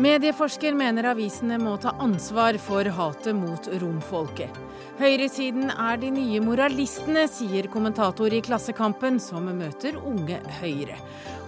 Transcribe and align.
Medieforsker 0.00 0.72
mener 0.72 1.10
avisene 1.10 1.58
må 1.60 1.74
ta 1.76 1.90
ansvar 2.00 2.56
for 2.62 2.88
hatet 2.96 3.36
mot 3.36 3.66
romfolket. 3.82 4.54
Høyresiden 4.96 5.68
er 5.74 6.00
de 6.00 6.08
nye 6.14 6.40
moralistene, 6.40 7.26
sier 7.28 7.68
kommentator 7.72 8.32
i 8.32 8.40
Klassekampen, 8.44 9.18
som 9.20 9.50
møter 9.58 9.98
unge 10.00 10.40
Høyre. 10.62 10.96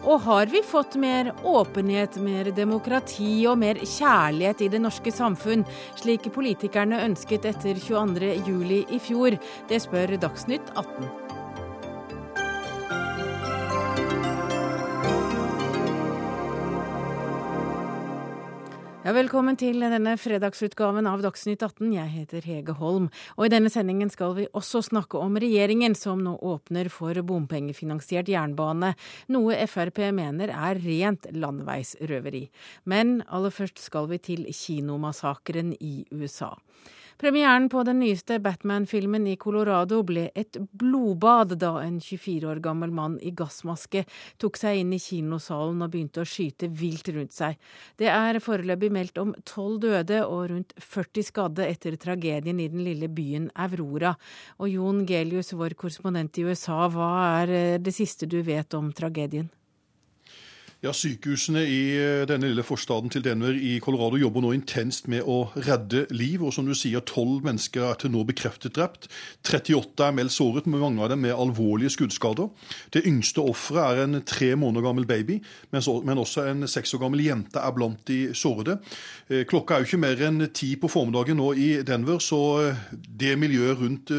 Og 0.03 0.21
har 0.27 0.53
vi 0.53 0.61
fått 0.67 0.99
mer 1.01 1.31
åpenhet, 1.49 2.21
mer 2.21 2.53
demokrati 2.53 3.47
og 3.49 3.57
mer 3.63 3.81
kjærlighet 3.81 4.67
i 4.67 4.71
det 4.75 4.83
norske 4.85 5.15
samfunn, 5.15 5.65
slik 6.03 6.29
politikerne 6.35 7.01
ønsket 7.07 7.49
etter 7.55 7.81
22.07 7.81 8.83
i 8.85 9.01
fjor? 9.01 9.41
Det 9.73 9.81
spør 9.81 10.19
Dagsnytt 10.21 10.75
18. 10.77 11.22
Ja, 19.03 19.11
velkommen 19.17 19.57
til 19.59 19.83
denne 19.83 20.13
fredagsutgaven 20.15 21.09
av 21.11 21.25
Dagsnytt 21.25 21.65
18. 21.67 21.89
Jeg 21.91 22.07
heter 22.13 22.45
Hege 22.47 22.77
Holm, 22.79 23.09
og 23.35 23.49
i 23.49 23.51
denne 23.51 23.67
sendingen 23.75 24.13
skal 24.15 24.37
vi 24.37 24.45
også 24.55 24.79
snakke 24.87 25.19
om 25.19 25.35
regjeringen 25.43 25.97
som 25.99 26.23
nå 26.23 26.37
åpner 26.39 26.87
for 26.87 27.19
bompengefinansiert 27.27 28.31
jernbane, 28.31 28.93
noe 29.35 29.59
Frp 29.67 29.99
mener 30.15 30.55
er 30.55 30.79
rent 30.87 31.27
landeveisrøveri. 31.35 32.45
Men 32.87 33.25
aller 33.27 33.51
først 33.51 33.83
skal 33.83 34.07
vi 34.13 34.23
til 34.23 34.47
kinomassakren 34.55 35.75
i 35.83 36.05
USA. 36.15 36.53
Premieren 37.21 37.69
på 37.69 37.83
den 37.85 38.01
nyeste 38.01 38.39
Batman-filmen 38.43 39.27
i 39.31 39.37
Colorado 39.37 40.01
ble 40.07 40.29
et 40.39 40.57
blodbad 40.79 41.55
da 41.61 41.75
en 41.83 42.01
24 42.01 42.49
år 42.49 42.63
gammel 42.65 42.93
mann 42.95 43.19
i 43.23 43.35
gassmaske 43.37 44.05
tok 44.43 44.59
seg 44.59 44.81
inn 44.81 44.95
i 44.97 45.01
kinosalen 45.03 45.85
og 45.85 45.93
begynte 45.93 46.25
å 46.25 46.29
skyte 46.29 46.71
vilt 46.73 47.13
rundt 47.13 47.37
seg. 47.37 47.61
Det 48.01 48.11
er 48.11 48.41
foreløpig 48.43 48.93
meldt 48.95 49.23
om 49.23 49.35
tolv 49.49 49.83
døde 49.85 50.23
og 50.27 50.51
rundt 50.55 50.77
40 50.81 51.29
skadde 51.29 51.69
etter 51.69 51.97
tragedien 52.01 52.61
i 52.61 52.71
den 52.73 52.85
lille 52.87 53.11
byen 53.13 53.51
Aurora. 53.55 54.17
Og 54.59 54.73
Jon 54.73 55.05
Gelius, 55.07 55.55
vår 55.55 55.77
korrespondent 55.79 56.41
i 56.41 56.47
USA, 56.49 56.87
hva 56.89 57.13
er 57.43 57.79
det 57.83 57.95
siste 57.95 58.27
du 58.27 58.41
vet 58.47 58.75
om 58.79 58.91
tragedien? 58.97 59.51
Ja, 60.83 60.91
Sykehusene 60.91 61.61
i 61.63 61.83
eh, 61.95 62.25
denne 62.27 62.49
lille 62.51 62.65
forstaden 62.67 63.07
til 63.15 63.23
Denver 63.23 63.55
i 63.55 63.77
Colorado 63.79 64.19
jobber 64.19 64.43
nå 64.43 64.49
intenst 64.57 65.07
med 65.07 65.23
å 65.31 65.45
redde 65.55 66.09
liv. 66.11 66.43
og 66.43 66.51
som 66.57 66.67
du 66.67 66.73
sier, 66.75 67.05
Tolv 67.07 67.45
mennesker 67.47 67.85
er 67.87 68.01
til 68.03 68.11
nå 68.11 68.25
bekreftet 68.27 68.75
drept. 68.75 69.07
38 69.47 70.09
er 70.09 70.17
meldt 70.17 70.35
såret, 70.35 70.67
med 70.67 70.83
mange 70.83 70.99
av 71.05 71.13
dem 71.13 71.23
med 71.23 71.37
alvorlige 71.39 71.93
skuddskader. 71.95 72.49
Det 72.91 73.05
yngste 73.07 73.45
offeret 73.47 73.93
er 73.93 74.03
en 74.03 74.23
tre 74.27 74.57
måneder 74.59 74.83
gammel 74.89 75.07
baby, 75.07 75.37
men 75.71 76.19
også 76.19 76.49
en 76.51 76.67
seks 76.67 76.97
år 76.99 77.05
gammel 77.05 77.23
jente 77.29 77.63
er 77.63 77.79
blant 77.79 78.03
de 78.11 78.35
sårede. 78.35 78.81
Eh, 79.31 79.47
klokka 79.47 79.79
er 79.79 79.87
jo 79.87 79.91
ikke 79.93 80.03
mer 80.03 80.25
enn 80.33 80.49
ti 80.51 80.73
på 80.75 80.91
formiddagen 80.91 81.39
nå 81.39 81.53
i 81.63 81.69
Denver, 81.87 82.19
så 82.19 82.41
eh, 82.65 82.83
det 82.91 83.37
miljøet 83.39 83.79
rundt 83.85 84.11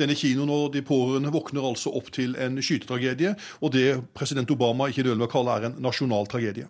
denne 0.00 0.16
kinoen 0.16 0.56
og 0.56 0.72
de 0.72 0.80
pårørende 0.80 1.36
våkner 1.36 1.68
altså 1.68 1.92
opp 1.92 2.08
til 2.16 2.32
en 2.40 2.56
skytetragedie. 2.64 3.36
Og 3.60 3.76
det 3.76 3.86
president 4.16 4.56
Obama 4.56 4.88
ikke 4.88 5.04
nøler 5.04 5.20
med 5.20 5.28
å 5.28 5.32
kalle 5.36 5.60
er 5.60 5.68
en 5.68 5.76
nasjonal 5.76 5.97
nasjonal 5.98 6.28
tragedie. 6.30 6.68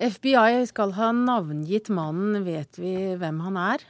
FBI 0.00 0.64
skal 0.66 0.94
ha 0.96 1.12
navngitt 1.12 1.90
mannen. 1.92 2.44
Vet 2.44 2.78
vi 2.80 3.16
hvem 3.20 3.40
han 3.40 3.56
er? 3.56 3.84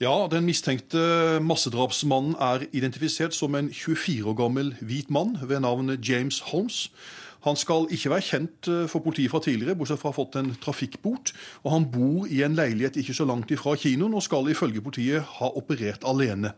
Ja, 0.00 0.26
Den 0.26 0.44
mistenkte 0.44 1.38
massedrapsmannen 1.40 2.34
er 2.40 2.66
identifisert 2.72 3.34
som 3.34 3.54
en 3.54 3.70
24 3.70 4.26
år 4.26 4.34
gammel 4.34 4.74
hvit 4.80 5.10
mann 5.10 5.38
ved 5.42 5.60
navn 5.60 5.92
James 6.02 6.40
Holmes. 6.40 6.90
Han 7.44 7.56
skal 7.56 7.86
ikke 7.90 8.10
være 8.10 8.22
kjent 8.22 8.68
eh, 8.70 8.88
for 8.88 9.02
politiet 9.02 9.30
fra 9.30 9.40
tidligere, 9.42 9.74
bortsett 9.74 9.98
fra 9.98 10.10
å 10.10 10.12
ha 10.12 10.16
fått 10.16 10.36
en 10.38 10.52
trafikkbot. 10.62 11.32
Og 11.64 11.72
han 11.74 11.88
bor 11.90 12.26
i 12.30 12.42
en 12.46 12.54
leilighet 12.54 12.96
ikke 12.96 13.14
så 13.14 13.26
langt 13.26 13.50
ifra 13.50 13.74
kinoen, 13.74 14.14
og 14.14 14.22
skal 14.22 14.46
ifølge 14.50 14.82
politiet 14.82 15.26
ha 15.40 15.50
operert 15.58 16.06
alene. 16.06 16.54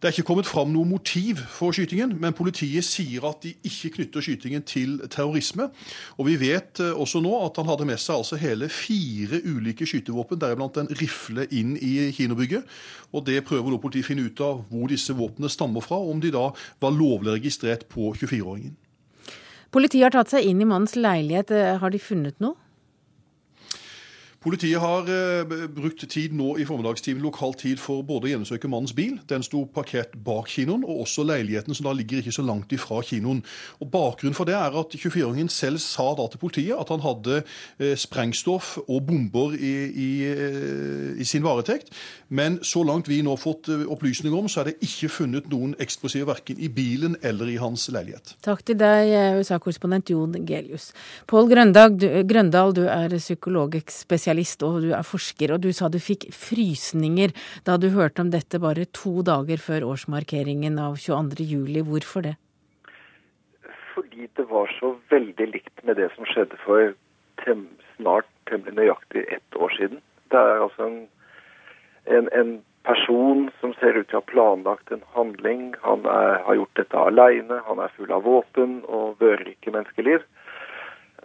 Det 0.00 0.08
er 0.08 0.14
ikke 0.16 0.30
kommet 0.30 0.48
fram 0.48 0.70
noe 0.72 0.88
motiv 0.88 1.42
for 1.52 1.76
skytingen, 1.76 2.14
men 2.22 2.32
politiet 2.32 2.86
sier 2.88 3.20
at 3.28 3.42
de 3.44 3.50
ikke 3.68 3.90
knytter 3.98 4.24
skytingen 4.24 4.62
til 4.64 4.94
terrorisme. 5.12 5.66
Og 6.16 6.24
vi 6.30 6.38
vet 6.40 6.80
eh, 6.80 6.94
også 6.96 7.20
nå 7.20 7.34
at 7.44 7.60
han 7.60 7.68
hadde 7.68 7.84
med 7.90 8.00
seg 8.00 8.22
altså 8.22 8.38
hele 8.40 8.70
fire 8.72 9.42
ulike 9.44 9.84
skytevåpen, 9.84 10.40
deriblant 10.40 10.80
en 10.80 10.88
rifle, 11.02 11.44
inn 11.52 11.74
i 11.76 12.08
kinobygget. 12.16 12.64
Og 13.12 13.26
det 13.28 13.42
prøver 13.44 13.68
nå 13.68 13.80
politiet 13.82 14.08
å 14.08 14.08
finne 14.08 14.24
ut 14.24 14.40
av 14.46 14.64
hvor 14.70 14.88
disse 14.88 15.12
våpnene 15.18 15.52
stammer 15.52 15.84
fra, 15.84 16.00
og 16.00 16.14
om 16.14 16.24
de 16.24 16.32
da 16.32 16.46
var 16.80 16.96
lovlig 16.96 17.36
registrert 17.36 17.84
på 17.92 18.14
24-åringen. 18.16 18.72
Politiet 19.70 20.08
har 20.08 20.16
tatt 20.16 20.32
seg 20.32 20.48
inn 20.48 20.64
i 20.64 20.70
mannens 20.70 20.96
leilighet. 20.96 21.52
Eh, 21.52 21.76
har 21.84 21.92
de 21.92 22.00
funnet 22.00 22.40
noe? 22.40 22.56
Politiet 24.40 24.80
har 24.80 25.04
eh, 25.12 25.66
brukt 25.68 26.00
tid 26.08 26.32
nå 26.32 26.54
i 26.56 26.64
formiddagstimen 26.64 27.20
lokal 27.20 27.52
tid 27.60 27.76
for 27.76 28.00
både 28.08 28.24
å 28.24 28.30
gjennomsøke 28.30 28.70
mannens 28.72 28.94
bil, 28.96 29.18
den 29.28 29.42
sto 29.44 29.66
parkert 29.68 30.14
bak 30.24 30.46
kinoen, 30.48 30.80
og 30.80 31.02
også 31.02 31.26
leiligheten 31.28 31.76
som 31.76 31.84
da 31.84 31.92
ligger 31.92 32.22
ikke 32.22 32.32
så 32.32 32.44
langt 32.48 32.72
ifra 32.72 33.02
kinoen. 33.04 33.42
Og 33.84 33.90
Bakgrunnen 33.92 34.38
for 34.38 34.48
det 34.48 34.54
er 34.56 34.78
at 34.80 34.96
24-åringen 34.96 35.52
selv 35.52 35.82
sa 35.84 36.06
da 36.16 36.24
til 36.32 36.40
politiet 36.40 36.72
at 36.72 36.88
han 36.88 37.04
hadde 37.04 37.42
eh, 37.42 37.92
sprengstoff 38.00 38.78
og 38.86 39.02
bomber 39.10 39.58
i, 39.58 39.74
i, 39.90 40.08
eh, 40.30 41.20
i, 41.20 41.28
sin 41.28 41.44
varetekt. 41.44 41.92
Men 42.32 42.62
så 42.64 42.80
langt 42.88 43.12
vi 43.12 43.20
nå 43.20 43.36
har 43.36 43.42
fått 43.42 43.68
opplysninger 43.68 44.38
om, 44.40 44.48
så 44.48 44.62
er 44.62 44.70
det 44.70 44.88
ikke 44.88 45.12
funnet 45.18 45.52
noen 45.52 45.76
eksplosiver 45.84 46.30
verken 46.30 46.56
i 46.56 46.72
bilen 46.72 47.18
eller 47.20 47.52
i 47.52 47.58
hans 47.60 47.90
leilighet. 47.92 48.38
Takk 48.46 48.64
til 48.64 48.80
deg, 48.80 49.12
USA-korrespondent 49.42 50.14
Jon 50.14 50.40
Gelius. 50.48 50.94
Pål 51.28 51.52
Grøndal, 51.52 52.72
du 52.78 52.86
er 52.88 53.18
psykologspesialist 53.20 54.29
spesialist 54.30 54.62
og 54.62 54.82
du 54.82 54.92
er 54.94 55.02
forsker, 55.02 55.52
og 55.54 55.60
du 55.60 55.72
sa 55.72 55.88
du 55.88 55.98
fikk 55.98 56.30
frysninger 56.32 57.32
da 57.64 57.76
du 57.76 57.90
hørte 57.90 58.22
om 58.22 58.30
dette 58.30 58.60
bare 58.60 58.86
to 58.92 59.22
dager 59.22 59.58
før 59.58 59.88
årsmarkeringen 59.90 60.78
av 60.78 60.96
22. 60.96 61.42
juli. 61.42 61.82
Hvorfor 61.82 62.22
det? 62.22 62.36
Fordi 63.94 64.28
det 64.36 64.46
var 64.48 64.70
så 64.78 64.96
veldig 65.10 65.46
likt 65.52 65.84
med 65.84 65.96
det 65.96 66.10
som 66.14 66.24
skjedde 66.24 66.56
for 66.64 66.94
tem 67.44 67.68
snart 67.96 68.26
temmelig 68.46 68.76
nøyaktig 68.76 69.26
ett 69.28 69.56
år 69.56 69.70
siden. 69.76 70.00
Det 70.30 70.38
er 70.38 70.62
altså 70.62 70.86
en, 70.86 71.08
en, 72.06 72.28
en 72.32 72.52
person 72.84 73.50
som 73.60 73.74
ser 73.80 73.98
ut 73.98 74.08
til 74.08 74.18
å 74.18 74.22
ha 74.22 74.30
planlagt 74.30 74.92
en 74.92 75.02
handling. 75.14 75.74
Han 75.82 76.06
er, 76.06 76.40
har 76.46 76.56
gjort 76.56 76.78
dette 76.78 76.96
aleine, 76.96 77.60
han 77.66 77.82
er 77.82 77.92
full 77.96 78.12
av 78.14 78.24
våpen 78.24 78.80
og 78.88 79.20
vører 79.20 79.52
ikke 79.52 79.74
menneskeliv. 79.74 80.24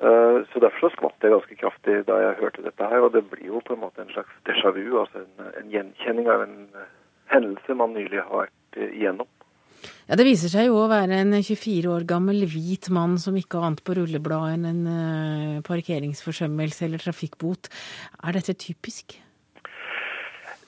Eh, 0.02 0.38
så 0.52 0.60
Derfor 0.60 0.90
så 0.90 0.92
skvatt 0.96 1.24
jeg 1.24 1.32
ganske 1.32 1.58
kraftig 1.60 2.02
da 2.10 2.18
jeg 2.20 2.40
hørte 2.42 2.66
dette 2.66 2.90
her. 2.92 3.06
Og 3.06 3.14
det 3.16 3.24
blir 3.32 3.48
jo 3.54 3.64
på 3.64 3.76
en 3.76 3.84
måte 3.86 4.04
en 4.04 4.12
slags 4.12 4.34
déjà 4.48 4.74
vu, 4.76 5.00
altså 5.00 5.24
en, 5.24 5.50
en 5.62 5.72
gjenkjenning 5.72 6.30
av 6.32 6.46
en 6.48 6.60
eh, 6.76 6.92
hendelse 7.32 7.78
man 7.80 7.96
nylig 7.96 8.24
har 8.24 8.46
vært 8.46 8.80
eh, 8.80 8.92
igjennom. 8.92 9.30
Ja, 10.10 10.18
Det 10.18 10.26
viser 10.26 10.50
seg 10.50 10.68
jo 10.68 10.80
å 10.82 10.90
være 10.90 11.20
en 11.22 11.36
24 11.36 11.92
år 11.92 12.06
gammel 12.10 12.46
hvit 12.50 12.90
mann 12.94 13.20
som 13.22 13.38
ikke 13.38 13.60
har 13.60 13.70
annet 13.70 13.84
på 13.86 13.96
rullebladet 13.98 14.56
enn 14.56 14.66
en 14.72 15.62
parkeringsforsømmelse 15.66 16.88
eller 16.88 17.02
trafikkbot. 17.02 17.70
Er 18.26 18.38
dette 18.38 18.58
typisk? 18.58 19.20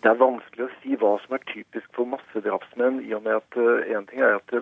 Det 0.03 0.11
er 0.11 0.19
vanskelig 0.21 0.67
å 0.67 0.73
si 0.81 0.97
hva 1.01 1.15
som 1.23 1.33
er 1.35 1.45
typisk 1.49 1.87
for 1.97 2.09
massedrapsmenn, 2.11 2.99
i 3.01 3.15
og 3.17 3.23
med 3.25 3.39
at 3.39 3.57
en 3.97 4.05
ting 4.09 4.21
er 4.21 4.37
at 4.37 4.53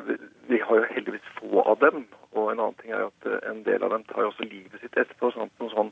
vi 0.47 0.62
har 0.63 0.79
jo 0.79 0.94
heldigvis 0.94 1.34
få 1.40 1.66
av 1.66 1.81
dem. 1.84 2.06
Og 2.35 2.51
en 2.51 2.59
annen 2.59 2.78
ting 2.81 2.91
er 2.91 3.07
at 3.07 3.28
eh, 3.29 3.40
en 3.50 3.63
del 3.63 3.84
av 3.84 3.94
dem 3.96 4.03
tar 4.09 4.28
også 4.28 4.47
livet 4.47 4.84
sitt 4.84 4.97
etterpå. 5.00 5.31
sånn 5.31 5.47
at 5.47 5.63
Noen 5.63 5.73
sånn 5.73 5.91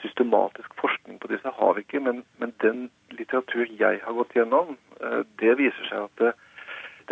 systematisk 0.00 0.76
forskning 0.80 1.18
på 1.20 1.30
disse 1.32 1.52
har 1.56 1.74
vi 1.76 1.84
ikke. 1.84 2.02
Men, 2.04 2.22
men 2.42 2.54
den 2.64 2.86
litteratur 3.16 3.66
jeg 3.80 4.00
har 4.04 4.16
gått 4.16 4.36
gjennom, 4.36 4.76
eh, 5.00 5.22
det 5.42 5.56
viser 5.60 5.88
seg 5.88 6.06
at 6.06 6.22
det, 6.22 6.32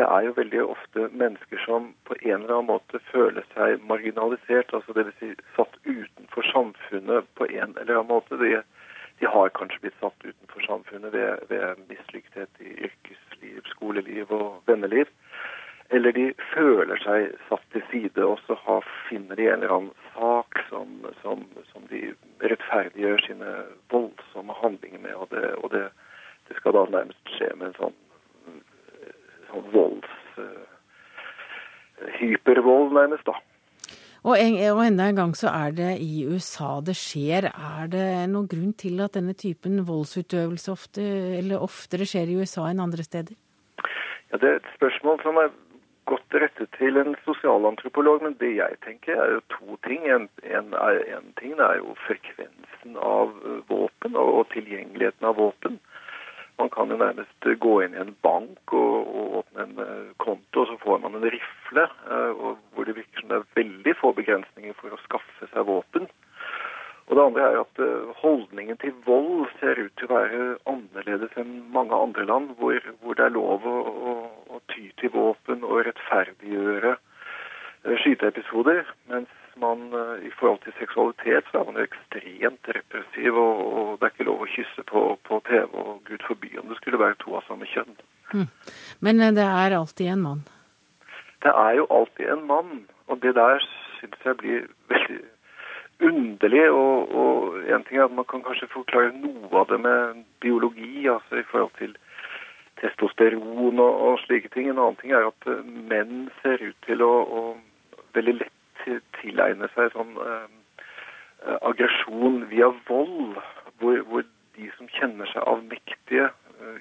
det, 0.01 0.07
er 0.07 0.29
jo 0.29 0.37
veldig 0.37 0.65
ofte 0.65 1.09
mennesker 1.23 1.65
som 1.65 1.93
på 2.09 2.17
en 2.21 2.43
eller 2.43 2.59
annen 2.59 2.73
måte 2.75 3.01
føler 3.09 3.47
seg 3.55 3.81
marginalisert. 3.89 4.75
altså 4.77 4.97
Dvs. 4.97 5.17
Si 5.21 5.33
satt 5.57 5.81
utenfor 5.89 6.53
samfunnet 6.53 7.33
på 7.41 7.49
en 7.49 7.77
eller 7.77 7.97
annen 7.97 8.13
måte. 8.13 8.41
De, 8.41 8.61
de 9.21 9.27
har 9.27 9.55
kanskje 9.57 9.81
blitt 9.85 10.01
satt 10.01 10.25
utenfor 10.25 10.67
samfunnet 10.67 11.13
ved, 11.13 11.47
ved 11.51 11.85
mislykkethet 11.91 12.61
i 12.63 12.75
yrkesliv, 12.89 13.63
skoleliv 13.75 14.35
og 14.35 14.61
venneliv 14.71 15.11
eller 15.91 16.13
de 16.13 16.27
føler 16.53 17.01
seg 17.01 17.31
satt 17.49 17.65
til 17.73 17.85
side, 17.91 18.25
og 18.25 18.37
så 18.45 18.59
har, 18.67 18.85
finner 19.09 19.39
de 19.41 19.47
en 19.49 19.63
eller 19.63 19.75
annen 19.77 20.09
sak 20.13 20.61
som, 20.69 20.91
som, 21.23 21.47
som 21.71 21.87
de 21.89 22.11
rettferdiggjør 22.45 23.25
sine 23.25 23.55
voldsomme 23.93 24.57
handlinger 24.61 25.01
med. 25.01 25.15
Og 25.17 25.33
det, 25.33 25.45
og 25.63 25.73
det, 25.73 25.87
det 26.51 26.59
skal 26.59 26.77
da 26.77 26.85
nærmest 26.93 27.33
skje 27.39 27.49
med 27.57 27.71
en 27.71 27.79
sånn, 27.81 27.97
sånn 29.53 29.71
volds... 29.77 30.19
Uh, 30.37 30.67
hypervold, 32.15 32.93
nærmest, 32.95 33.27
da. 33.27 33.33
Og, 34.29 34.35
en, 34.37 34.57
og 34.75 34.83
enda 34.85 35.07
en 35.09 35.17
gang 35.17 35.31
så 35.39 35.49
er 35.49 35.73
det 35.73 35.93
i 36.05 36.27
USA 36.29 36.75
det 36.85 36.99
skjer. 37.01 37.49
Er 37.49 37.87
det 37.89 38.09
noen 38.29 38.49
grunn 38.51 38.75
til 38.77 39.01
at 39.01 39.17
denne 39.17 39.33
typen 39.39 39.81
voldsutøvelse 39.89 40.75
ofte, 40.75 41.07
oftere 41.57 42.09
skjer 42.09 42.29
i 42.29 42.37
USA 42.37 42.67
enn 42.69 42.83
andre 42.85 43.07
steder? 43.07 43.39
Ja, 44.29 44.37
Det 44.37 44.51
er 44.51 44.61
et 44.61 44.69
spørsmål 44.77 45.23
som 45.25 45.41
er 45.41 45.49
godt 46.09 46.37
rettet 46.43 46.69
til 46.77 47.01
en 47.01 47.17
sosialantropolog, 47.25 48.23
men 48.27 48.37
det 48.41 48.53
jeg 48.59 48.77
tenker 48.85 49.17
er 49.17 49.33
jo 49.37 49.41
to 49.55 49.79
ting. 49.89 50.05
En, 50.13 50.29
en, 50.45 50.77
en 50.77 51.33
ting 51.41 51.57
er 51.57 51.81
jo 51.81 51.97
frekvensen 52.05 53.01
av 53.01 53.33
våpen 53.73 54.17
og, 54.17 54.45
tilgjengeligheten 54.53 55.29
av 55.31 55.41
våpen. 55.41 55.81
Man 56.59 56.71
kan 56.75 56.91
jo 56.91 56.99
nærmest 56.99 57.49
gå 57.63 57.75
inn 57.85 57.95
i 57.95 58.01
en 58.03 58.15
bank 58.27 58.73
og, 58.75 58.95
og 59.07 59.37
åpne 59.43 59.67
en 59.67 60.09
konto, 60.19 60.65
og 60.65 60.71
så 60.71 60.79
får 60.83 61.03
man 61.05 61.15
en 61.15 61.29
rifle, 61.31 61.85
hvor 62.75 62.89
det 62.89 62.97
virker 62.97 63.21
som 63.23 63.31
det 63.31 63.39
er 63.39 63.53
veldig 63.61 63.95
få 64.01 64.11
begrensninger 64.17 64.75
for 64.81 64.95
å 64.95 64.99
skaffe 65.05 65.51
seg 65.53 65.69
våpen. 65.69 66.09
Og 67.09 67.17
det 67.17 67.25
andre 67.25 67.45
er 67.47 67.61
at 67.63 67.81
holdningen 68.21 68.77
til 68.83 68.93
vold 69.07 69.47
ser 69.61 69.79
ut 69.81 69.95
til 69.97 70.11
å 70.11 70.17
være 70.19 70.41
annerledes 70.69 71.39
enn 71.41 71.55
mange 71.73 71.97
andre 71.97 72.27
land, 72.29 72.51
hvor, 72.59 72.77
hvor 73.01 73.17
det 73.17 73.25
er 73.25 73.37
lov 73.37 73.65
å, 73.65 73.77
å, 74.11 74.17
å, 74.53 74.61
ty 74.75 74.91
til 75.01 75.15
våpen 75.15 75.65
og 75.65 75.87
rettferdiggjøre 75.89 76.99
skyteepisoder. 78.03 78.85
Mens 79.09 79.38
man 79.61 79.89
i 80.25 80.31
forhold 80.39 80.61
til 80.65 80.75
seksualitet 80.79 81.49
så 81.51 81.61
er 81.61 81.69
man 81.69 81.81
jo 81.81 81.87
ekstremt 81.87 82.71
repressiv, 82.77 83.39
og, 83.39 83.63
og, 83.73 83.89
det 83.99 84.09
er 84.09 84.15
ikke 84.15 84.29
lov 84.29 84.45
å 84.45 84.51
kysse 84.53 84.85
på, 84.91 85.03
på 85.29 85.41
TV, 85.49 85.67
og 85.73 86.05
gud 86.09 86.25
forby 86.27 86.53
om 86.61 86.71
det 86.71 86.79
skulle 86.81 87.01
være 87.03 87.19
to 87.23 87.35
av 87.39 87.47
samme 87.49 87.69
kjønn. 87.71 87.99
Mm. 88.35 88.47
Men 89.05 89.25
det 89.37 89.47
er 89.47 89.77
alltid 89.79 90.13
en 90.13 90.25
mann? 90.27 90.45
Det 91.43 91.55
er 91.55 91.73
jo 91.79 91.87
alltid 91.91 92.33
en 92.35 92.47
mann, 92.47 92.79
og 93.07 93.21
det 93.23 93.35
der 93.39 93.63
syns 93.99 94.25
jeg 94.25 94.41
blir 94.43 94.67
veldig 94.93 95.21
underlig. 96.01 96.71
Og, 96.71 97.15
og 97.15 97.59
en 97.75 97.85
ting 97.85 97.99
er 97.99 98.05
at 98.09 98.15
man 98.15 98.27
kan 98.29 98.43
kanskje 98.47 98.71
forklare 98.73 99.15
noe 99.15 99.51
av 99.61 99.71
det 99.73 99.81
med 99.81 100.25
biologi, 100.41 101.09
altså 101.09 101.41
i 101.41 101.49
forhold 101.51 101.75
til 101.79 101.97
testosteron 102.83 103.81
og, 103.81 104.03
og 104.09 104.21
slike 104.27 104.51
ting. 104.55 104.71
En 104.71 104.79
annen 104.79 104.99
ting 105.01 105.15
er 105.15 105.31
at 105.31 105.51
eh, 105.51 105.65
menn 105.91 106.29
ser 106.43 106.63
ut 106.63 106.79
til 106.87 107.03
å, 107.03 107.13
å 107.27 107.43
veldig 108.17 108.39
lett 108.41 108.55
tilegne 109.21 109.69
seg 109.75 109.93
sånn 109.95 110.15
eh, 110.23 111.57
aggresjon 111.63 112.45
via 112.51 112.71
vold, 112.89 113.39
hvor, 113.79 114.03
hvor, 114.11 114.27
de 114.59 114.71
som 114.75 114.89
kjenner 114.91 115.29
seg 115.31 115.45
avmektige 115.47 116.31
eh, 116.31 116.79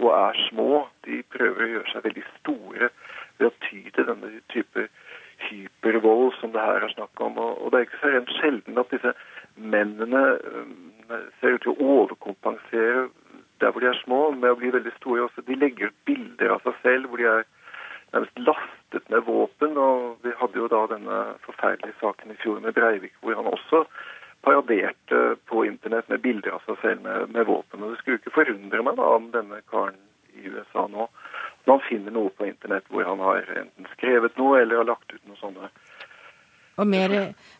og 0.00 0.10
er 0.16 0.38
små, 0.48 0.86
de 1.06 1.20
prøver 1.34 1.64
å 1.64 1.70
gjøre 1.74 1.92
seg 1.92 2.06
veldig 2.08 2.26
store 2.38 2.90
ved 3.38 3.46
å 3.48 3.56
ty 3.66 3.82
til 3.94 4.08
denne 4.08 4.30
type 4.52 4.86
hypervold 5.48 6.34
som 6.40 6.52
det 6.54 6.64
her 6.64 6.84
er 6.84 6.92
snakk 6.94 7.22
om. 7.24 7.38
Og, 7.40 7.70
det 7.70 7.78
er 7.78 7.86
ikke 7.86 8.00
så 8.02 8.12
rent 8.14 8.34
sjelden 8.38 8.80
at 8.80 8.92
disse 8.92 9.14
mennene 9.56 10.24
eh, 10.36 11.24
ser 11.40 11.56
ut 11.56 11.64
til 11.64 11.74
å 11.74 11.90
overkompensere 11.94 13.08
der 13.60 13.72
hvor 13.72 13.84
de 13.84 13.90
er 13.90 13.98
små, 14.00 14.20
med 14.32 14.54
å 14.54 14.58
bli 14.58 14.72
veldig 14.72 14.92
store. 14.96 15.26
Også 15.26 15.44
de 15.46 15.58
legger 15.58 15.90
ut 15.90 16.04
bilder 16.08 16.54
av 16.56 16.62
seg 16.64 16.78
selv 16.84 17.10
hvor 17.10 17.20
de 17.20 17.28
er 17.28 17.48
nærmest 18.12 18.38
lastet 18.42 19.10
med 19.12 19.26
våpen. 19.26 19.76
Og 19.78 20.24
vi 20.24 20.34
hadde 20.40 20.62
jo 20.62 20.70
da 20.72 20.84
denne 20.94 21.20
forferdelige 21.46 21.98
saken 22.00 22.34
i 22.34 22.38
fjor 22.42 22.60
med 22.64 22.76
Breivik, 22.76 23.16
hvor 23.20 23.38
han 23.38 23.50
også 23.50 23.84
paraderte 24.44 25.36
på 25.50 25.64
internett 25.68 26.08
med 26.08 26.22
bilder 26.24 26.56
av 26.56 26.64
seg 26.66 26.78
selv 26.84 27.04
med, 27.04 27.34
med 27.34 27.48
våpen. 27.48 27.82
Og 27.82 27.92
det 27.92 28.00
skulle 28.00 28.20
ikke 28.20 28.38
forundre 28.38 28.84
meg 28.86 28.96
da 29.00 29.10
om 29.16 29.28
denne 29.34 29.60
karen 29.72 29.98
i 30.36 30.48
USA 30.48 30.86
nå 30.88 31.08
man 31.68 31.82
finner 31.84 32.14
noe 32.14 32.30
på 32.34 32.46
internett 32.48 32.86
hvor 32.88 33.04
han 33.04 33.20
har 33.22 33.44
enten 33.60 33.88
skrevet 33.94 34.38
noe 34.40 34.60
eller 34.62 34.80
har 34.80 34.88
lagt 34.88 35.12
ut 35.12 35.26
noe 35.28 35.38
sånne. 35.40 35.68
Og 36.78 36.86
mer, 36.88 37.12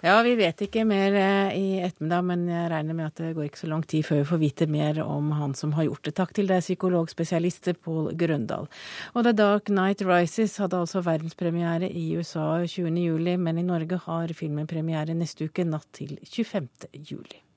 ja, 0.05 0.15
Vi 0.23 0.35
vet 0.39 0.63
ikke 0.65 0.85
mer 0.89 1.17
eh, 1.19 1.57
i 1.59 1.67
ettermiddag, 1.85 2.25
men 2.31 2.47
jeg 2.49 2.71
regner 2.73 2.97
med 2.97 3.11
at 3.11 3.21
det 3.21 3.35
går 3.37 3.49
ikke 3.49 3.63
så 3.65 3.71
lang 3.73 3.83
tid 3.85 4.07
før 4.07 4.23
vi 4.23 4.29
får 4.31 4.41
vite 4.45 4.71
mer 4.71 5.03
om 5.05 5.33
han 5.37 5.55
som 5.59 5.75
har 5.77 5.89
gjort 5.89 6.07
det. 6.07 6.15
Takk 6.21 6.33
til 6.37 6.49
deg, 6.51 6.65
psykologspesialist 6.65 7.73
Pål 7.85 8.15
Grøndal. 8.21 8.71
Og 9.15 9.27
The 9.27 9.35
Dark 9.37 9.69
Night 9.69 10.07
Rises 10.07 10.57
hadde 10.63 10.81
altså 10.81 11.05
verdenspremiere 11.05 11.91
i 11.91 12.07
USA 12.17 12.63
20.07, 12.65 13.37
men 13.37 13.61
i 13.61 13.67
Norge 13.67 14.01
har 14.07 14.35
filmen 14.37 14.71
premiere 14.71 15.17
neste 15.17 15.51
uke, 15.51 15.67
natt 15.69 15.89
til 15.97 16.17
25.07. 16.25 17.50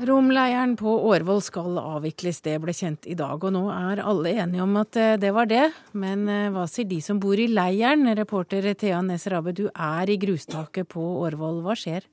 Romleiren 0.00 0.78
på 0.80 0.88
Årvoll 1.10 1.42
skal 1.44 1.76
avvikles, 1.76 2.38
det 2.40 2.54
ble 2.62 2.72
kjent 2.72 3.04
i 3.10 3.12
dag. 3.18 3.42
Og 3.44 3.52
nå 3.52 3.66
er 3.68 4.00
alle 4.00 4.30
enige 4.32 4.62
om 4.64 4.78
at 4.80 4.96
eh, 4.96 5.18
det 5.20 5.32
var 5.36 5.50
det. 5.50 5.66
Men 5.92 6.22
eh, 6.30 6.46
hva 6.54 6.64
sier 6.70 6.88
de 6.88 7.02
som 7.04 7.18
bor 7.20 7.36
i 7.36 7.50
leiren? 7.50 8.08
Reporter 8.16 8.64
Thea 8.80 9.02
Næss 9.04 9.28
Rabe, 9.28 9.52
du 9.52 9.66
er 9.68 10.08
i 10.08 10.16
grustaket 10.22 10.88
på 10.94 11.04
Årvoll. 11.26 11.60
Hva 11.66 11.76
skjer? 11.76 12.06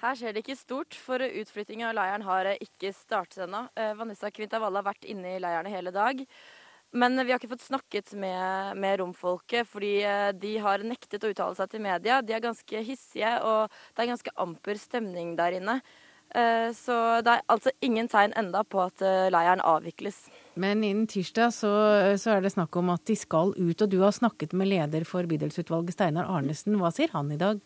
Her 0.00 0.16
skjer 0.16 0.32
det 0.32 0.46
ikke 0.46 0.56
stort, 0.56 0.96
for 0.96 1.20
utflytting 1.20 1.84
av 1.84 1.92
leiren 1.98 2.24
har 2.24 2.48
ikke 2.54 2.94
startet 2.96 3.44
ennå. 3.44 3.66
Eh, 3.76 3.92
Vanessa 4.00 4.32
Kvintavalle 4.32 4.80
har 4.80 4.88
vært 4.88 5.04
inne 5.12 5.36
i 5.36 5.42
leirene 5.44 5.76
hele 5.76 5.92
dag. 5.92 6.24
Men 6.96 7.20
vi 7.20 7.34
har 7.34 7.42
ikke 7.42 7.52
fått 7.52 7.68
snakket 7.68 8.16
med, 8.16 8.80
med, 8.80 9.02
romfolket, 9.02 9.68
fordi 9.68 9.98
de 10.40 10.56
har 10.62 10.80
nektet 10.86 11.26
å 11.26 11.34
uttale 11.34 11.58
seg 11.58 11.68
til 11.74 11.84
media. 11.84 12.22
De 12.24 12.32
er 12.32 12.40
ganske 12.40 12.84
hissige, 12.86 13.36
og 13.44 13.66
det 13.92 14.06
er 14.06 14.14
ganske 14.14 14.36
amper 14.40 14.80
stemning 14.80 15.36
der 15.36 15.60
inne. 15.60 15.80
Eh, 16.34 16.72
så 16.74 16.96
det 17.24 17.36
er 17.36 17.44
altså 17.52 17.70
ingen 17.80 18.10
tegn 18.10 18.34
enda 18.36 18.64
på 18.66 18.82
at 18.82 19.04
eh, 19.04 19.28
leiren 19.32 19.62
avvikles. 19.64 20.26
Men 20.58 20.82
innen 20.84 21.06
tirsdag 21.08 21.54
så, 21.54 21.70
så, 22.18 22.34
er 22.34 22.42
det 22.44 22.52
snakk 22.56 22.76
om 22.80 22.90
at 22.92 23.06
de 23.08 23.16
skal 23.16 23.54
ut, 23.54 23.82
og 23.82 23.88
du 23.92 24.00
har 24.02 24.12
snakket 24.16 24.56
med 24.56 24.72
leder 24.72 25.06
for 25.08 25.28
bydelsutvalget, 25.28 25.96
Steinar 25.96 26.28
Arnesen. 26.32 26.78
Hva 26.80 26.92
sier 26.94 27.12
han 27.14 27.32
i 27.32 27.40
dag? 27.40 27.62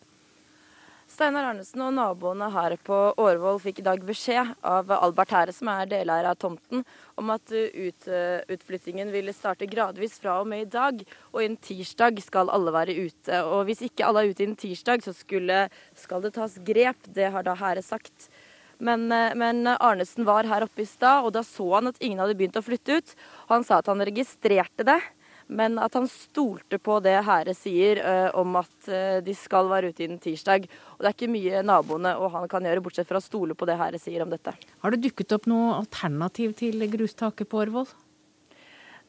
Steinar 1.11 1.49
Arnesen 1.49 1.81
og 1.83 1.91
naboene 1.97 2.47
her 2.53 2.77
på 2.87 2.97
Årvoll 3.19 3.57
fikk 3.59 3.81
i 3.81 3.83
dag 3.83 4.03
beskjed 4.07 4.53
av 4.63 4.93
Albert 4.95 5.33
Hære, 5.35 5.55
som 5.55 5.67
er 5.73 5.89
deleier 5.91 6.29
av 6.29 6.37
tomten, 6.39 6.85
om 7.19 7.33
at 7.33 7.51
ut, 7.51 8.07
utflyttingen 8.55 9.11
ville 9.11 9.33
starte 9.35 9.67
gradvis 9.67 10.15
fra 10.23 10.37
og 10.39 10.47
med 10.47 10.63
i 10.63 10.69
dag. 10.71 11.03
Og 11.33 11.43
innen 11.43 11.59
tirsdag 11.59 12.21
skal 12.23 12.53
alle 12.55 12.71
være 12.71 12.95
ute. 12.95 13.41
Og 13.43 13.65
hvis 13.67 13.83
ikke 13.89 14.07
alle 14.07 14.23
er 14.23 14.31
ute 14.31 14.45
innen 14.45 14.61
tirsdag, 14.61 15.03
så 15.03 15.11
skulle, 15.17 15.65
skal 15.99 16.23
det 16.23 16.31
tas 16.37 16.55
grep. 16.71 17.11
Det 17.11 17.27
har 17.35 17.43
da 17.43 17.59
Hære 17.59 17.83
sagt. 17.83 18.30
Men, 18.81 19.11
eh, 19.11 19.35
men, 19.35 19.67
Arnesen 19.67 20.25
var 20.25 20.47
her 20.49 20.65
oppe 20.65 20.81
i 20.81 20.89
stad, 20.89 21.25
og 21.25 21.35
da 21.35 21.43
så 21.45 21.67
han 21.75 21.91
at 21.91 22.01
ingen 22.01 22.21
hadde 22.21 22.35
begynt 22.37 22.57
å 22.57 22.65
flytte 22.65 22.97
ut. 22.97 23.15
Og 23.45 23.57
han 23.59 23.65
sa 23.67 23.77
at 23.77 23.89
han 23.91 24.01
registrerte 24.01 24.85
det, 24.87 24.97
men 25.51 25.77
at 25.83 25.93
han 25.97 26.07
stolte 26.09 26.79
på 26.81 26.97
det 27.03 27.17
Hære 27.27 27.53
sier 27.57 27.99
uh, 28.01 28.29
om 28.39 28.55
at 28.55 28.71
uh, 28.87 29.19
de 29.21 29.33
skal 29.35 29.67
være 29.69 29.91
ute 29.91 30.05
innen 30.05 30.21
tirsdag. 30.23 30.65
Og 30.95 31.03
det 31.03 31.09
er 31.09 31.17
ikke 31.17 31.33
mye 31.33 31.63
naboene 31.67 32.13
og 32.17 32.31
han 32.37 32.47
kan 32.49 32.65
gjøre, 32.65 32.83
bortsett 32.85 33.09
fra 33.09 33.19
å 33.19 33.25
stole 33.25 33.57
på 33.57 33.67
det 33.67 33.75
Hære 33.77 33.99
sier 33.99 34.23
om 34.23 34.31
dette. 34.31 34.55
Har 34.55 34.95
det 34.95 35.01
dukket 35.03 35.35
opp 35.35 35.49
noe 35.51 35.75
alternativ 35.81 36.55
til 36.63 36.87
grustaket 36.93 37.51
på 37.51 37.59
Årvoll? 37.65 37.91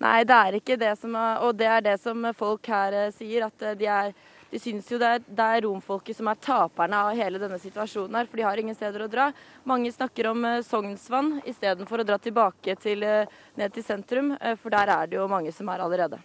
Nei, 0.02 0.18
det 0.26 0.34
er 0.34 0.58
ikke 0.58 0.80
det 0.82 0.96
som 0.98 1.14
er, 1.14 1.44
Og 1.46 1.54
det 1.54 1.70
er 1.70 1.86
det 1.86 1.96
som 2.02 2.26
folk 2.34 2.66
her 2.74 2.98
sier, 3.14 3.46
at 3.46 3.68
de 3.78 3.86
er 3.86 4.10
de 4.52 4.60
syns 4.60 4.90
jo 4.92 4.98
det 5.00 5.08
er, 5.08 5.22
det 5.24 5.44
er, 5.44 5.62
romfolket 5.64 6.18
som 6.18 6.28
er 6.28 6.40
taperne 6.44 6.98
av 7.06 7.16
hele 7.16 7.40
denne 7.40 7.56
situasjonen 7.60 8.18
her, 8.20 8.28
for 8.28 8.36
de 8.36 8.44
har 8.44 8.60
ingen 8.60 8.76
steder 8.76 9.06
å 9.06 9.08
dra. 9.12 9.30
Mange 9.68 9.92
snakker 9.94 10.28
om 10.28 10.44
uh, 10.44 10.58
Sognsvann 10.66 11.38
istedenfor 11.48 12.02
å 12.02 12.06
dra 12.10 12.18
tilbake 12.20 12.76
til, 12.82 13.06
uh, 13.06 13.40
ned 13.56 13.72
til 13.72 13.86
sentrum, 13.86 14.34
uh, 14.36 14.52
for 14.60 14.74
der 14.74 14.92
er 14.92 15.08
det 15.08 15.16
jo 15.16 15.30
mange 15.32 15.54
som 15.56 15.72
er 15.72 15.86
allerede. 15.86 16.20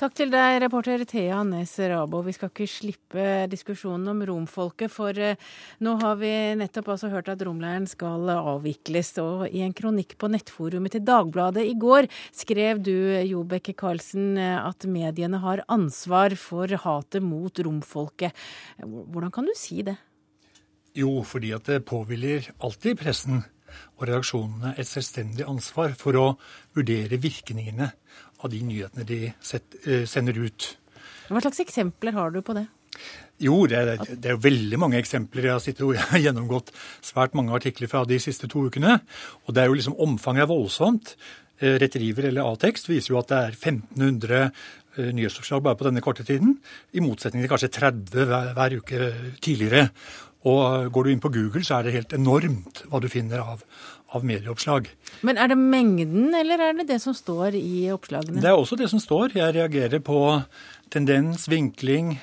Takk 0.00 0.14
til 0.16 0.30
deg, 0.32 0.62
reporter 0.62 1.02
Thea 1.04 1.42
Nes 1.44 1.74
Rabo. 1.90 2.22
Vi 2.24 2.32
skal 2.32 2.48
ikke 2.48 2.64
slippe 2.72 3.24
diskusjonen 3.52 4.08
om 4.08 4.22
romfolket, 4.30 4.88
for 4.88 5.12
eh, 5.12 5.36
nå 5.84 5.92
har 6.00 6.16
vi 6.16 6.30
nettopp 6.56 6.88
altså 6.94 7.10
hørt 7.12 7.28
at 7.28 7.44
romleiren 7.44 7.84
skal 7.84 8.24
avvikles. 8.32 9.10
Og 9.20 9.44
i 9.52 9.60
en 9.60 9.76
kronikk 9.76 10.16
på 10.16 10.30
nettforumet 10.32 10.96
til 10.96 11.04
Dagbladet 11.04 11.66
i 11.68 11.76
går 11.76 12.08
skrev 12.32 12.80
du, 12.80 12.94
Jobeke 13.28 13.76
Karlsen, 13.76 14.40
at 14.40 14.88
mediene 14.88 15.42
har 15.44 15.66
ansvar 15.68 16.32
for 16.40 16.80
hatet 16.80 17.20
mot 17.20 17.60
romfolket. 17.68 18.32
Hvordan 18.80 19.36
kan 19.36 19.52
du 19.52 19.52
si 19.52 19.82
det? 19.84 19.98
Jo, 20.96 21.18
fordi 21.28 21.52
at 21.52 21.68
det 21.68 21.84
påhviler 21.92 22.48
alltid 22.56 23.04
pressen 23.04 23.44
og 23.98 24.08
redaksjonene 24.08 24.74
et 24.80 24.88
selvstendig 24.88 25.46
ansvar 25.48 25.92
for 25.98 26.16
å 26.18 26.26
vurdere 26.76 27.20
virkningene 27.20 27.90
av 28.40 28.52
de 28.52 28.60
nyhetene 28.64 29.06
de 29.08 29.22
set, 29.44 29.78
uh, 29.86 30.04
sender 30.08 30.38
ut. 30.40 30.74
Hva 31.30 31.42
slags 31.44 31.62
eksempler 31.62 32.16
har 32.16 32.32
du 32.34 32.40
på 32.42 32.56
det? 32.56 32.66
Jo, 33.40 33.62
det 33.70 33.80
det 34.20 34.34
er 34.34 34.40
veldig 34.40 34.78
mange 34.80 34.98
eksempler. 34.98 35.46
Jeg 35.46 35.56
har 35.56 35.62
sittet 35.64 35.86
og 35.86 35.96
gjennomgått 36.24 36.72
svært 37.04 37.36
mange 37.38 37.54
artikler 37.56 37.88
fra 37.88 38.04
de 38.04 38.18
siste 38.20 38.50
to 38.50 38.66
ukene. 38.68 38.98
Og 39.46 39.54
det 39.54 39.62
er 39.62 39.70
jo 39.70 39.78
liksom 39.78 39.96
omfanget 39.96 40.44
er 40.44 40.50
voldsomt. 40.50 41.14
Eh, 41.60 41.78
Retriever 41.80 42.28
eller 42.28 42.50
A-tekst 42.50 42.90
viser 42.90 43.14
jo 43.14 43.20
at 43.20 43.30
det 43.32 43.38
er 43.38 43.56
1500 43.56 44.42
eh, 44.42 45.12
nyhetsoppslag 45.16 45.64
bare 45.64 45.78
på 45.80 45.88
denne 45.88 46.04
korte 46.04 46.26
tiden, 46.26 46.58
i 46.92 47.04
motsetning 47.04 47.44
til 47.44 47.52
kanskje 47.52 47.72
30 47.78 48.28
hver, 48.28 48.52
hver 48.58 48.76
uke 48.80 49.12
tidligere. 49.40 49.88
Og 50.50 50.88
går 50.92 51.04
du 51.04 51.12
inn 51.12 51.20
på 51.20 51.32
Google, 51.32 51.64
så 51.64 51.78
er 51.78 51.86
det 51.86 51.96
helt 51.98 52.14
enormt 52.16 52.84
hva 52.88 53.00
du 53.00 53.08
finner 53.12 53.42
av, 53.44 53.64
av 54.16 54.24
medieoppslag. 54.26 54.88
Men 55.26 55.38
er 55.38 55.50
det 55.52 55.58
mengden, 55.58 56.30
eller 56.34 56.62
er 56.62 56.78
det 56.80 56.88
det 56.90 57.00
som 57.02 57.14
står 57.16 57.56
i 57.58 57.88
oppslagene? 57.94 58.42
Det 58.42 58.50
er 58.50 58.58
også 58.58 58.78
det 58.80 58.90
som 58.92 59.02
står. 59.02 59.36
Jeg 59.38 59.56
reagerer 59.56 60.02
på 60.04 60.20
tendens, 60.90 61.46
vinkling, 61.50 62.16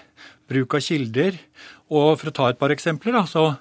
bruk 0.52 0.78
av 0.78 0.84
kilder. 0.84 1.40
Og 1.88 2.18
for 2.20 2.32
å 2.32 2.36
ta 2.36 2.50
et 2.52 2.60
par 2.60 2.74
eksempler, 2.76 3.16
da, 3.18 3.26
så 3.28 3.56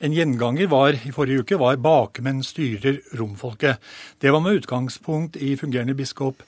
En 0.00 0.14
gjenganger 0.16 0.64
var, 0.72 0.96
i 0.96 1.10
forrige 1.12 1.42
uke 1.44 1.58
var 1.60 1.76
'bakemenn 1.76 2.40
styrer 2.40 3.02
romfolket'. 3.12 3.76
Det 4.18 4.32
var 4.32 4.40
med 4.40 4.56
utgangspunkt 4.62 5.36
i 5.36 5.56
fungerende 5.60 5.92
biskop 5.92 6.40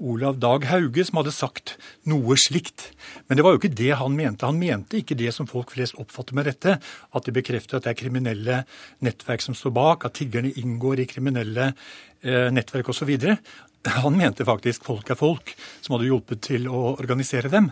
Olav 0.00 0.38
Dag 0.40 0.64
Hauge 0.70 1.04
som 1.06 1.20
hadde 1.20 1.34
sagt 1.34 1.76
noe 2.08 2.36
slikt. 2.40 2.90
Men 3.28 3.38
det 3.38 3.44
var 3.46 3.54
jo 3.54 3.60
ikke 3.60 3.72
det 3.78 3.92
han 4.00 4.16
mente. 4.16 4.48
Han 4.48 4.60
mente 4.60 5.00
ikke 5.00 5.18
det 5.18 5.32
som 5.36 5.48
folk 5.50 5.74
flest 5.76 5.98
oppfatter 6.00 6.36
med 6.38 6.48
dette, 6.50 6.78
at 6.80 7.26
de 7.26 7.34
bekrefter 7.36 7.78
at 7.78 7.86
det 7.86 7.94
er 7.94 8.00
kriminelle 8.00 8.62
nettverk 9.04 9.44
som 9.44 9.56
står 9.56 9.74
bak, 9.76 10.06
at 10.08 10.16
tiggerne 10.18 10.52
inngår 10.60 11.04
i 11.04 11.10
kriminelle 11.10 11.72
eh, 11.72 12.48
nettverk 12.54 12.92
osv. 12.92 13.12
Han 14.00 14.16
mente 14.16 14.44
faktisk 14.44 14.84
folk 14.88 15.08
er 15.12 15.16
folk, 15.16 15.54
som 15.80 15.96
hadde 15.96 16.10
hjulpet 16.10 16.42
til 16.50 16.68
å 16.68 16.90
organisere 16.98 17.52
dem. 17.52 17.70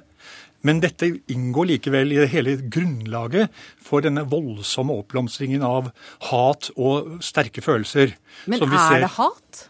Men 0.66 0.80
dette 0.82 1.06
inngår 1.30 1.68
likevel 1.75 2.12
i 2.14 2.20
det 2.23 2.30
hele 2.32 2.56
grunnlaget 2.58 3.52
for 3.85 4.02
denne 4.02 4.25
voldsomme 4.26 4.97
oppblomstringen 5.04 5.62
av 5.62 5.92
hat 6.32 6.73
og 6.75 7.20
sterke 7.25 7.62
følelser. 7.62 8.16
Men 8.50 8.64
er 8.66 9.04
det 9.04 9.12
hat? 9.14 9.67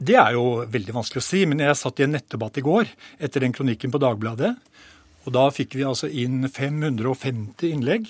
Det 0.00 0.16
er 0.16 0.32
jo 0.32 0.62
veldig 0.64 0.94
vanskelig 0.96 1.20
å 1.20 1.26
si. 1.26 1.44
Men 1.48 1.60
jeg 1.60 1.76
satt 1.76 2.00
i 2.00 2.06
en 2.06 2.14
nettdebatt 2.16 2.56
i 2.56 2.64
går 2.64 2.88
etter 3.20 3.44
den 3.44 3.52
kronikken 3.56 3.92
på 3.92 4.00
Dagbladet. 4.00 4.54
Og 5.28 5.34
da 5.36 5.44
fikk 5.52 5.76
vi 5.76 5.84
altså 5.84 6.08
inn 6.08 6.46
550 6.48 7.68
innlegg. 7.68 8.08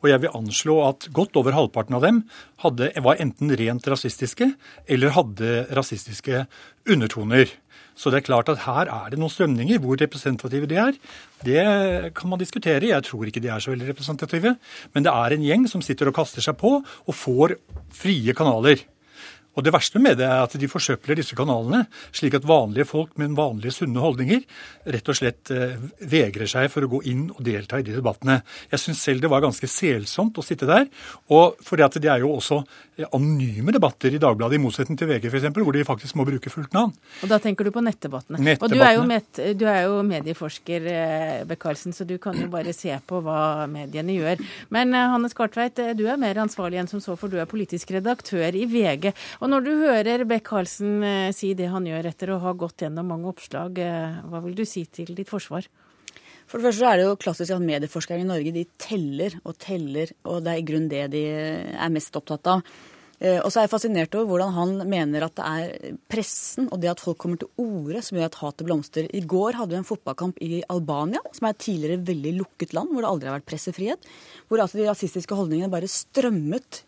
Og 0.00 0.08
jeg 0.08 0.22
vil 0.22 0.32
anslå 0.38 0.78
at 0.86 1.08
godt 1.12 1.36
over 1.36 1.56
halvparten 1.56 1.98
av 1.98 2.04
dem 2.04 2.22
hadde, 2.62 2.88
var 3.04 3.20
enten 3.20 3.52
rent 3.58 3.88
rasistiske 3.90 4.48
eller 4.88 5.12
hadde 5.16 5.66
rasistiske 5.76 6.46
undertoner. 6.88 7.52
Så 7.96 8.12
det 8.12 8.20
er 8.20 8.26
klart 8.28 8.50
at 8.52 8.64
her 8.64 8.88
er 8.92 9.12
det 9.12 9.20
noen 9.20 9.32
strømninger. 9.32 9.80
Hvor 9.84 10.00
representative 10.00 10.68
de 10.72 10.80
er, 10.80 10.96
det 11.44 11.62
kan 12.16 12.32
man 12.32 12.40
diskutere. 12.40 12.92
Jeg 12.92 13.08
tror 13.08 13.28
ikke 13.28 13.44
de 13.44 13.52
er 13.52 13.60
så 13.60 13.72
veldig 13.72 13.92
representative. 13.92 14.56
Men 14.96 15.04
det 15.04 15.12
er 15.12 15.36
en 15.36 15.48
gjeng 15.52 15.68
som 15.68 15.84
sitter 15.84 16.08
og 16.08 16.16
kaster 16.16 16.44
seg 16.44 16.56
på 16.60 16.78
og 16.80 17.16
får 17.16 17.58
frie 17.96 18.36
kanaler. 18.36 18.84
Og 19.56 19.64
Det 19.64 19.72
verste 19.72 20.00
med 20.02 20.18
det 20.20 20.26
er 20.28 20.44
at 20.44 20.54
de 20.60 20.68
forsøpler 20.68 21.18
disse 21.18 21.36
kanalene, 21.36 21.86
slik 22.14 22.36
at 22.36 22.46
vanlige 22.46 22.86
folk 22.88 23.16
med 23.20 23.36
vanlige 23.38 23.72
sunne 23.78 24.02
holdninger 24.02 24.42
rett 24.92 25.08
og 25.08 25.16
slett 25.18 25.50
eh, 25.54 25.76
vegrer 26.06 26.48
seg 26.50 26.68
for 26.72 26.84
å 26.84 26.90
gå 26.96 27.02
inn 27.10 27.26
og 27.32 27.40
delta 27.46 27.80
i 27.80 27.86
de 27.86 27.94
debattene. 27.96 28.40
Jeg 28.70 28.82
syns 28.82 29.02
selv 29.06 29.24
det 29.24 29.30
var 29.32 29.44
ganske 29.44 29.68
selsomt 29.70 30.38
å 30.38 30.44
sitte 30.44 30.68
der. 30.68 30.86
Og 31.32 31.56
fordi 31.64 31.86
at 31.86 31.98
det 32.02 32.10
er 32.12 32.22
jo 32.22 32.34
også 32.36 32.60
eh, 32.60 33.06
anonyme 33.08 33.74
debatter 33.74 34.14
i 34.14 34.20
Dagbladet, 34.22 34.60
i 34.60 34.62
motsetning 34.62 34.98
til 35.00 35.10
VG 35.10 35.30
f.eks., 35.30 35.48
hvor 35.56 35.74
de 35.74 35.86
faktisk 35.88 36.18
må 36.20 36.28
bruke 36.28 36.52
fullt 36.52 36.76
navn. 36.76 36.94
Og 37.24 37.32
da 37.32 37.40
tenker 37.42 37.66
du 37.66 37.72
på 37.74 37.84
nettdebattene. 37.84 38.38
nettdebattene. 38.38 38.68
Og 38.68 38.76
du 38.76 38.84
er, 38.84 38.94
jo 38.98 39.06
med, 39.08 39.42
du 39.58 39.66
er 39.72 39.82
jo 39.88 40.02
medieforsker, 40.06 40.90
Bekkarsen, 41.46 41.46
Beck-Karlsen, 41.50 41.92
så 41.96 42.04
du 42.04 42.16
kan 42.22 42.36
jo 42.38 42.48
bare 42.52 42.72
se 42.76 42.94
på 43.06 43.20
hva 43.24 43.66
mediene 43.70 44.14
gjør. 44.16 44.42
Men 44.74 44.94
Hannes 44.94 45.34
Kartveit, 45.36 45.80
du 45.96 46.04
er 46.06 46.20
mer 46.20 46.38
ansvarlig 46.44 46.80
enn 46.80 46.90
som 46.90 47.02
så, 47.02 47.16
for 47.18 47.32
du 47.32 47.40
er 47.40 47.48
politisk 47.50 47.90
redaktør 47.96 48.54
i 48.54 48.66
VG. 48.70 49.10
Og 49.40 49.45
og 49.46 49.52
når 49.52 49.62
du 49.62 49.72
hører 49.78 50.24
Beck-Karlsen 50.26 51.02
eh, 51.06 51.28
si 51.30 51.52
det 51.54 51.68
han 51.70 51.84
gjør 51.86 52.08
etter 52.10 52.32
å 52.34 52.40
ha 52.42 52.50
gått 52.58 52.82
gjennom 52.82 53.06
mange 53.12 53.28
oppslag, 53.30 53.76
eh, 53.78 54.16
hva 54.26 54.40
vil 54.42 54.56
du 54.58 54.64
si 54.66 54.82
til 54.90 55.12
ditt 55.14 55.30
forsvar? 55.30 55.68
For 56.50 56.58
det 56.58 56.66
første 56.66 56.88
er 56.90 56.98
det 56.98 57.04
jo 57.06 57.18
klassisk 57.22 57.54
at 57.54 57.62
medieforskere 57.62 58.24
i 58.24 58.26
Norge 58.26 58.50
de 58.54 58.64
teller 58.82 59.36
og 59.44 59.54
teller, 59.62 60.10
og 60.26 60.42
det 60.42 60.50
er 60.50 60.58
i 60.58 60.64
grunnen 60.66 60.90
det 60.90 61.04
de 61.14 61.22
er 61.30 61.92
mest 61.94 62.18
opptatt 62.18 62.50
av. 62.50 62.64
Eh, 63.22 63.38
og 63.38 63.46
så 63.46 63.60
er 63.60 63.68
jeg 63.68 63.72
fascinert 63.76 64.18
over 64.18 64.32
hvordan 64.32 64.56
han 64.56 64.74
mener 64.90 65.28
at 65.28 65.38
det 65.38 65.46
er 65.46 65.94
pressen 66.10 66.66
og 66.66 66.82
det 66.82 66.90
at 66.96 67.04
folk 67.06 67.22
kommer 67.22 67.38
til 67.38 67.62
orde 67.62 68.02
som 68.02 68.18
gjør 68.18 68.32
at 68.32 68.40
hatet 68.42 68.66
blomstrer. 68.66 69.08
I 69.14 69.22
går 69.30 69.60
hadde 69.60 69.76
vi 69.76 69.80
en 69.84 69.88
fotballkamp 69.92 70.42
i 70.42 70.64
Albania, 70.74 71.22
som 71.38 71.46
er 71.46 71.54
et 71.54 71.62
tidligere 71.68 72.02
veldig 72.10 72.34
lukket 72.42 72.74
land, 72.74 72.90
hvor 72.90 73.06
det 73.06 73.14
aldri 73.14 73.30
har 73.30 73.38
vært 73.38 73.48
pressefrihet. 73.54 74.12
Hvor 74.50 74.66
altså 74.66 74.82
de 74.82 74.90
rasistiske 74.90 75.38
holdningene 75.38 75.70
bare 75.70 75.90
strømmet 75.90 76.82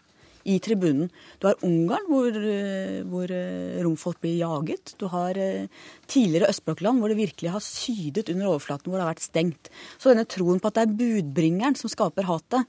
i 0.44 0.58
tribunen. 0.62 1.08
Du 1.40 1.48
har 1.48 1.58
Ungarn, 1.66 2.06
hvor, 2.10 2.28
eh, 2.28 3.00
hvor 3.08 3.30
eh, 3.30 3.80
romfolk 3.84 4.20
blir 4.20 4.38
jaget. 4.38 4.94
Du 5.00 5.06
har 5.12 5.38
eh, 5.38 5.66
tidligere 6.06 6.50
østblokkland, 6.52 7.00
hvor 7.00 7.08
det 7.08 7.18
virkelig 7.18 7.54
har 7.54 7.64
sydet 7.64 8.28
under 8.28 8.52
overflaten, 8.52 8.90
hvor 8.90 8.98
det 8.98 9.06
har 9.06 9.14
vært 9.14 9.26
stengt. 9.26 9.72
Så 9.98 10.12
denne 10.12 10.28
troen 10.28 10.60
på 10.60 10.70
at 10.70 10.78
det 10.78 10.86
er 10.86 10.98
budbringeren 11.02 11.78
som 11.78 11.90
skaper 11.92 12.28
hatet, 12.28 12.66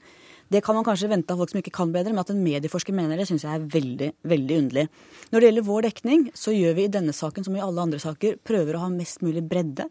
det 0.50 0.64
kan 0.66 0.74
man 0.74 0.82
kanskje 0.82 1.06
vente 1.12 1.30
av 1.30 1.38
folk 1.38 1.52
som 1.52 1.60
ikke 1.60 1.76
kan 1.76 1.92
bedre, 1.94 2.10
men 2.10 2.24
at 2.24 2.30
en 2.32 2.42
medieforsker 2.42 2.94
mener 2.94 3.20
det, 3.20 3.28
syns 3.28 3.44
jeg 3.46 3.54
er 3.54 3.68
veldig 3.70 4.08
veldig 4.26 4.56
underlig. 4.64 4.88
Når 5.30 5.38
det 5.38 5.46
gjelder 5.46 5.66
vår 5.68 5.84
dekning, 5.86 6.24
så 6.34 6.54
gjør 6.54 6.74
vi 6.74 6.86
i 6.88 6.90
denne 6.90 7.14
saken 7.14 7.46
som 7.46 7.54
i 7.54 7.62
alle 7.62 7.84
andre 7.84 8.00
saker, 8.02 8.40
prøver 8.42 8.74
å 8.74 8.82
ha 8.82 8.88
mest 8.90 9.22
mulig 9.22 9.44
bredde. 9.46 9.86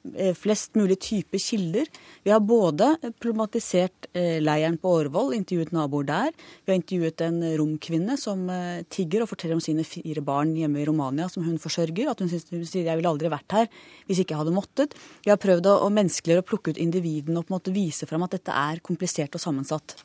Eh, 0.00 0.32
flest 0.32 0.78
mulig 0.80 0.96
type 1.04 1.38
kilder. 1.38 1.84
Vi 2.24 2.30
har 2.32 2.40
både 2.40 2.94
problematisert 3.20 4.06
eh, 4.16 4.38
leiren 4.40 4.78
på 4.80 4.94
Årvoll, 4.96 5.34
intervjuet 5.36 5.74
naboer 5.76 6.06
der. 6.08 6.30
Vi 6.64 6.72
har 6.72 6.78
intervjuet 6.78 7.20
en 7.26 7.42
romkvinne 7.60 8.16
som 8.16 8.46
eh, 8.48 8.80
tigger 8.88 9.26
og 9.26 9.28
forteller 9.34 9.58
om 9.58 9.60
sine 9.60 9.84
fire 9.84 10.24
barn 10.24 10.54
hjemme 10.56 10.80
i 10.80 10.86
Romania 10.88 11.28
som 11.28 11.44
hun 11.44 11.60
forsørger. 11.60 12.08
At 12.08 12.24
hun, 12.24 12.32
sier 12.32 12.88
jeg 12.88 12.96
ville 12.96 13.12
aldri 13.12 13.28
vært 13.28 13.58
her 13.58 13.68
hvis 14.08 14.22
ikke 14.22 14.32
jeg 14.32 14.40
hadde 14.40 14.56
måttet. 14.56 14.96
Vi 15.26 15.34
har 15.34 15.40
prøvd 15.42 15.68
å, 15.68 15.92
menneskeliggjøre 15.92 16.46
og 16.46 16.48
plukke 16.48 16.72
ut 16.72 16.80
individene 16.80 17.36
og 17.36 17.44
på 17.44 17.52
en 17.52 17.58
måte 17.58 17.76
vise 17.76 18.08
fram 18.08 18.24
at 18.24 18.38
dette 18.38 18.56
er 18.56 18.80
komplisert 18.80 19.36
og 19.36 19.44
sammensatt. 19.44 20.00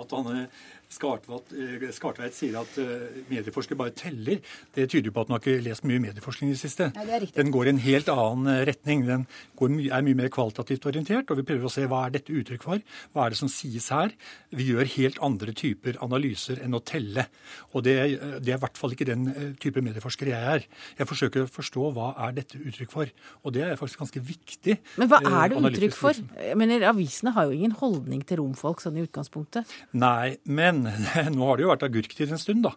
At 0.00 0.16
han 0.16 0.32
Eh, 0.40 0.46
Skartveit 0.90 2.34
sier 2.34 2.56
at 2.58 2.78
uh, 2.82 3.20
medieforskere 3.30 3.78
bare 3.78 3.94
teller, 3.94 4.40
det 4.74 4.88
tyder 4.90 5.10
jo 5.10 5.14
på 5.14 5.22
at 5.22 5.30
han 5.30 5.36
har 5.36 5.44
ikke 5.44 5.64
lest 5.68 5.86
mye 5.86 6.02
medieforskning 6.02 6.50
i 6.50 6.56
det 6.56 6.62
siste. 6.62 6.90
Ja, 6.96 7.04
det 7.06 7.30
den 7.36 7.52
går 7.54 7.68
i 7.68 7.74
en 7.76 7.82
helt 7.84 8.10
annen 8.10 8.50
uh, 8.50 8.64
retning. 8.66 9.04
Den 9.06 9.26
my 9.60 9.86
er 9.86 10.02
mye 10.02 10.18
mer 10.18 10.30
kvalitativt 10.32 10.88
orientert, 10.90 11.30
og 11.30 11.38
vi 11.38 11.46
prøver 11.46 11.68
å 11.68 11.72
se 11.72 11.84
hva 11.86 12.02
er 12.06 12.16
dette 12.16 12.34
uttrykk 12.34 12.66
for. 12.66 12.82
Hva 13.14 13.26
er 13.26 13.34
det 13.34 13.38
som 13.38 13.50
sies 13.52 13.86
her? 13.94 14.14
Vi 14.56 14.66
gjør 14.72 14.88
helt 14.96 15.20
andre 15.22 15.54
typer 15.54 16.00
analyser 16.02 16.62
enn 16.64 16.74
å 16.74 16.82
telle. 16.82 17.26
Og 17.74 17.84
det, 17.86 17.96
det 18.42 18.54
er 18.54 18.58
i 18.58 18.62
hvert 18.64 18.80
fall 18.80 18.96
ikke 18.96 19.08
den 19.08 19.28
type 19.62 19.82
medieforsker 19.84 20.32
jeg 20.32 20.54
er. 20.56 20.66
Jeg 20.98 21.08
forsøker 21.10 21.44
å 21.44 21.50
forstå 21.50 21.92
hva 21.94 22.10
er 22.26 22.34
dette 22.40 22.58
uttrykk 22.58 22.94
for. 22.94 23.12
Og 23.44 23.54
det 23.54 23.66
er 23.66 23.78
faktisk 23.78 24.02
ganske 24.02 24.24
viktig. 24.24 24.78
Men 25.00 25.12
hva 25.12 25.20
er 25.20 25.52
det 25.52 25.62
uttrykk 25.70 25.96
for? 25.96 26.20
Jeg 26.40 26.58
mener, 26.58 26.88
Avisene 26.90 27.34
har 27.36 27.48
jo 27.48 27.56
ingen 27.56 27.76
holdning 27.78 28.24
til 28.26 28.40
romfolk 28.42 28.82
sånn 28.82 28.98
i 28.98 29.04
utgangspunktet. 29.06 29.70
Nei, 29.92 30.38
men 30.48 30.79
nå 31.36 31.46
har 31.46 31.58
det 31.58 31.64
jo 31.64 31.70
vært 31.70 31.86
agurktid 31.86 32.32
en 32.32 32.40
stund, 32.40 32.64
da. 32.66 32.74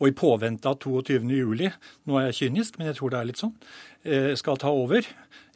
Og 0.00 0.10
i 0.10 0.16
påvente 0.16 0.70
av 0.70 0.78
22.07, 0.82 1.66
nå 2.06 2.18
er 2.18 2.28
jeg 2.28 2.38
kynisk, 2.40 2.78
men 2.78 2.90
jeg 2.90 2.98
tror 2.98 3.12
det 3.12 3.20
er 3.20 3.28
litt 3.30 3.40
sånn, 3.40 3.54
eh, 4.06 4.32
skal 4.38 4.60
ta 4.60 4.72
over. 4.74 5.06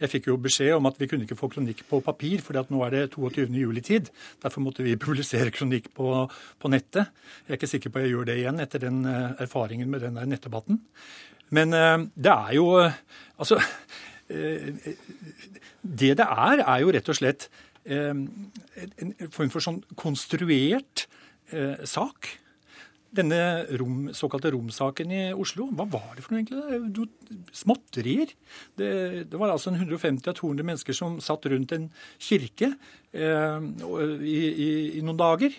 Jeg 0.00 0.12
fikk 0.14 0.30
jo 0.30 0.38
beskjed 0.40 0.72
om 0.78 0.88
at 0.88 0.96
vi 1.00 1.08
kunne 1.10 1.26
ikke 1.26 1.38
få 1.38 1.50
kronikk 1.52 1.82
på 1.88 2.00
papir, 2.04 2.40
fordi 2.44 2.62
at 2.62 2.70
nå 2.72 2.80
er 2.86 2.94
det 2.94 3.02
22.07-tid. 3.14 4.10
Derfor 4.44 4.64
måtte 4.64 4.86
vi 4.86 4.96
publisere 5.06 5.52
kronikk 5.54 5.90
på, 5.96 6.24
på, 6.60 6.72
nettet. 6.72 7.12
Jeg 7.44 7.54
er 7.54 7.60
ikke 7.60 7.72
sikker 7.74 7.92
på 7.92 8.00
at 8.00 8.08
jeg 8.08 8.14
gjør 8.16 8.30
det 8.30 8.38
igjen 8.40 8.64
etter 8.64 8.84
den 8.86 9.02
eh, 9.08 9.44
erfaringen 9.46 9.90
med 9.92 10.06
den 10.06 10.16
der 10.20 10.28
nettdebatten. 10.30 10.80
Men 11.52 11.76
eh, 11.76 11.98
det 12.14 12.36
er 12.36 12.54
jo 12.58 12.68
Altså 13.40 13.56
Det 15.82 16.10
det 16.20 16.26
er, 16.26 16.60
er 16.60 16.82
jo 16.82 16.92
rett 16.92 17.08
og 17.08 17.16
slett 17.16 17.48
en 17.90 18.26
form 19.32 19.50
for 19.50 19.64
sånn 19.64 19.80
konstruert 19.98 21.06
eh, 21.52 21.82
sak. 21.88 22.30
Denne 23.10 23.66
rom, 23.74 24.12
såkalte 24.14 24.52
romsaken 24.54 25.10
i 25.10 25.20
Oslo, 25.34 25.66
hva 25.74 25.82
var 25.90 26.12
det 26.14 26.22
for 26.22 26.36
noe 26.36 26.44
egentlig? 26.44 27.08
Småtterier. 27.58 28.34
Det, 28.78 28.90
det, 29.26 29.38
var 29.40 29.50
altså 29.50 29.72
150-200 29.74 30.62
mennesker 30.62 30.94
som 30.94 31.18
satt 31.24 31.48
rundt 31.50 31.74
en 31.74 31.88
kirke 32.22 32.70
eh, 33.10 33.56
i, 34.22 34.36
i, 34.38 34.68
i, 35.00 35.02
noen 35.02 35.18
dager. 35.18 35.56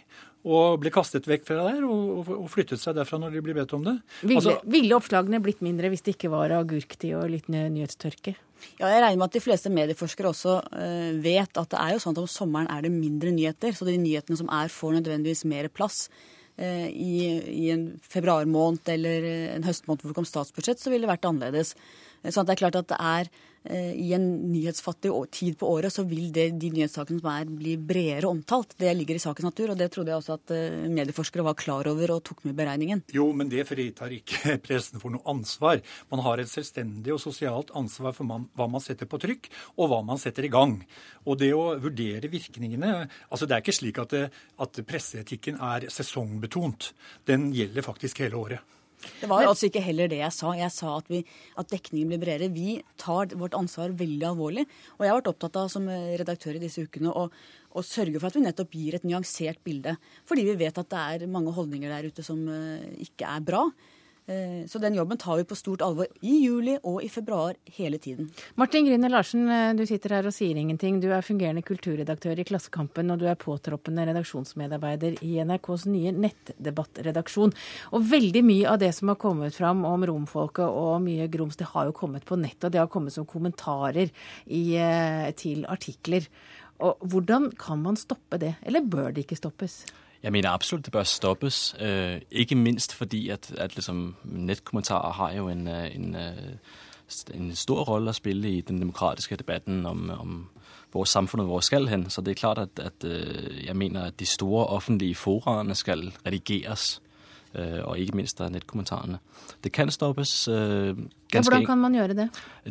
Og 0.47 0.79
ble 0.81 0.89
kastet 0.95 1.27
vekk 1.29 1.43
fra 1.51 1.67
der 1.67 1.83
og, 1.85 2.31
og 2.33 2.47
flyttet 2.49 2.81
seg 2.81 2.95
derfra 2.97 3.19
når 3.21 3.35
de 3.35 3.43
ble 3.45 3.57
bedt 3.59 3.75
om 3.77 3.83
det. 3.85 3.97
Ville, 4.23 4.39
altså, 4.39 4.55
ville 4.71 4.95
oppslagene 4.97 5.43
blitt 5.43 5.59
mindre 5.61 5.91
hvis 5.91 6.07
det 6.07 6.15
ikke 6.15 6.31
var 6.33 6.55
agurktid 6.55 7.13
og 7.19 7.27
litt 7.35 7.51
nyhetstørke? 7.51 8.37
Ja, 8.79 8.89
jeg 8.89 9.01
regner 9.03 9.19
med 9.19 9.29
at 9.29 9.37
de 9.37 9.43
fleste 9.43 9.71
medieforskere 9.73 10.31
også 10.31 10.57
uh, 10.73 11.09
vet 11.23 11.57
at 11.59 11.71
det 11.73 11.79
er 11.79 11.95
jo 11.95 12.03
sånn 12.03 12.15
at 12.15 12.21
om 12.23 12.29
sommeren 12.29 12.69
er 12.71 12.85
det 12.85 12.93
mindre 12.93 13.33
nyheter. 13.35 13.75
Så 13.77 13.87
de 13.87 13.97
nyhetene 14.01 14.39
som 14.39 14.51
er, 14.53 14.71
får 14.73 14.99
nødvendigvis 14.99 15.45
mer 15.49 15.69
plass. 15.73 16.05
Uh, 16.59 16.87
i, 16.89 17.39
I 17.65 17.71
en 17.73 17.85
februarmåned 18.05 18.89
eller 18.93 19.27
en 19.57 19.67
høstmåned 19.67 20.03
hvor 20.03 20.13
det 20.13 20.19
kom 20.19 20.29
statsbudsjett, 20.29 20.81
så 20.81 20.93
ville 20.93 21.07
det 21.07 21.13
vært 21.13 21.29
annerledes. 21.29 21.75
Så 22.29 22.43
det 22.45 22.53
er 22.53 22.61
klart 22.61 22.77
at 22.77 22.89
det 22.91 22.97
er 23.01 23.29
eh, 23.65 23.93
i 23.97 24.11
en 24.13 24.25
nyhetsfattig 24.51 25.09
tid 25.33 25.57
på 25.57 25.69
året, 25.73 25.93
så 25.93 26.03
vil 26.05 26.29
det, 26.33 26.51
de 26.61 26.69
nyhetssakene 26.73 27.21
som 27.21 27.29
er, 27.31 27.49
bli 27.49 27.73
bredere 27.77 28.29
omtalt. 28.29 28.75
Det 28.77 28.91
ligger 28.97 29.17
i 29.17 29.23
sakens 29.23 29.47
natur, 29.49 29.73
og 29.73 29.79
det 29.79 29.89
trodde 29.93 30.13
jeg 30.13 30.21
også 30.21 30.37
at 30.37 30.53
eh, 30.53 30.85
medieforskere 30.93 31.45
var 31.47 31.57
klar 31.57 31.89
over 31.89 32.13
og 32.15 32.23
tok 32.27 32.43
med 32.45 32.53
i 32.53 32.59
beregningen. 32.59 33.03
Jo, 33.15 33.31
men 33.33 33.49
det 33.49 33.65
fritar 33.69 34.13
ikke 34.13 34.57
pressen 34.65 35.01
for 35.01 35.13
noe 35.13 35.25
ansvar. 35.33 35.81
Man 36.13 36.21
har 36.25 36.41
et 36.41 36.51
selvstendig 36.51 37.15
og 37.15 37.23
sosialt 37.23 37.73
ansvar 37.77 38.13
for 38.17 38.29
man, 38.29 38.45
hva 38.57 38.69
man 38.69 38.83
setter 38.83 39.09
på 39.09 39.21
trykk, 39.21 39.49
og 39.77 39.89
hva 39.89 40.03
man 40.05 40.21
setter 40.21 40.45
i 40.45 40.53
gang. 40.53 40.77
Og 41.25 41.39
det 41.41 41.53
å 41.57 41.71
vurdere 41.81 42.29
virkningene 42.31 42.91
altså 43.31 43.47
Det 43.47 43.55
er 43.55 43.63
ikke 43.63 43.75
slik 43.75 43.99
at, 44.01 44.13
det, 44.13 44.27
at 44.61 44.81
presseetikken 44.87 45.57
er 45.63 45.87
sesongbetont. 45.93 46.91
Den 47.27 47.49
gjelder 47.55 47.85
faktisk 47.85 48.21
hele 48.23 48.37
året. 48.37 48.77
Det 49.21 49.29
var 49.29 49.45
altså 49.47 49.67
ikke 49.67 49.83
heller 49.83 50.09
det 50.11 50.19
jeg 50.19 50.35
sa. 50.35 50.51
Jeg 50.57 50.73
sa 50.73 50.97
at, 50.97 51.07
vi, 51.11 51.21
at 51.57 51.71
dekningen 51.71 52.11
blir 52.11 52.21
bredere. 52.21 52.51
Vi 52.53 52.75
tar 53.01 53.33
vårt 53.37 53.55
ansvar 53.57 53.95
veldig 53.97 54.27
alvorlig. 54.29 54.65
Og 54.97 55.05
jeg 55.05 55.13
har 55.13 55.19
vært 55.21 55.31
opptatt 55.33 55.61
av 55.63 55.71
som 55.73 55.87
redaktør 55.89 56.57
i 56.57 56.63
disse 56.63 56.85
ukene 56.85 57.13
å, 57.13 57.27
å 57.29 57.85
sørge 57.85 58.19
for 58.19 58.29
at 58.29 58.37
vi 58.37 58.45
nettopp 58.45 58.77
gir 58.77 58.97
et 58.97 59.07
nyansert 59.07 59.61
bilde. 59.65 59.95
Fordi 60.29 60.45
vi 60.51 60.59
vet 60.61 60.77
at 60.81 60.91
det 60.93 61.07
er 61.15 61.33
mange 61.33 61.53
holdninger 61.55 61.93
der 61.93 62.11
ute 62.11 62.25
som 62.25 62.43
uh, 62.49 62.85
ikke 63.01 63.29
er 63.29 63.45
bra. 63.45 63.65
Eh, 64.29 64.67
så 64.67 64.79
den 64.79 64.93
jobben 64.93 65.17
tar 65.17 65.37
vi 65.37 65.43
på 65.43 65.55
stort 65.55 65.81
alvor 65.81 66.05
i 66.21 66.35
juli 66.43 66.75
og 66.83 67.01
i 67.03 67.09
februar 67.09 67.55
hele 67.77 67.97
tiden. 67.97 68.29
Martin 68.55 68.85
Grine 68.85 69.09
Larsen, 69.09 69.49
eh, 69.49 69.73
du 69.73 69.85
sitter 69.85 70.15
her 70.15 70.27
og 70.29 70.35
sier 70.35 70.55
ingenting. 70.55 70.99
Du 71.01 71.09
er 71.11 71.25
fungerende 71.25 71.63
kulturredaktør 71.65 72.39
i 72.39 72.45
Klassekampen, 72.45 73.09
og 73.11 73.19
du 73.19 73.25
er 73.25 73.39
påtroppende 73.39 74.05
redaksjonsmedarbeider 74.05 75.17
i 75.25 75.39
NRKs 75.41 75.87
nye 75.89 76.13
nettdebattredaksjon. 76.13 77.53
Og 77.91 78.05
veldig 78.11 78.43
mye 78.45 78.69
av 78.69 78.79
det 78.79 78.93
som 78.95 79.09
har 79.09 79.19
kommet 79.21 79.57
fram 79.57 79.83
om 79.89 80.05
romfolket 80.05 80.69
og 80.69 81.01
mye 81.01 81.27
grums, 81.27 81.57
det 81.57 81.71
har 81.73 81.89
jo 81.89 81.97
kommet 81.97 82.25
på 82.25 82.37
nett, 82.37 82.61
og 82.63 82.71
det 82.71 82.79
har 82.79 82.91
kommet 82.93 83.13
som 83.13 83.25
kommentarer 83.25 84.11
i, 84.45 84.77
eh, 84.77 85.31
til 85.31 85.65
artikler. 85.65 86.27
Og 86.79 86.97
hvordan 86.99 87.51
kan 87.57 87.81
man 87.81 87.95
stoppe 87.95 88.37
det, 88.37 88.55
eller 88.63 88.81
bør 88.81 89.13
det 89.13 89.25
ikke 89.25 89.37
stoppes? 89.37 89.85
Jeg 90.23 90.31
mener 90.31 90.49
absolutt 90.49 90.85
det 90.85 90.93
bør 90.93 91.03
stoppes. 91.03 91.75
Øh, 91.79 92.21
ikke 92.31 92.55
minst 92.55 92.93
fordi 92.93 93.29
at, 93.29 93.53
at 93.57 93.75
liksom, 93.75 94.15
nettkommentarer 94.23 95.11
har 95.11 95.33
jo 95.33 95.47
en, 95.49 95.67
øh, 95.67 95.95
en, 95.95 96.15
øh, 96.15 96.33
en, 97.33 97.55
stor 97.55 97.83
rolle 97.83 98.09
å 98.09 98.13
spille 98.13 98.49
i 98.49 98.61
den 98.61 98.81
demokratiske 98.81 99.35
debatten 99.35 99.85
om, 99.85 100.09
om 100.09 100.49
hvor 100.91 101.03
samfunnet 101.03 101.47
vårt 101.47 101.63
skal 101.63 101.87
hen. 101.87 102.09
Så 102.09 102.21
det 102.21 102.31
er 102.31 102.41
klart 102.41 102.57
at, 102.57 102.79
at 102.79 103.05
jeg 103.65 103.75
mener 103.75 104.03
at 104.03 104.19
de 104.19 104.25
store 104.25 104.65
offentlige 104.65 105.15
foraene 105.15 105.75
skal 105.75 106.11
redigeres. 106.25 107.01
Og 107.83 107.99
ikke 107.99 108.15
minst 108.15 108.39
av 108.41 108.51
nettkommentarene. 108.51 109.17
Det 109.63 109.71
kan 109.71 109.91
stoppes. 109.91 110.47
ja, 110.47 110.93
hvordan 111.41 111.65
kan 111.65 111.77
man 111.77 111.95
gjøre 111.95 112.13
det? 112.13 112.29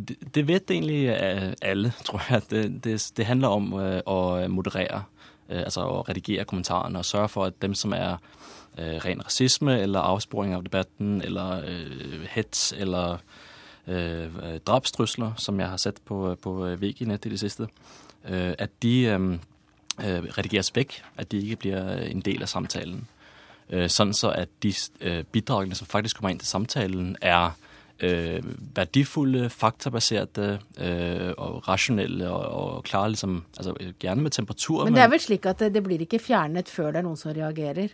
Det, 0.08 0.34
det 0.34 0.48
vet 0.48 0.70
egentlig 0.70 1.16
alle, 1.62 1.92
tror 2.04 2.22
jeg. 2.30 2.42
Det, 2.50 2.84
det, 2.84 3.12
det 3.16 3.26
handler 3.26 3.48
om 3.48 3.72
å 4.06 4.48
moderere 4.48 5.02
altså 5.50 5.84
å 5.86 6.02
redigere 6.08 6.44
kommentarene 6.44 6.98
og 6.98 7.04
sørge 7.04 7.28
for 7.28 7.50
at 7.50 7.60
dem 7.62 7.74
som 7.74 7.92
er 7.96 8.18
øh, 8.78 8.98
ren 9.04 9.22
rasisme 9.24 9.78
eller 9.80 10.00
avsporing 10.00 10.54
av 10.54 10.64
debatten 10.64 11.22
eller 11.22 11.64
øh, 11.68 12.26
hets 12.30 12.72
eller 12.78 13.22
drapstrusler, 14.66 15.32
som 15.36 15.58
jeg 15.58 15.68
har 15.68 15.78
sett 15.80 15.96
på, 16.06 16.36
på 16.42 16.50
VG-nett 16.78 17.24
i 17.26 17.30
det 17.32 17.38
siste, 17.40 17.66
at 18.22 18.70
de 18.84 18.92
redigeres 20.36 20.70
vekk. 20.76 20.92
At 21.16 21.32
de 21.32 21.40
ikke 21.40 21.56
blir 21.56 21.88
en 22.04 22.22
del 22.22 22.44
av 22.44 22.52
samtalen. 22.52 23.00
Sånn 23.90 24.12
så 24.14 24.30
at 24.36 24.52
de 24.62 24.70
bidragene 25.32 25.74
som 25.74 25.90
faktisk 25.90 26.20
kommer 26.20 26.36
inn 26.36 26.38
til 26.38 26.52
samtalen, 26.52 27.16
er 27.18 27.56
øh, 28.02 28.40
verdifulle, 28.76 29.50
faktabaserte 29.50 30.58
øh, 30.78 31.32
og 31.36 31.68
rasjonelle 31.68 32.30
og, 32.30 32.44
og 32.76 32.84
klare 32.84 33.10
liksom 33.10 33.44
altså 33.56 33.74
Gjerne 34.00 34.22
med 34.22 34.30
temperatur. 34.30 34.84
Men 34.84 34.94
det 34.94 35.02
er 35.02 35.12
vel 35.12 35.20
slik 35.20 35.46
at 35.46 35.58
det, 35.58 35.74
det 35.74 35.82
blir 35.84 36.00
ikke 36.04 36.18
fjernet 36.18 36.68
før 36.68 36.92
det 36.92 37.02
er 37.02 37.06
noen 37.08 37.18
som 37.20 37.32
reagerer? 37.36 37.92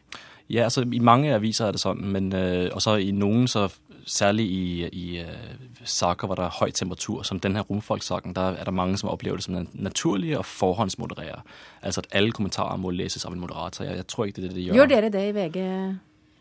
Ja, 0.48 0.62
altså 0.62 0.84
i 0.92 1.02
mange 1.02 1.34
aviser 1.34 1.66
er 1.66 1.74
det 1.74 1.82
sånn, 1.82 2.04
men 2.14 2.30
øh, 2.32 2.70
også 2.74 2.98
i 3.02 3.10
noen 3.14 3.48
så 3.50 3.68
Særlig 4.06 4.44
i, 4.46 4.86
i 4.86 5.18
uh, 5.18 5.54
saker 5.82 6.28
hvor 6.28 6.38
det 6.38 6.44
er 6.44 6.58
høy 6.60 6.70
temperatur, 6.70 7.24
som 7.26 7.40
denne 7.42 7.64
romfolksaken, 7.66 8.36
der 8.36 8.54
er 8.54 8.64
det 8.64 8.74
mange 8.74 8.98
som 9.00 9.08
opplever 9.10 9.40
det 9.40 9.48
som 9.48 9.66
naturlig 9.74 10.36
å 10.38 10.44
forhåndsmoderere. 10.46 11.40
Altså 11.82 12.04
at 12.04 12.14
alle 12.14 12.30
kommentarer 12.30 12.78
må 12.78 12.92
leses 12.94 13.26
av 13.26 13.34
en 13.34 13.42
moderator. 13.42 13.82
Jeg, 13.82 13.98
jeg 13.98 14.06
tror 14.06 14.30
ikke 14.30 14.44
det 14.44 14.44
er 14.44 14.54
det 14.54 14.60
de 14.60 14.66
gjør. 14.68 14.78
Gjør 14.78 14.92
dere 14.92 15.10
det 15.10 15.24
i 15.26 15.32
VG? 15.34 15.58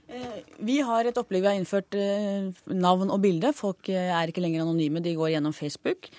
Eh, 0.07 0.41
vi 0.61 0.77
har 0.85 1.07
et 1.07 1.17
opplegg 1.17 1.41
vi 1.41 1.49
har 1.49 1.57
innført 1.57 1.95
eh, 1.97 2.51
navn 2.69 3.09
og 3.09 3.21
bilde. 3.23 3.51
Folk 3.57 3.89
eh, 3.89 4.11
er 4.13 4.29
ikke 4.29 4.43
lenger 4.43 4.65
anonyme, 4.65 5.01
de 5.01 5.15
går 5.17 5.33
gjennom 5.33 5.55
Facebook. 5.55 6.11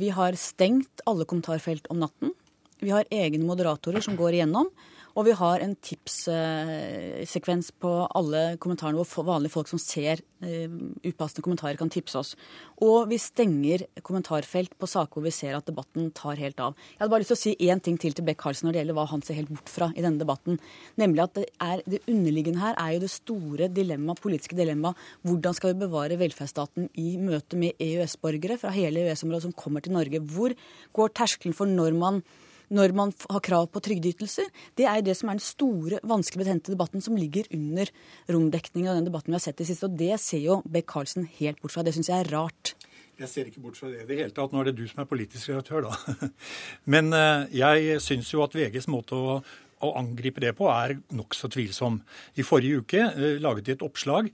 Vi 0.00 0.12
har 0.14 0.36
stengt 0.38 1.02
alle 1.10 1.26
kommentarfelt 1.26 1.88
om 1.90 1.98
natten. 2.04 2.34
Vi 2.80 2.92
har 2.94 3.08
egne 3.12 3.44
moderatorer 3.44 4.04
som 4.04 4.16
går 4.16 4.38
igjennom. 4.38 4.70
Og 5.20 5.26
vi 5.26 5.34
har 5.36 5.60
en 5.60 5.74
tipssekvens 5.84 7.66
på 7.76 7.90
alle 8.16 8.54
kommentarene 8.62 9.02
hvor 9.04 9.26
vanlige 9.28 9.52
folk 9.52 9.68
som 9.68 9.80
ser 9.82 10.22
uh, 10.40 10.76
upassende 11.04 11.44
kommentarer, 11.44 11.76
kan 11.76 11.92
tipse 11.92 12.16
oss. 12.16 12.30
Og 12.80 13.10
vi 13.10 13.18
stenger 13.20 13.84
kommentarfelt 14.06 14.72
på 14.80 14.88
saker 14.88 15.18
hvor 15.18 15.26
vi 15.26 15.34
ser 15.34 15.58
at 15.58 15.68
debatten 15.68 16.08
tar 16.16 16.40
helt 16.40 16.62
av. 16.64 16.72
Jeg 16.94 17.02
hadde 17.02 17.12
bare 17.12 17.24
lyst 17.26 17.34
til 17.34 17.38
å 17.38 17.42
si 17.42 17.54
én 17.68 17.84
ting 17.84 18.00
til 18.00 18.16
til 18.16 18.24
Beck 18.24 18.40
Karlsen 18.40 18.70
når 18.70 18.78
det 18.78 18.82
gjelder 18.82 18.96
hva 18.96 19.06
han 19.12 19.26
ser 19.26 19.42
helt 19.42 19.52
bort 19.52 19.68
fra 19.68 19.92
i 19.92 20.06
denne 20.06 20.22
debatten. 20.22 20.56
Nemlig 21.00 21.26
at 21.26 21.36
det, 21.36 21.48
er, 21.68 21.84
det 21.84 22.00
underliggende 22.06 22.64
her 22.64 22.80
er 22.80 22.96
jo 22.96 23.04
det 23.04 23.12
store 23.12 23.68
dilemma, 23.76 24.16
politiske 24.16 24.56
dilemmaet. 24.56 25.08
Hvordan 25.28 25.58
skal 25.58 25.74
vi 25.74 25.82
bevare 25.84 26.20
velferdsstaten 26.22 26.88
i 26.96 27.10
møte 27.20 27.60
med 27.60 27.76
EØS-borgere 27.76 28.56
fra 28.62 28.72
hele 28.72 29.04
EØS-området 29.04 29.50
som 29.50 29.58
kommer 29.66 29.84
til 29.84 30.00
Norge? 30.00 30.24
Hvor 30.32 30.56
går 30.96 31.18
terskelen 31.20 31.56
for 31.56 31.68
når 31.68 31.92
man 32.00 32.24
når 32.70 32.94
man 32.96 33.12
har 33.30 33.42
krav 33.44 33.68
på 33.74 33.82
trygdeytelser. 33.84 34.50
Det 34.78 34.86
er 34.88 35.02
det 35.04 35.16
som 35.18 35.30
er 35.30 35.38
den 35.38 35.44
store, 35.44 36.00
vanskelig 36.06 36.44
betente 36.44 36.74
debatten 36.74 37.02
som 37.04 37.18
ligger 37.18 37.48
under 37.56 37.90
romdekningen 38.30 38.92
av 38.92 39.00
den 39.00 39.08
debatten 39.10 39.34
vi 39.34 39.38
har 39.38 39.44
sett 39.44 39.62
i 39.62 39.68
siste. 39.68 39.88
Og 39.90 39.98
det 39.98 40.14
ser 40.22 40.44
jo 40.44 40.60
Beck-Karlsen 40.70 41.26
helt 41.40 41.60
bort 41.62 41.74
fra. 41.74 41.84
Det 41.86 41.96
syns 41.96 42.12
jeg 42.12 42.24
er 42.24 42.32
rart. 42.32 42.74
Jeg 43.20 43.28
ser 43.28 43.48
ikke 43.50 43.60
bort 43.60 43.76
fra 43.76 43.90
det 43.92 44.04
i 44.04 44.08
det 44.08 44.20
hele 44.22 44.34
tatt. 44.36 44.54
Nå 44.54 44.62
er 44.62 44.70
det 44.70 44.78
du 44.78 44.86
som 44.88 45.02
er 45.02 45.10
politisk 45.10 45.50
redaktør, 45.50 45.90
da. 45.90 46.28
Men 46.92 47.12
eh, 47.16 47.50
jeg 47.60 47.98
syns 48.04 48.30
jo 48.32 48.44
at 48.46 48.56
VGs 48.56 48.88
måte 48.92 49.18
å, 49.18 49.40
å 49.84 49.90
angripe 50.00 50.40
det 50.40 50.54
på 50.56 50.70
er 50.72 50.96
nokså 51.12 51.50
tvilsom. 51.52 52.00
I 52.40 52.46
forrige 52.46 52.80
uke 52.80 53.04
eh, 53.10 53.36
laget 53.42 53.68
de 53.68 53.76
et 53.76 53.84
oppslag 53.84 54.30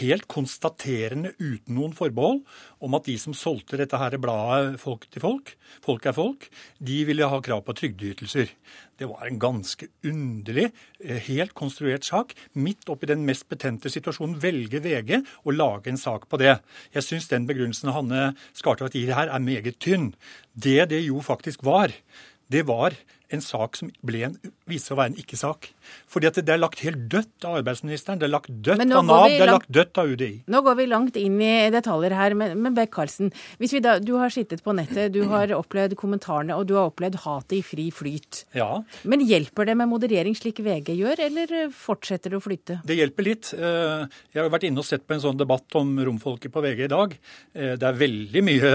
helt 0.00 0.26
konstaterende 0.30 1.34
uten 1.38 1.76
noen 1.76 1.92
forbehold 1.94 2.40
om 2.82 2.96
at 2.98 3.06
de 3.06 3.14
som 3.20 3.34
solgte 3.36 3.78
dette 3.78 3.98
her 3.98 4.16
bladet 4.18 4.80
Folk 4.82 5.06
til 5.12 5.22
folk, 5.22 5.54
Folk 5.82 6.06
er 6.06 6.14
folk, 6.16 6.48
de 6.78 6.98
ville 7.08 7.26
ha 7.28 7.38
krav 7.42 7.62
på 7.66 7.74
trygdeytelser. 7.78 8.50
Det 9.00 9.08
var 9.08 9.26
en 9.26 9.38
ganske 9.40 9.88
underlig, 10.06 10.70
eh, 11.00 11.18
helt 11.28 11.54
konstruert 11.54 12.04
sak. 12.04 12.34
Midt 12.54 12.88
oppi 12.88 13.06
den 13.06 13.24
mest 13.26 13.48
betente 13.48 13.90
situasjonen 13.90 14.38
velger 14.38 14.80
VG 14.80 15.24
å 15.44 15.50
lage 15.56 15.88
en 15.88 15.96
sak 15.96 16.28
på 16.28 16.38
det. 16.38 16.60
Jeg 16.94 17.02
syns 17.02 17.28
den 17.28 17.46
begrunnelsen 17.46 17.92
Hanne 17.92 18.36
Skartveit 18.54 18.92
gir 18.92 19.14
her, 19.14 19.28
er 19.28 19.38
meget 19.38 19.78
tynn. 19.80 20.14
Det 20.54 20.88
det 20.90 21.06
jo 21.06 21.20
faktisk 21.20 21.64
var, 21.64 21.90
det 22.50 22.66
var 22.66 22.92
en 23.32 23.42
sak 23.44 23.78
som 23.78 23.90
en, 23.90 24.36
viser 24.68 24.90
seg 24.90 24.94
å 24.94 25.00
være 25.00 25.12
en 25.12 25.20
ikke-sak. 25.22 25.68
Fordi 26.12 26.28
at 26.28 26.38
det 26.44 26.52
er 26.52 26.60
lagt 26.60 26.82
helt 26.84 27.06
dødt 27.12 27.46
av 27.48 27.58
arbeidsministeren, 27.60 28.20
det 28.20 28.28
er 28.28 28.32
lagt 28.32 28.50
dødt 28.52 28.82
av 28.82 29.06
Nav, 29.06 29.26
det 29.30 29.40
er 29.40 29.50
lagt 29.50 29.70
dødt 29.72 30.00
av 30.02 30.12
UDI. 30.12 30.30
Nå 30.52 30.62
går 30.66 30.78
vi 30.78 30.86
langt 30.90 31.18
inn 31.20 31.38
i 31.42 31.52
detaljer 31.72 32.14
her, 32.16 32.36
men, 32.38 32.54
men 32.62 32.76
Beck-Karlsen, 32.76 33.32
du 34.02 34.12
har 34.20 34.32
sittet 34.34 34.62
på 34.64 34.74
nettet, 34.76 35.12
du 35.14 35.22
har 35.30 35.52
opplevd 35.56 35.96
kommentarene, 35.98 36.56
og 36.58 36.68
du 36.68 36.76
har 36.78 36.90
opplevd 36.90 37.20
hatet 37.24 37.58
i 37.58 37.62
fri 37.66 37.88
flyt. 37.94 38.44
Ja. 38.56 38.82
Men 39.08 39.24
hjelper 39.26 39.68
det 39.68 39.76
med 39.80 39.90
moderering 39.90 40.36
slik 40.38 40.62
VG 40.64 40.94
gjør, 40.98 41.24
eller 41.28 41.56
fortsetter 41.76 42.34
det 42.34 42.40
å 42.40 42.44
flyte? 42.44 42.80
Det 42.86 42.98
hjelper 42.98 43.28
litt. 43.28 43.52
Eh, 43.56 44.04
jeg 44.34 44.42
har 44.42 44.52
vært 44.52 44.68
inne 44.68 44.82
og 44.82 44.88
sett 44.88 45.06
på 45.06 45.16
en 45.16 45.24
sånn 45.24 45.40
debatt 45.40 45.80
om 45.80 45.94
romfolket 46.04 46.52
på 46.52 46.62
VG 46.64 46.84
i 46.86 46.92
dag. 46.92 47.16
Eh, 47.56 47.74
det 47.80 47.88
er 47.88 48.00
veldig 48.00 48.44
mye 48.46 48.72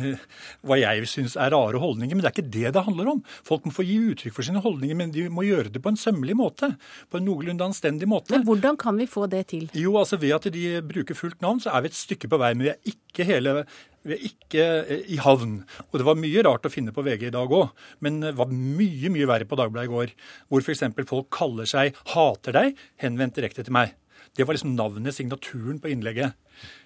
hva 0.66 0.80
jeg 0.80 1.08
syns 1.10 1.38
er 1.40 1.54
rare 1.54 1.80
holdninger, 1.80 2.16
men 2.16 2.24
det 2.24 2.32
er 2.32 2.36
ikke 2.38 2.54
det 2.58 2.74
det 2.76 2.86
handler 2.86 3.14
om. 3.14 3.24
Folk 3.46 3.68
må 3.68 3.74
få 3.74 3.86
gi 3.86 3.99
uttrykk 4.00 4.34
for 4.36 4.46
sine 4.46 4.62
holdninger, 4.64 4.96
men 4.98 5.12
de 5.14 5.26
må 5.32 5.44
gjøre 5.46 5.72
det 5.74 5.82
på 5.84 5.92
en 5.92 6.00
sømmelig 6.00 6.36
måte. 6.38 6.72
På 7.10 7.20
en 7.20 7.28
noenlunde 7.28 7.66
anstendig 7.66 8.08
måte. 8.10 8.34
Men 8.34 8.46
hvordan 8.48 8.78
kan 8.80 8.98
vi 9.00 9.08
få 9.10 9.26
det 9.30 9.46
til? 9.52 9.68
Jo, 9.76 9.96
altså 10.00 10.18
Ved 10.20 10.34
at 10.36 10.50
de 10.52 10.64
bruker 10.84 11.16
fullt 11.16 11.40
navn, 11.44 11.60
så 11.62 11.72
er 11.74 11.84
vi 11.84 11.92
et 11.92 12.00
stykke 12.00 12.30
på 12.30 12.40
vei. 12.40 12.52
Men 12.54 12.66
vi 12.66 12.72
er 12.74 12.94
ikke 12.94 13.28
hele 13.28 13.60
vi 14.06 14.16
er 14.16 14.22
ikke 14.24 14.66
eh, 14.88 15.02
i 15.12 15.18
havn. 15.20 15.58
Og 15.90 15.98
det 16.00 16.06
var 16.08 16.18
mye 16.18 16.44
rart 16.46 16.64
å 16.64 16.72
finne 16.72 16.94
på 16.96 17.04
VG 17.04 17.26
i 17.28 17.34
dag 17.34 17.52
òg, 17.52 17.72
men 18.04 18.22
det 18.24 18.32
var 18.38 18.52
mye 18.52 19.12
mye 19.12 19.28
verre 19.28 19.48
på 19.48 19.58
Dagbladet 19.60 19.90
i 19.90 19.92
går. 19.92 20.14
Hvor 20.48 20.64
f.eks. 20.64 20.86
folk 21.08 21.28
kaller 21.36 21.68
seg 21.68 21.98
'hater 22.14 22.56
deg', 22.56 22.78
henvendt 23.04 23.36
direkte 23.36 23.66
til 23.66 23.76
meg. 23.76 23.92
Det 24.36 24.46
var 24.46 24.54
liksom 24.54 24.76
navnet, 24.76 25.14
signaturen 25.14 25.80
på 25.82 25.90
innlegget. 25.90 26.32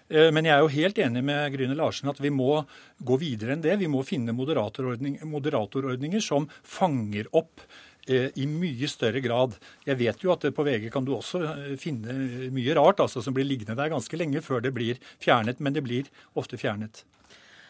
Eh, 0.09 0.31
men 0.35 0.45
jeg 0.45 0.55
er 0.55 0.62
jo 0.64 0.75
helt 0.75 1.01
enig 1.01 1.23
med 1.25 1.55
Gryne 1.55 1.77
Larsen 1.79 2.11
at 2.12 2.21
vi 2.21 2.33
må 2.35 2.61
gå 2.99 3.19
videre 3.21 3.55
enn 3.55 3.64
det. 3.64 3.79
Vi 3.81 3.90
må 3.90 4.05
finne 4.07 4.37
moderatorordning, 4.37 5.21
moderatorordninger 5.31 6.23
som 6.25 6.49
fanger 6.61 7.31
opp 7.33 7.64
eh, 8.09 8.29
i 8.37 8.47
mye 8.51 8.90
større 8.90 9.23
grad. 9.25 9.57
Jeg 9.88 10.01
vet 10.03 10.25
jo 10.25 10.35
at 10.35 10.45
på 10.55 10.67
VG 10.69 10.90
kan 10.93 11.09
du 11.09 11.14
også 11.17 11.43
eh, 11.49 11.73
finne 11.81 12.51
mye 12.55 12.77
rart 12.77 13.03
altså, 13.05 13.25
som 13.25 13.37
blir 13.37 13.49
liggende 13.49 13.79
der 13.81 13.93
ganske 13.95 14.21
lenge 14.21 14.45
før 14.45 14.64
det 14.64 14.75
blir 14.77 15.01
fjernet, 15.23 15.62
men 15.64 15.77
det 15.77 15.85
blir 15.87 16.12
ofte 16.37 16.61
fjernet. 16.61 17.05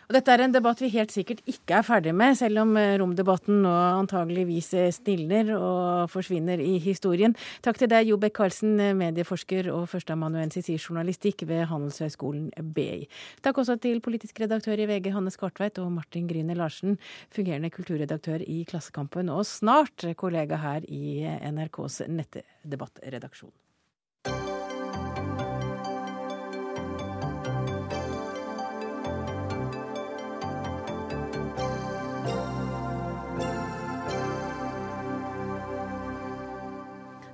Og 0.08 0.16
dette 0.16 0.32
er 0.34 0.44
en 0.44 0.54
debatt 0.54 0.82
vi 0.82 0.90
helt 0.92 1.14
sikkert 1.14 1.40
ikke 1.48 1.78
er 1.78 1.86
ferdig 1.86 2.14
med, 2.16 2.36
selv 2.38 2.60
om 2.64 2.76
eh, 2.80 2.96
romdebatten 3.00 3.62
nå 3.64 3.72
antageligvis 3.72 4.72
stiller 4.74 5.14
stilner 5.14 5.52
og 5.56 6.10
forsvinner 6.12 6.60
i 6.60 6.76
historien. 6.82 7.34
Takk 7.64 7.80
til 7.80 7.90
deg, 7.92 8.08
Jo 8.08 8.18
Beck 8.20 8.36
Karlsen, 8.36 8.76
eh, 8.82 8.94
medieforsker 8.96 9.70
og 9.72 9.88
førsteamanuensis 9.92 10.70
i 10.72 10.78
journalistikk 10.78 11.46
ved 11.48 11.66
Handelshøyskolen 11.70 12.50
BI. 12.76 13.06
Takk 13.44 13.62
også 13.62 13.78
til 13.80 14.02
politisk 14.04 14.40
redaktør 14.44 14.80
i 14.80 14.88
VG, 14.90 15.10
Hanne 15.14 15.32
Skartveit, 15.34 15.80
og 15.82 15.92
Martin 15.94 16.28
Gryner 16.30 16.58
Larsen, 16.58 16.98
fungerende 17.34 17.72
kulturredaktør 17.74 18.44
i 18.44 18.62
Klassekampen, 18.68 19.32
og 19.32 19.46
snart 19.48 20.08
kollega 20.20 20.60
her 20.60 20.88
i 20.88 21.24
NRKs 21.50 22.02
nettdebattredaksjon. 22.08 23.52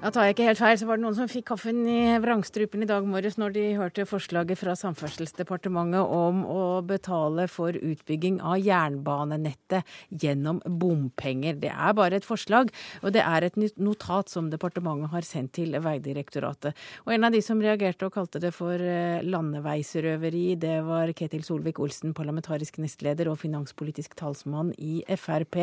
Da 0.01 0.09
tar 0.09 0.25
jeg 0.25 0.33
ikke 0.33 0.45
helt 0.47 0.61
feil, 0.63 0.79
så 0.81 0.87
var 0.89 0.97
det 0.97 1.05
noen 1.05 1.17
som 1.19 1.29
fikk 1.29 1.51
kaffen 1.51 1.83
i 1.85 2.15
vrangstrupen 2.25 2.81
i 2.81 2.87
dag 2.89 3.05
morges 3.05 3.35
når 3.37 3.53
de 3.53 3.65
hørte 3.77 4.07
forslaget 4.09 4.57
fra 4.57 4.73
Samferdselsdepartementet 4.81 6.01
om 6.01 6.39
å 6.49 6.63
betale 6.89 7.45
for 7.53 7.77
utbygging 7.77 8.39
av 8.41 8.63
jernbanenettet 8.65 9.85
gjennom 10.23 10.63
bompenger. 10.65 11.59
Det 11.61 11.69
er 11.75 11.93
bare 11.99 12.17
et 12.17 12.25
forslag, 12.25 12.73
og 13.05 13.13
det 13.13 13.21
er 13.27 13.45
et 13.45 13.59
notat 13.77 14.33
som 14.33 14.49
departementet 14.49 15.13
har 15.13 15.29
sendt 15.29 15.53
til 15.59 15.77
Vegdirektoratet. 15.77 16.81
Og 17.05 17.13
en 17.19 17.29
av 17.29 17.37
de 17.37 17.45
som 17.45 17.61
reagerte 17.61 18.09
og 18.09 18.17
kalte 18.17 18.41
det 18.41 18.55
for 18.57 18.81
eh, 18.81 19.21
landeveisrøveri, 19.21 20.47
det 20.65 20.79
var 20.89 21.13
Ketil 21.13 21.45
Solvik-Olsen, 21.45 22.17
parlamentarisk 22.17 22.81
nestleder 22.81 23.29
og 23.29 23.37
finanspolitisk 23.45 24.17
talsmann 24.17 24.73
i 24.81 25.03
Frp. 25.21 25.61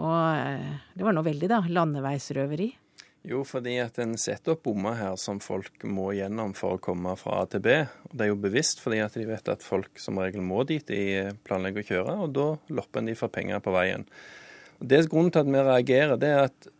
Og 0.00 0.18
eh, 0.32 0.74
det 0.96 1.04
var 1.04 1.20
nå 1.20 1.28
veldig, 1.28 1.52
da. 1.52 1.60
Landeveisrøveri. 1.68 2.72
Jo, 3.26 3.40
fordi 3.46 3.74
at 3.82 3.98
en 3.98 4.14
setter 4.20 4.54
opp 4.54 4.62
bommer 4.68 4.94
her 5.00 5.16
som 5.18 5.40
folk 5.42 5.82
må 5.82 6.12
gjennom 6.14 6.52
for 6.54 6.76
å 6.76 6.82
komme 6.82 7.16
fra 7.18 7.40
A 7.42 7.48
til 7.50 7.64
B. 7.64 7.80
Og 8.06 8.14
det 8.14 8.26
er 8.26 8.30
jo 8.30 8.38
bevisst 8.44 8.82
fordi 8.84 9.00
at 9.02 9.18
de 9.18 9.26
vet 9.26 9.50
at 9.50 9.66
folk 9.66 9.98
som 9.98 10.20
regel 10.22 10.44
må 10.46 10.62
dit 10.68 10.86
de 10.86 11.32
planlegger 11.46 11.82
å 11.82 11.90
kjøre, 11.90 12.16
og 12.22 12.32
da 12.36 12.48
lopper 12.78 13.02
en 13.02 13.10
de 13.10 13.16
for 13.18 13.34
penger 13.34 13.62
på 13.64 13.74
veien. 13.74 14.06
Og 14.78 14.86
det 14.86 15.00
er 15.00 15.10
Grunnen 15.10 15.34
til 15.34 15.42
at 15.42 15.50
vi 15.50 15.66
reagerer, 15.66 16.18
det 16.20 16.32
er 16.32 16.48
at 16.50 16.72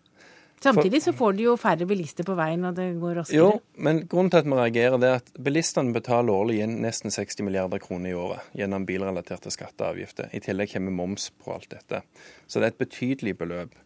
Samtidig 0.62 1.02
så 1.02 1.12
får 1.12 1.34
de 1.36 1.44
jo 1.44 1.54
færre 1.60 1.86
bilister 1.86 2.24
på 2.24 2.34
veien, 2.34 2.62
og 2.64 2.76
det 2.78 2.86
går 3.00 3.18
raskere. 3.20 3.36
Jo, 3.36 3.48
men 3.84 4.00
grunnen 4.08 4.30
til 4.32 4.40
at 4.40 4.46
vi 4.48 4.56
reagerer, 4.56 4.96
det 5.02 5.10
er 5.10 5.18
at 5.20 5.28
bilistene 5.46 5.92
betaler 5.94 6.32
årlig 6.32 6.62
nesten 6.70 7.12
60 7.12 7.44
milliarder 7.44 7.82
kroner 7.82 8.10
i 8.10 8.16
året 8.16 8.56
gjennom 8.56 8.86
bilrelaterte 8.88 9.52
skatter 9.52 9.84
og 9.84 9.90
avgifter. 9.92 10.30
I 10.32 10.40
tillegg 10.42 10.72
kommer 10.72 10.96
moms 10.96 11.28
på 11.44 11.52
alt 11.54 11.68
dette. 11.74 12.00
Så 12.48 12.58
det 12.58 12.70
er 12.70 12.74
et 12.74 12.80
betydelig 12.86 13.36
beløp. 13.42 13.76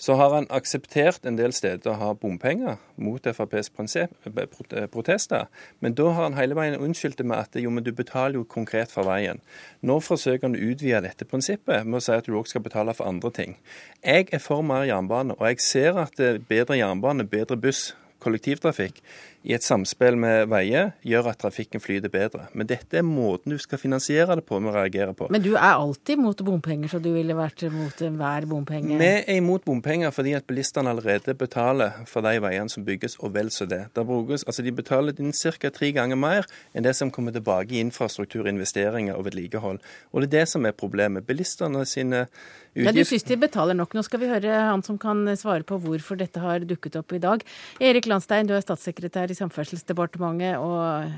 Så 0.00 0.16
har 0.16 0.32
han 0.32 0.48
akseptert 0.48 1.26
en 1.28 1.36
del 1.36 1.52
steder 1.52 1.92
å 1.92 1.98
ha 2.00 2.10
bompenger 2.16 2.78
mot 2.96 3.26
FrPs 3.26 3.68
eh, 4.00 4.86
protester. 4.88 5.50
Men 5.84 5.96
da 5.98 6.08
har 6.08 6.24
han 6.24 6.38
hele 6.38 6.56
veien 6.56 6.80
unnskyldt 6.80 7.20
det 7.20 7.28
med 7.28 7.36
at 7.36 7.60
jo, 7.60 7.70
men 7.70 7.84
du 7.84 7.92
betaler 7.92 8.40
jo 8.40 8.46
konkret 8.48 8.92
for 8.94 9.04
veien. 9.04 9.42
Nå 9.84 9.98
forsøker 10.00 10.48
han 10.48 10.56
å 10.56 10.64
utvide 10.72 11.04
dette 11.04 11.28
prinsippet 11.28 11.84
med 11.84 12.00
å 12.00 12.04
si 12.04 12.16
at 12.16 12.28
du 12.28 12.38
òg 12.40 12.48
skal 12.48 12.64
betale 12.64 12.96
for 12.96 13.12
andre 13.12 13.32
ting. 13.36 13.58
Jeg 14.00 14.30
er 14.32 14.40
for 14.40 14.64
mer 14.64 14.88
jernbane, 14.88 15.36
og 15.36 15.50
jeg 15.52 15.64
ser 15.68 16.00
at 16.00 16.16
bedre 16.48 16.80
jernbane, 16.80 17.28
bedre 17.28 17.60
buss, 17.60 17.90
kollektivtrafikk 18.20 19.00
i 19.40 19.54
et 19.56 19.64
samspill 19.64 20.18
med 20.20 20.50
veier 20.52 20.90
gjør 21.06 21.30
at 21.30 21.38
trafikken 21.40 21.80
flyter 21.80 22.12
bedre. 22.12 22.46
Men 22.52 22.68
dette 22.68 22.98
er 23.00 23.06
måten 23.06 23.54
du 23.54 23.58
skal 23.60 23.80
finansiere 23.80 24.36
det 24.36 24.44
på 24.48 24.58
vi 24.60 24.72
reagerer 24.74 25.14
på. 25.16 25.30
Men 25.32 25.40
du 25.40 25.54
er 25.54 25.78
alltid 25.78 26.20
mot 26.20 26.42
bompenger, 26.44 26.90
så 26.92 27.00
du 27.00 27.08
ville 27.14 27.36
vært 27.36 27.64
mot 27.72 28.02
enhver 28.04 28.46
bompenge? 28.50 28.98
Vi 29.00 29.08
er 29.08 29.38
imot 29.38 29.64
bompenger 29.64 30.12
fordi 30.12 30.34
at 30.36 30.44
bilistene 30.48 30.92
allerede 30.92 31.34
betaler 31.40 32.02
for 32.10 32.26
de 32.26 32.36
veiene 32.44 32.68
som 32.72 32.84
bygges, 32.84 33.16
og 33.24 33.32
vel 33.38 33.48
så 33.54 33.64
det. 33.70 33.86
Brukes, 33.96 34.44
altså 34.48 34.64
de 34.64 34.72
betaler 34.74 35.16
inn 35.20 35.32
ca. 35.32 35.70
tre 35.72 35.90
ganger 35.96 36.18
mer 36.20 36.48
enn 36.74 36.84
det 36.84 36.96
som 36.98 37.12
kommer 37.12 37.32
tilbake 37.32 37.76
i 37.76 37.80
infrastruktur, 37.84 38.48
investeringer 38.48 39.16
og 39.16 39.28
vedlikehold. 39.30 39.80
Og 40.12 40.24
det 40.24 40.30
er 40.30 40.36
det 40.40 40.48
som 40.52 40.66
er 40.68 40.76
problemet. 40.76 41.24
Bilistene 41.26 41.86
sine 41.88 42.26
utgifter 42.26 42.84
Men 42.84 42.94
Du 42.94 43.04
syns 43.04 43.24
de 43.26 43.36
betaler 43.40 43.76
nok. 43.78 43.94
Nå 43.96 44.04
skal 44.06 44.20
vi 44.22 44.30
høre 44.30 44.60
han 44.68 44.84
som 44.86 44.98
kan 45.00 45.24
svare 45.38 45.64
på 45.66 45.78
hvorfor 45.80 46.18
dette 46.20 46.42
har 46.42 46.64
dukket 46.68 47.00
opp 47.00 47.12
i 47.16 47.22
dag. 47.22 47.44
Erik 47.80 48.06
Landstein, 48.10 48.48
du 48.48 48.54
er 48.56 48.64
statssekretær 48.64 49.29
i 49.32 49.38
Samferdselsdepartementet. 49.38 50.56
og 50.60 51.10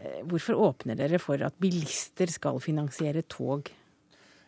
eh, 0.00 0.20
Hvorfor 0.28 0.60
åpner 0.70 0.98
dere 0.98 1.20
for 1.22 1.40
at 1.46 1.56
bilister 1.62 2.30
skal 2.32 2.60
finansiere 2.62 3.24
tog? 3.30 3.70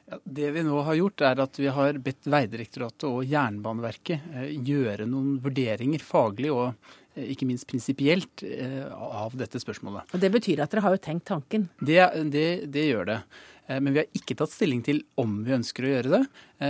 Ja, 0.06 0.20
det 0.22 0.52
vi 0.54 0.62
nå 0.62 0.78
har 0.86 0.94
gjort, 0.94 1.24
er 1.26 1.40
at 1.42 1.58
vi 1.58 1.66
har 1.72 1.98
bedt 1.98 2.28
Vegdirektoratet 2.30 3.08
og 3.08 3.24
Jernbaneverket 3.26 4.30
eh, 4.34 4.52
gjøre 4.54 5.08
noen 5.10 5.40
vurderinger 5.42 6.04
faglig 6.04 6.52
og 6.54 6.68
eh, 7.16 7.26
ikke 7.34 7.48
minst 7.48 7.66
prinsipielt 7.70 8.46
av 8.94 9.34
dette 9.38 9.60
spørsmålet. 9.62 10.14
Og 10.14 10.22
Det 10.22 10.30
betyr 10.34 10.62
at 10.62 10.72
dere 10.72 10.86
har 10.86 10.94
jo 10.94 11.04
tenkt 11.08 11.26
tanken? 11.32 11.68
Det, 11.80 12.00
det, 12.30 12.48
det 12.70 12.88
gjør 12.90 13.10
det. 13.10 13.20
Men 13.66 13.92
vi 13.92 13.98
har 13.98 14.10
ikke 14.14 14.36
tatt 14.38 14.52
stilling 14.54 14.82
til 14.86 15.00
om 15.18 15.40
vi 15.46 15.54
ønsker 15.56 15.86
å 15.86 15.88
gjøre 15.90 16.12
det. 16.12 16.20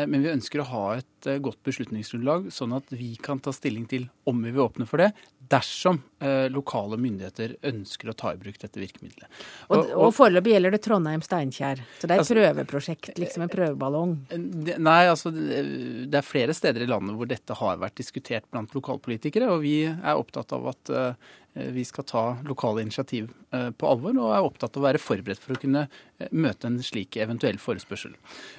Men 0.09 0.23
vi 0.25 0.31
ønsker 0.33 0.63
å 0.63 0.69
ha 0.71 0.85
et 0.97 1.29
godt 1.45 1.61
beslutningsgrunnlag, 1.67 2.49
sånn 2.55 2.73
at 2.73 2.89
vi 2.97 3.11
kan 3.21 3.43
ta 3.43 3.53
stilling 3.53 3.85
til 3.91 4.07
om 4.25 4.41
vi 4.41 4.55
vil 4.55 4.65
åpne 4.65 4.89
for 4.89 5.05
det 5.05 5.11
dersom 5.49 6.03
eh, 6.21 6.51
lokale 6.51 6.97
myndigheter 7.01 7.57
ønsker 7.67 8.11
å 8.11 8.15
ta 8.19 8.33
i 8.35 8.41
bruk 8.41 8.59
dette 8.61 8.81
virkemidlet. 8.81 9.29
Og, 9.69 9.79
og, 9.79 9.93
og 10.07 10.13
foreløpig 10.17 10.55
gjelder 10.55 10.77
det 10.77 10.83
Trondheim-Steinkjer, 10.87 11.83
så 12.01 12.09
det 12.09 12.15
er 12.15 12.17
et 12.17 12.25
altså, 12.25 12.37
prøveprosjekt, 12.39 13.11
liksom 13.21 13.47
en 13.47 13.53
prøveballong? 13.53 14.15
Det, 14.67 14.79
nei, 14.83 14.99
altså 15.13 15.33
det 15.33 16.21
er 16.21 16.27
flere 16.27 16.57
steder 16.57 16.87
i 16.87 16.91
landet 16.91 17.19
hvor 17.19 17.31
dette 17.31 17.59
har 17.61 17.81
vært 17.83 17.99
diskutert 18.03 18.49
blant 18.51 18.75
lokalpolitikere, 18.77 19.51
og 19.53 19.65
vi 19.67 19.79
er 19.87 20.15
opptatt 20.15 20.55
av 20.57 20.71
at 20.73 20.95
vi 21.73 21.85
skal 21.89 22.05
ta 22.09 22.25
lokale 22.47 22.85
initiativ 22.85 23.31
uh, 23.55 23.71
på 23.73 23.89
alvor, 23.89 24.17
og 24.21 24.35
er 24.35 24.49
opptatt 24.49 24.77
av 24.77 24.83
å 24.83 24.87
være 24.87 25.03
forberedt 25.03 25.43
for 25.43 25.57
å 25.57 25.61
kunne 25.63 25.87
uh, 25.87 26.29
møte 26.31 26.69
en 26.69 26.79
slik 26.85 27.17
eventuell 27.23 27.59
forespørsel. 27.61 28.15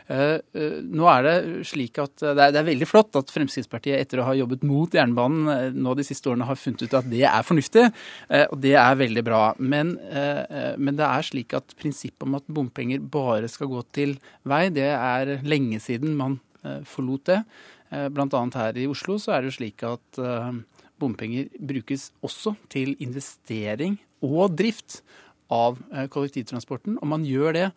Nå 0.07 1.07
er 1.12 1.25
det 1.25 1.36
slik 1.67 1.97
at 2.01 2.21
det 2.21 2.45
er, 2.45 2.65
veldig 2.67 2.88
flott 2.88 3.15
at 3.19 3.31
Fremskrittspartiet 3.33 3.99
etter 3.99 4.21
å 4.21 4.27
ha 4.29 4.36
jobbet 4.38 4.63
mot 4.67 4.93
jernbanen 4.93 5.75
nå 5.75 5.93
de 5.97 6.05
siste 6.05 6.29
årene 6.31 6.47
har 6.47 6.60
funnet 6.60 6.83
ut 6.86 6.95
at 6.97 7.07
det 7.10 7.23
er 7.27 7.45
fornuftig, 7.45 7.86
eh, 8.29 8.45
og 8.51 8.60
det 8.63 8.75
er 8.79 8.99
veldig 8.99 9.23
bra. 9.25 9.41
Men, 9.60 9.97
eh, 9.97 10.75
men, 10.77 10.95
det 10.97 11.05
er 11.05 11.25
slik 11.25 11.53
at 11.57 11.75
prinsippet 11.79 12.27
om 12.27 12.38
at 12.39 12.47
bompenger 12.47 12.99
bare 12.99 13.49
skal 13.51 13.71
gå 13.71 13.83
til 13.95 14.17
vei, 14.43 14.67
det 14.73 14.91
er 14.93 15.38
lenge 15.43 15.79
siden 15.83 16.15
man 16.17 16.39
eh, 16.63 16.81
forlot 16.83 17.25
det. 17.33 17.41
Blant 17.88 18.33
annet 18.36 18.55
her 18.60 18.77
i 18.81 18.88
Oslo 18.91 19.15
så 19.15 19.31
er 19.31 19.45
det 19.45 19.53
jo 19.53 19.60
slik 19.62 19.83
at 19.88 20.17
bompenger 20.99 21.49
brukes 21.60 22.12
også 22.25 22.55
til 22.73 22.95
investering 23.03 23.99
og 24.25 24.57
drift 24.57 25.01
av 25.53 25.77
kollektivtransporten. 26.12 26.97
Og 26.99 27.07
man 27.07 27.25
gjør 27.27 27.55
det 27.55 27.67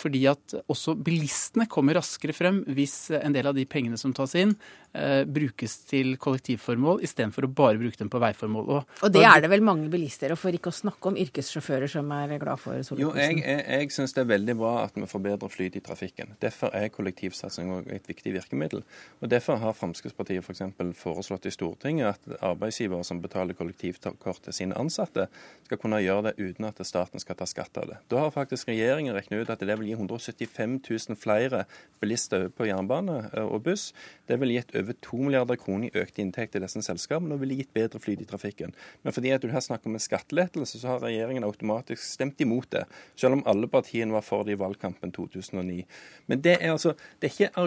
fordi 0.00 0.24
at 0.30 0.56
også 0.70 0.96
bilistene 0.98 1.68
kommer 1.70 1.98
raskere 2.00 2.34
frem 2.36 2.62
hvis 2.70 3.10
en 3.20 3.34
del 3.36 3.50
av 3.50 3.56
de 3.56 3.66
pengene 3.68 3.98
som 4.00 4.14
tas 4.16 4.34
inn, 4.38 4.54
eh, 4.96 5.22
brukes 5.28 5.76
til 5.90 6.14
kollektivformål 6.20 7.02
istedenfor 7.06 7.46
å 7.46 7.52
bare 7.60 7.80
bruke 7.80 8.00
dem 8.00 8.10
på 8.12 8.20
veiformål. 8.22 8.70
Og, 8.76 8.96
og 9.04 9.14
det 9.14 9.24
er 9.26 9.44
det 9.44 9.50
vel 9.52 9.64
mange 9.66 9.90
bilister, 9.92 10.32
og 10.34 10.40
for 10.40 10.56
ikke 10.56 10.72
å 10.72 10.78
snakke 10.80 11.12
om 11.12 11.18
yrkessjåfører 11.20 11.90
som 11.92 12.10
er 12.16 12.36
glad 12.40 12.62
for 12.62 12.80
Jo, 12.98 13.12
jeg, 13.18 13.40
jeg, 13.44 13.64
jeg 13.66 13.94
syns 13.94 14.16
det 14.16 14.24
er 14.24 14.32
veldig 14.32 14.56
bra 14.60 14.74
at 14.86 14.98
vi 14.98 15.08
forbedrer 15.10 15.52
flyt 15.52 15.78
i 15.78 15.84
trafikken. 15.84 16.34
Derfor 16.42 16.74
er 16.76 16.90
kollektivsatsing 16.94 17.72
et 17.90 18.08
viktig 18.10 18.34
virkemiddel. 18.38 18.84
Og 19.20 19.30
Derfor 19.30 19.60
har 19.62 19.76
Fremskrittspartiet 19.76 20.44
f.eks. 20.44 20.64
For 20.80 21.20
foreslått 21.20 21.46
i 21.48 21.52
Stortinget 21.54 22.14
at 22.14 22.42
arbeidsgivere 22.44 23.04
som 23.06 23.20
betaler 23.22 23.56
kollektivkort 23.58 24.42
til 24.46 24.56
sine 24.56 24.76
ansatte, 24.78 25.28
skal 25.66 25.80
kunne 25.80 26.00
gjøre 26.02 26.30
det 26.30 26.50
uten 26.50 26.68
at 26.68 26.80
staten 26.86 27.22
skal 27.22 27.38
ta 27.38 27.46
skatt 27.48 27.78
av 27.80 27.90
det. 27.90 27.98
Da 28.10 28.24
har 28.24 28.34
faktisk 28.34 28.70
regjeringen 28.70 29.14
regnet 29.16 29.44
ut 29.44 29.52
at 29.52 29.62
det 29.62 29.76
vil 29.80 29.89
gi 29.90 29.96
175 29.98 30.78
000 30.86 31.18
flere 31.18 31.64
bilister 32.00 32.48
på 32.54 32.68
jernbane 32.68 33.18
eh, 33.32 33.44
og 33.44 33.64
buss. 33.66 33.90
Det 34.28 34.38
ville 34.40 34.56
gitt 34.58 34.74
over 34.78 34.96
2 35.04 35.20
milliarder 35.26 35.58
kroner 35.60 35.90
i 35.90 36.02
økte 36.02 36.22
inntekter 36.24 36.58
til 36.58 36.66
disse 36.66 36.84
selskapene 36.86 37.36
og 37.36 37.42
ville 37.42 37.58
gitt 37.60 37.72
bedre 37.76 38.00
flyt 38.02 38.24
i 38.24 38.28
trafikken. 38.30 38.74
Men 39.04 39.16
fordi 39.16 39.34
at 39.34 39.44
du 39.44 39.50
her 39.52 39.64
snakker 39.64 39.90
om 39.90 39.98
en 39.98 40.04
skattelettelse, 40.06 40.80
så 40.80 40.94
har 40.94 41.04
regjeringen 41.04 41.46
automatisk 41.46 42.04
stemt 42.04 42.40
imot 42.40 42.70
det. 42.74 42.86
Selv 43.18 43.38
om 43.38 43.44
alle 43.50 43.68
partiene 43.70 44.14
var 44.16 44.24
for 44.26 44.46
det 44.46 44.56
i 44.56 44.60
valgkampen 44.60 45.12
2009. 45.16 45.84
Men 46.30 46.44
det 46.44 46.56
er 46.60 46.72
altså, 46.72 46.94
det 47.20 47.30
er 47.30 47.36
ikke 47.36 47.64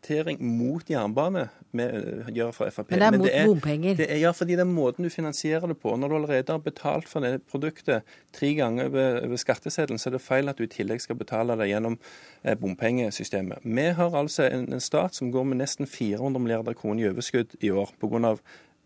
argumentering 0.00 0.40
mot 0.40 0.88
jernbane 0.88 1.48
vi 1.72 1.84
eh, 1.84 2.30
gjør 2.34 2.52
fra 2.52 2.70
Frp. 2.70 2.90
Men 2.90 2.98
det 2.98 3.06
er 3.06 3.16
mot 3.16 3.26
det 3.26 3.34
er, 3.36 3.46
bompenger? 3.46 3.94
Det 3.96 4.06
er, 4.10 4.18
ja, 4.18 4.30
fordi 4.32 4.56
det 4.56 4.60
er 4.60 4.70
måten 4.70 5.04
du 5.04 5.10
finansierer 5.10 5.66
det 5.68 5.78
på. 5.78 5.96
Når 5.96 6.08
du 6.08 6.14
allerede 6.16 6.52
har 6.52 6.58
betalt 6.58 7.08
for 7.08 7.20
det 7.20 7.42
produktet 7.50 8.02
tre 8.32 8.54
ganger 8.54 8.86
over, 8.86 9.20
over 9.26 9.36
skatteseddelen, 9.36 9.98
så 9.98 10.10
er 10.10 10.16
det 10.16 10.22
feil 10.22 10.48
at 10.48 10.58
du 10.58 10.64
i 10.64 10.70
tillegg 10.70 11.00
skal 11.00 11.16
betale 11.16 11.56
det 11.56 11.68
gjennom 11.70 11.98
eh, 12.42 12.56
bompengesystemet. 12.56 13.62
Vi 13.62 13.86
har 13.96 14.16
altså 14.16 14.48
en, 14.48 14.72
en, 14.72 14.80
stat 14.80 15.14
som 15.14 15.30
går 15.30 15.44
med 15.44 15.60
nesten 15.60 15.86
400 15.86 16.42
milliarder 16.42 16.74
kroner 16.74 17.04
i 17.04 17.10
overskudd 17.12 17.54
i 17.60 17.70
år 17.70 17.94
pga. 18.00 18.36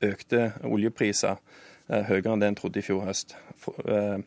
økte 0.05 0.53
oljepriser, 0.65 1.39
eh, 1.89 2.05
høyere 2.05 2.35
enn 2.35 2.41
det 2.41 2.49
en 2.49 2.61
trodde 2.61 2.79
i 2.79 2.85
fjor 2.85 3.07
høst. 3.07 3.37
For, 3.57 3.81
eh, 3.89 4.19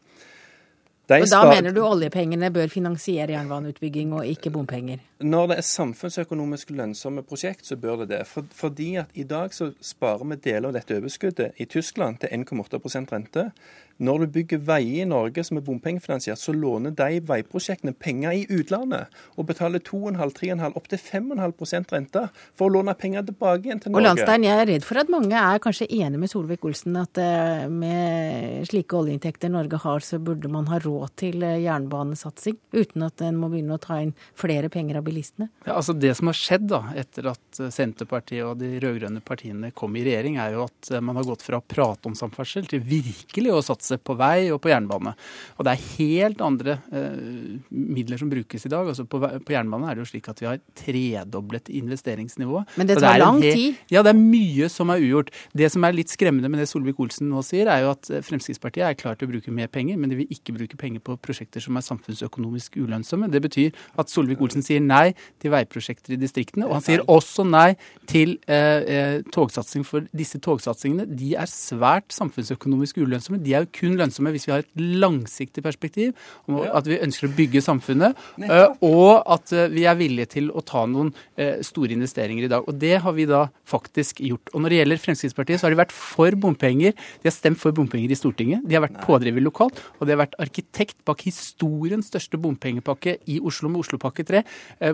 og 1.07 1.29
Da 1.31 1.41
mener 1.47 1.71
du 1.71 1.81
oljepengene 1.87 2.49
bør 2.51 2.67
finansiere 2.67 3.31
jernbaneutbygging 3.31 4.11
og 4.13 4.27
ikke 4.27 4.51
bompenger? 4.51 4.99
Når 5.23 5.47
det 5.47 5.57
er 5.57 5.67
samfunnsøkonomisk 5.69 6.73
lønnsomme 6.75 7.23
prosjekt, 7.23 7.65
så 7.65 7.77
bør 7.79 8.03
det 8.03 8.09
det. 8.09 8.21
For, 8.27 8.45
fordi 8.53 8.95
at 9.01 9.15
i 9.15 9.23
dag 9.23 9.53
så 9.53 9.71
sparer 9.81 10.27
vi 10.27 10.39
deler 10.43 10.69
av 10.69 10.75
dette 10.75 10.97
overskuddet 10.99 11.57
i 11.57 11.65
Tyskland 11.65 12.19
til 12.19 12.33
1,8% 12.35 13.13
rente. 13.13 13.49
Når 13.97 14.23
du 14.23 14.27
bygger 14.38 14.62
veier 14.62 15.03
i 15.03 15.10
Norge 15.10 15.41
som 15.45 15.57
er 15.57 15.65
bompengefinansiert, 15.65 16.38
så 16.38 16.53
låner 16.53 16.93
de 16.97 17.21
veiprosjektene 17.25 17.95
penger 17.97 18.36
i 18.38 18.43
utlandet 18.53 19.13
og 19.36 19.47
betaler 19.49 19.81
2,5-3,5 19.81 20.77
opptil 20.77 21.01
5,5 21.01 21.88
rente 21.93 22.23
for 22.57 22.67
å 22.67 22.75
låne 22.77 22.93
penger 22.97 23.25
tilbake 23.27 23.69
igjen 23.69 23.81
til 23.81 23.93
Norge. 23.93 24.03
Og 24.03 24.07
Landstein, 24.07 24.45
jeg 24.45 24.62
er 24.62 24.69
redd 24.69 24.86
for 24.86 25.01
at 25.01 25.12
mange 25.13 25.41
er 25.41 25.62
kanskje 25.63 25.89
enig 25.97 26.21
med 26.21 26.31
Solvik-Olsen 26.31 26.99
at 27.01 27.21
eh, 27.21 27.65
med 27.71 28.67
slike 28.69 28.99
oljeinntekter 28.99 29.51
Norge 29.53 29.81
har, 29.81 30.05
så 30.05 30.21
burde 30.21 30.51
man 30.51 30.69
ha 30.71 30.79
råd 30.83 31.15
til 31.23 31.45
eh, 31.45 31.57
jernbanesatsing, 31.65 32.60
uten 32.77 33.07
at 33.07 33.25
en 33.25 33.39
må 33.41 33.49
begynne 33.53 33.77
å 33.77 33.81
ta 33.81 33.99
inn 34.03 34.13
flere 34.38 34.69
penger 34.73 35.01
av 35.01 35.07
bilistene? 35.07 35.49
Ja, 35.65 35.77
altså 35.79 35.97
Det 35.97 36.13
som 36.19 36.29
har 36.29 36.38
skjedd 36.38 36.69
da, 36.69 36.83
etter 36.97 37.31
at 37.33 37.62
eh, 37.62 37.73
Senterpartiet 37.73 38.45
og 38.45 38.62
de 38.62 38.75
rød-grønne 38.83 39.23
partiene 39.25 39.73
kom 39.73 39.97
i 39.97 40.05
regjering, 40.05 40.38
er 40.41 40.57
jo 40.57 40.67
at 40.67 40.93
man 41.01 41.17
har 41.17 41.25
gått 41.27 41.45
fra 41.45 41.62
å 41.62 41.65
prate 41.65 42.10
om 42.10 42.17
samferdsel 42.17 42.69
til 42.69 42.83
virkelig 42.86 43.53
å 43.53 43.63
satse 43.65 43.87
på 43.95 44.15
vei 44.19 44.50
og 44.52 44.60
på 44.63 44.71
jernbane. 44.73 45.13
Og 45.56 45.65
det 45.65 45.73
er 45.73 45.86
helt 45.97 46.43
andre 46.43 46.78
eh, 46.91 47.58
midler 47.71 48.19
som 48.19 48.30
brukes 48.32 48.67
i 48.67 48.71
dag. 48.71 48.89
Altså 48.91 49.06
på, 49.08 49.21
på, 49.21 49.56
jernbane 49.56 49.88
er 49.88 49.95
det 49.95 50.04
jo 50.04 50.10
slik 50.12 50.28
at 50.32 50.41
vi 50.43 50.50
har 50.50 50.60
tredoblet 50.78 51.71
investeringsnivået. 51.71 52.76
Men 52.76 52.91
det 52.91 53.00
tar 53.00 53.15
det 53.15 53.23
lang 53.23 53.39
tid? 53.41 53.80
Ja, 53.93 54.04
det 54.04 54.13
er 54.13 54.19
mye 54.19 54.69
som 54.73 54.91
er 54.93 55.04
ugjort. 55.04 55.32
Det 55.58 55.71
som 55.73 55.88
er 55.88 55.95
litt 55.95 56.12
skremmende 56.12 56.52
med 56.52 56.62
det 56.62 56.67
Solvik-Olsen 56.71 57.32
nå 57.32 57.43
sier, 57.45 57.71
er 57.71 57.86
jo 57.86 57.93
at 57.95 58.12
eh, 58.12 58.23
Fremskrittspartiet 58.28 58.89
er 58.89 59.00
klar 59.00 59.15
til 59.15 59.30
å 59.30 59.34
bruke 59.36 59.54
mer 59.56 59.71
penger, 59.71 60.00
men 60.02 60.12
de 60.12 60.19
vil 60.21 60.36
ikke 60.36 60.58
bruke 60.58 60.80
penger 60.80 61.04
på 61.08 61.17
prosjekter 61.23 61.63
som 61.63 61.80
er 61.80 61.88
samfunnsøkonomisk 61.88 62.80
ulønnsomme. 62.82 63.32
Det 63.32 63.43
betyr 63.47 63.71
at 63.97 64.12
Solvik-Olsen 64.12 64.65
sier 64.65 64.84
nei 64.84 65.13
til 65.39 65.56
veiprosjekter 65.56 66.17
i 66.17 66.21
distriktene, 66.21 66.67
og 66.67 66.80
han 66.80 66.86
sier 66.86 67.06
også 67.08 67.47
nei 67.47 67.69
til 68.10 68.38
eh, 68.52 68.84
eh 68.97 69.15
togsatsing 69.34 69.86
for 69.88 70.06
disse 70.15 70.39
togsatsingene. 70.43 71.06
De 71.17 71.34
er 71.39 71.50
svært 71.50 72.13
samfunnsøkonomisk 72.15 73.00
ulønnsomme. 73.02 73.39
De 73.43 73.54
er 73.56 73.65
jo 73.65 73.73
kun 73.77 73.97
lønnsomme 73.99 74.33
hvis 74.33 74.47
vi 74.47 74.53
har 74.53 74.63
et 74.63 74.83
langsiktig 75.03 75.63
perspektiv, 75.65 76.13
at 76.47 76.87
vi 76.87 76.99
ønsker 77.03 77.27
å 77.27 77.33
bygge 77.37 77.63
samfunnet, 77.63 78.17
eh, 78.43 78.65
og 78.85 79.23
at 79.33 79.53
eh, 79.55 79.69
vi 79.73 79.85
er 79.89 79.97
villige 79.99 80.31
til 80.37 80.49
å 80.51 80.63
ta 80.65 80.85
noen 80.89 81.11
eh, 81.37 81.59
store 81.65 81.95
investeringer 81.95 82.47
i 82.47 82.51
dag. 82.51 82.67
Og 82.67 82.77
det 82.79 82.95
har 83.03 83.15
vi 83.17 83.27
da 83.29 83.45
faktisk 83.67 84.21
gjort. 84.23 84.51
Og 84.53 84.63
når 84.63 84.73
det 84.73 84.81
gjelder 84.81 85.01
Fremskrittspartiet, 85.03 85.61
så 85.61 85.67
har 85.67 85.75
de 85.75 85.81
vært 85.81 85.95
for 85.95 86.37
bompenger. 86.39 86.95
De 87.21 87.29
har 87.29 87.35
stemt 87.35 87.61
for 87.61 87.75
bompenger 87.75 88.13
i 88.13 88.19
Stortinget. 88.19 88.65
De 88.67 88.77
har 88.77 88.85
vært 88.85 88.99
pådriver 89.03 89.43
lokalt, 89.45 89.81
og 89.97 90.07
de 90.07 90.15
har 90.15 90.21
vært 90.23 90.37
arkitekt 90.41 90.97
bak 91.07 91.23
historiens 91.27 92.07
største 92.07 92.39
bompengepakke 92.41 93.17
i 93.29 93.39
Oslo 93.43 93.71
med 93.71 93.83
Oslopakke 93.83 94.25
3, 94.27 94.43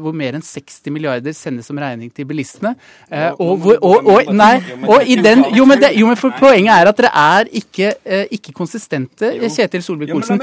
hvor 0.01 0.15
mer 0.17 0.37
enn 0.37 0.45
60 0.45 0.93
milliarder 0.93 1.35
sendes 1.37 1.67
som 1.69 1.79
regning 1.79 2.11
til 2.13 2.27
bilistene. 2.29 2.73
Og, 3.37 3.67
og, 3.67 3.83
og, 3.85 4.09
og 4.13 4.31
nei, 4.33 4.55
og 4.87 5.05
i 5.05 5.17
den, 5.19 5.45
jo, 5.55 5.67
men, 5.69 5.81
det, 5.81 5.93
jo, 5.99 6.09
men 6.09 6.19
Poenget 6.33 6.73
er 6.73 6.89
at 6.89 6.97
dere 6.97 7.11
er 7.19 7.49
ikke, 7.59 7.91
ikke 8.33 8.55
konsistente, 8.73 9.49
Kjetil 9.49 9.83
Solvik-Olsen. 9.83 10.41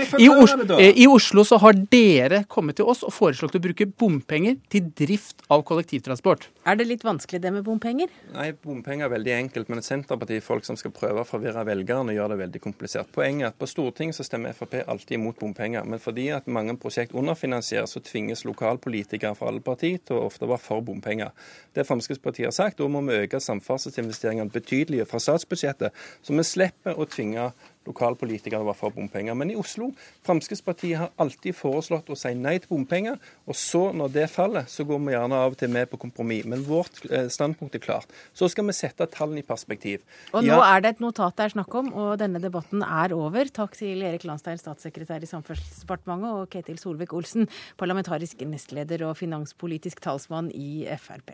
I, 0.79 1.03
I, 1.03 1.07
Oslo 1.07 1.45
så 1.45 1.59
har 1.59 1.75
dere 1.91 2.45
kommet 2.49 2.79
til 2.79 2.89
oss 2.89 3.03
og 3.07 3.13
foreslått 3.15 3.57
å 3.59 3.63
bruke 3.63 3.87
bompenger 3.87 4.59
til 4.71 4.91
drift 4.97 5.43
av 5.51 5.65
kollektivtransport. 5.67 6.49
Er 6.69 6.79
det 6.79 6.87
litt 6.87 7.05
vanskelig 7.05 7.41
det 7.43 7.53
med 7.55 7.65
bompenger? 7.67 8.11
Nei, 8.35 8.51
bompenger 8.53 9.09
er 9.09 9.15
veldig 9.15 9.35
enkelt. 9.37 9.71
Men 9.71 9.83
Senterparti-folk 9.85 10.67
som 10.67 10.79
skal 10.79 10.95
prøve 10.95 11.25
å 11.25 11.29
forvirre 11.29 11.65
velgerne, 11.67 12.15
gjør 12.15 12.35
det 12.35 12.41
veldig 12.45 12.63
komplisert. 12.63 13.11
Poenget 13.15 13.49
er 13.49 13.53
at 13.53 13.59
på 13.61 13.69
Stortinget 13.71 14.19
så 14.19 14.27
stemmer 14.27 14.55
Frp 14.57 14.79
alltid 14.85 15.19
imot 15.19 15.41
bompenger. 15.41 15.87
Men 15.89 16.03
fordi 16.03 16.29
at 16.37 16.51
mange 16.51 16.77
prosjekt 16.81 17.17
underfinansieres, 17.17 17.97
så 17.97 18.05
tvinges 18.05 18.45
lokalpolitikere 18.47 19.35
fra 19.39 19.51
alle 19.51 19.65
partier 19.65 19.99
til 20.05 20.21
å 20.21 20.29
ofte 20.29 20.49
være 20.49 20.63
for 20.63 20.85
bompenger. 20.87 21.35
Det 21.75 21.87
Fremskrittspartiet 21.89 22.51
har 22.51 22.55
sagt, 22.55 22.79
da 22.79 22.89
må 22.91 23.03
vi 23.09 23.19
øke 23.25 23.41
samferdselsinvesteringene 23.43 24.53
betydelig 24.53 25.09
fra 25.11 25.21
statsbudsjettet, 25.23 25.97
så 26.23 26.37
vi 26.37 26.47
slipper 26.47 26.99
å 26.99 27.07
tvinge 27.11 27.51
lokalpolitikerne 27.89 28.67
var 28.67 28.77
for 28.77 28.93
bompenger. 28.95 29.35
Men 29.35 29.51
i 29.53 29.57
Oslo 29.59 29.91
Fremskrittspartiet 30.27 30.99
har 31.01 31.13
alltid 31.21 31.57
foreslått 31.57 32.11
å 32.13 32.19
si 32.19 32.33
nei 32.37 32.59
til 32.61 32.75
bompenger. 32.75 33.19
Og 33.49 33.57
så, 33.59 33.87
når 33.97 34.13
det 34.15 34.27
faller, 34.33 34.69
så 34.71 34.85
går 34.89 35.01
vi 35.07 35.15
gjerne 35.15 35.41
av 35.47 35.57
og 35.57 35.61
til 35.61 35.73
med 35.73 35.91
på 35.91 36.01
kompromiss. 36.05 36.47
Men 36.51 36.65
vårt 36.67 37.03
eh, 37.09 37.29
standpunkt 37.33 37.77
er 37.77 37.85
klart. 37.85 38.15
Så 38.37 38.51
skal 38.53 38.69
vi 38.69 38.77
sette 38.77 39.09
tallene 39.11 39.43
i 39.43 39.47
perspektiv. 39.47 40.05
Og 40.35 40.45
nå 40.45 40.55
ja. 40.55 40.63
er 40.75 40.85
det 40.85 40.95
et 40.97 41.05
notat 41.05 41.37
det 41.41 41.49
er 41.49 41.55
snakk 41.57 41.75
om, 41.81 41.93
og 41.97 42.17
denne 42.21 42.43
debatten 42.43 42.85
er 42.85 43.15
over. 43.17 43.51
Takk 43.61 43.77
til 43.79 44.05
Erik 44.07 44.27
Landstein, 44.29 44.61
statssekretær 44.61 45.25
i 45.25 45.31
Samferdselsdepartementet, 45.31 46.35
og 46.37 46.51
Ketil 46.53 46.81
Solvik-Olsen, 46.81 47.49
parlamentarisk 47.81 48.45
nestleder 48.49 49.07
og 49.09 49.17
finanspolitisk 49.21 50.03
talsmann 50.05 50.53
i 50.55 50.85
Frp. 51.01 51.33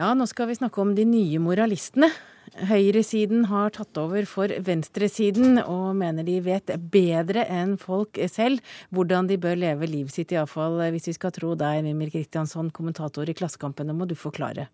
Ja, 0.00 0.12
nå 0.16 0.24
skal 0.28 0.48
vi 0.48 0.56
snakke 0.56 0.80
om 0.80 0.94
de 0.96 1.04
nye 1.04 1.40
moralistene. 1.42 2.08
Høyresiden 2.68 3.46
har 3.48 3.72
tatt 3.72 3.96
over 4.00 4.26
for 4.28 4.52
venstresiden 4.64 5.60
og 5.62 5.94
mener 5.96 6.26
de 6.26 6.38
vet 6.44 6.72
bedre 6.92 7.44
enn 7.48 7.76
folk 7.80 8.18
selv 8.28 8.60
hvordan 8.92 9.28
de 9.30 9.38
bør 9.40 9.56
leve 9.60 9.88
livet 9.88 10.12
sitt, 10.12 10.34
iallfall 10.34 10.80
hvis 10.92 11.10
vi 11.12 11.16
skal 11.16 11.32
tro 11.36 11.54
deg, 11.56 11.84
Mimir 11.86 12.12
Kristiansson, 12.12 12.72
kommentator 12.74 13.28
i 13.28 13.36
Klassekampen. 13.36 13.88
Nå 13.88 13.96
må 13.96 14.08
du 14.08 14.16
forklare. 14.18 14.68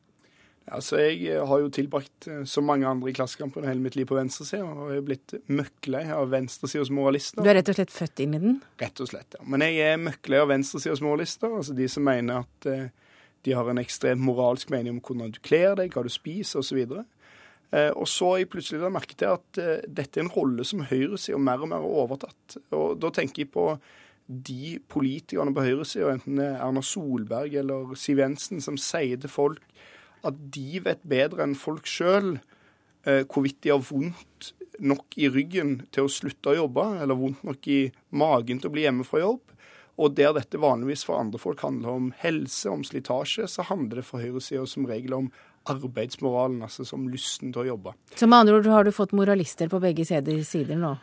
Altså, 0.68 0.98
jeg 1.00 1.40
har 1.48 1.62
jo 1.62 1.70
tilbrakt 1.72 2.26
så 2.28 2.42
som 2.50 2.66
mange 2.68 2.86
andre 2.88 3.10
i 3.10 3.14
Klassekampen 3.16 3.64
hele 3.64 3.80
mitt 3.80 3.96
liv 3.96 4.08
på 4.08 4.18
venstresida, 4.18 4.66
og 4.66 4.92
jeg 4.92 5.00
er 5.00 5.06
blitt 5.06 5.36
møkklei 5.48 6.04
av 6.12 6.28
venstresidas 6.32 6.90
moralister. 6.92 7.40
Du 7.42 7.48
er 7.48 7.56
rett 7.60 7.70
og 7.72 7.78
slett 7.78 7.94
født 7.94 8.24
inn 8.24 8.36
i 8.36 8.42
den? 8.42 8.58
Rett 8.82 9.00
og 9.00 9.08
slett, 9.10 9.38
ja. 9.38 9.44
Men 9.48 9.64
jeg 9.64 9.80
er 9.86 10.00
møkklei 10.02 10.42
av 10.42 10.50
venstresidas 10.52 11.02
moralister, 11.04 11.54
altså 11.60 11.76
de 11.78 11.88
som 11.88 12.04
mener 12.04 12.44
at 12.44 12.68
eh, 12.68 12.90
de 13.48 13.56
har 13.56 13.70
en 13.70 13.80
ekstremt 13.80 14.22
moralsk 14.22 14.70
mening 14.74 14.96
om 14.98 15.04
hvordan 15.04 15.32
du 15.34 15.40
kler 15.44 15.78
deg, 15.78 15.94
hva 15.94 16.04
du 16.04 16.12
spiser 16.12 16.60
osv. 16.60 16.82
Eh, 17.68 17.90
og 17.90 18.06
så 18.08 18.32
har 18.32 18.42
jeg 18.42 18.50
plutselig 18.52 18.92
merket 18.92 19.24
at 19.28 19.60
eh, 19.60 19.86
dette 19.86 20.20
er 20.20 20.26
en 20.26 20.34
rolle 20.34 20.64
som 20.68 20.86
høyresida 20.88 21.40
mer 21.40 21.64
og 21.64 21.72
mer 21.72 21.84
har 21.84 22.02
overtatt. 22.04 22.58
Og 22.76 23.00
da 23.00 23.12
tenker 23.14 23.44
jeg 23.44 23.52
på 23.56 23.70
de 24.28 24.76
politikerne 24.92 25.54
på 25.56 25.64
høyresida, 25.64 26.12
enten 26.12 26.40
det 26.40 26.50
er 26.50 26.60
Erna 26.64 26.84
Solberg 26.84 27.56
eller 27.56 27.96
Siv 27.96 28.20
Jensen, 28.20 28.60
som 28.64 28.76
sier 28.80 29.20
til 29.20 29.32
folk 29.32 29.64
at 30.26 30.38
de 30.54 30.80
vet 30.84 31.04
bedre 31.06 31.44
enn 31.44 31.56
folk 31.56 31.86
sjøl 31.88 32.36
eh, 32.36 33.24
hvorvidt 33.24 33.62
de 33.64 33.72
har 33.72 33.84
vondt 33.84 34.52
nok 34.78 35.16
i 35.18 35.30
ryggen 35.32 35.78
til 35.94 36.06
å 36.06 36.12
slutte 36.12 36.52
å 36.52 36.58
jobbe, 36.60 36.84
eller 37.02 37.18
vondt 37.18 37.44
nok 37.46 37.68
i 37.72 37.80
magen 38.14 38.60
til 38.60 38.70
å 38.70 38.74
bli 38.74 38.84
hjemme 38.84 39.06
fra 39.06 39.22
jobb. 39.22 39.42
Og 39.98 40.14
der 40.14 40.30
dette 40.36 40.60
vanligvis 40.62 41.02
for 41.06 41.18
andre 41.18 41.40
folk 41.42 41.62
handler 41.66 41.90
om 41.90 42.10
helse, 42.22 42.70
om 42.70 42.84
slitasje, 42.86 43.48
så 43.50 43.66
handler 43.66 44.00
det 44.00 44.06
for 44.06 44.22
høyresida 44.22 44.62
som 44.70 44.86
regel 44.86 45.16
om 45.16 45.30
arbeidsmoralen, 45.68 46.62
altså 46.64 46.86
som 46.86 47.08
lysten 47.10 47.52
til 47.52 47.64
å 47.64 47.68
jobbe. 47.72 47.94
Så 48.14 48.28
med 48.30 48.44
andre 48.44 48.60
ord 48.60 48.70
har 48.72 48.86
du 48.86 48.94
fått 48.94 49.16
moralister 49.16 49.68
på 49.68 49.82
begge 49.82 50.06
sider 50.06 50.78
nå? 50.78 50.94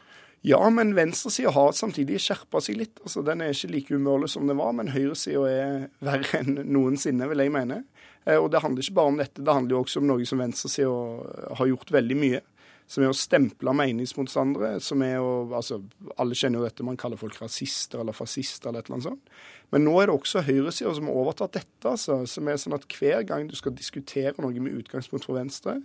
Ja, 0.45 0.61
men 0.69 0.93
venstresida 0.95 1.49
har 1.49 1.71
samtidig 1.73 2.19
skjerpa 2.21 2.59
seg 2.61 2.77
litt. 2.77 2.99
Altså, 3.01 3.23
Den 3.25 3.41
er 3.41 3.53
ikke 3.53 3.71
like 3.73 3.95
umålig 3.97 4.29
som 4.29 4.47
den 4.47 4.59
var, 4.61 4.75
men 4.77 4.91
høyresida 4.93 5.45
er 5.49 5.87
verre 6.05 6.41
enn 6.41 6.59
noensinne, 6.69 7.27
vil 7.31 7.41
jeg 7.41 7.53
mene. 7.53 7.81
Eh, 8.25 8.37
og 8.37 8.51
det 8.53 8.61
handler 8.61 8.85
ikke 8.85 8.99
bare 8.99 9.13
om 9.13 9.17
dette, 9.21 9.41
det 9.41 9.55
handler 9.57 9.75
jo 9.75 9.81
også 9.83 10.03
om 10.03 10.11
noe 10.11 10.27
som 10.29 10.43
venstresida 10.43 11.55
har 11.59 11.71
gjort 11.71 11.93
veldig 11.97 12.19
mye 12.21 12.43
som 12.87 13.03
er 13.03 13.09
å 13.09 13.17
stemple 13.17 13.73
meningsmotstandere. 13.73 14.79
som 14.79 15.01
er 15.01 15.17
å, 15.17 15.49
altså, 15.57 15.81
Alle 16.17 16.35
kjenner 16.37 16.59
jo 16.59 16.65
dette 16.67 16.83
man 16.85 16.97
kaller 16.97 17.17
folk 17.17 17.39
rasister 17.41 17.99
eller 17.99 18.13
fascister 18.13 18.69
eller 18.69 18.79
et 18.79 18.89
eller 18.89 18.99
annet 18.99 19.09
sånt. 19.09 19.29
Men 19.71 19.85
nå 19.85 19.95
er 19.99 20.07
det 20.07 20.15
også 20.15 20.45
høyresida 20.45 20.93
som 20.93 21.09
har 21.09 21.19
overtatt 21.21 21.57
dette. 21.57 21.89
altså, 21.89 22.25
som 22.25 22.47
er 22.47 22.57
sånn 22.57 22.77
at 22.77 22.85
Hver 22.85 23.23
gang 23.25 23.47
du 23.47 23.55
skal 23.55 23.73
diskutere 23.73 24.35
noe 24.37 24.59
med 24.59 24.77
utgangspunkt 24.77 25.25
fra 25.25 25.39
venstre, 25.41 25.81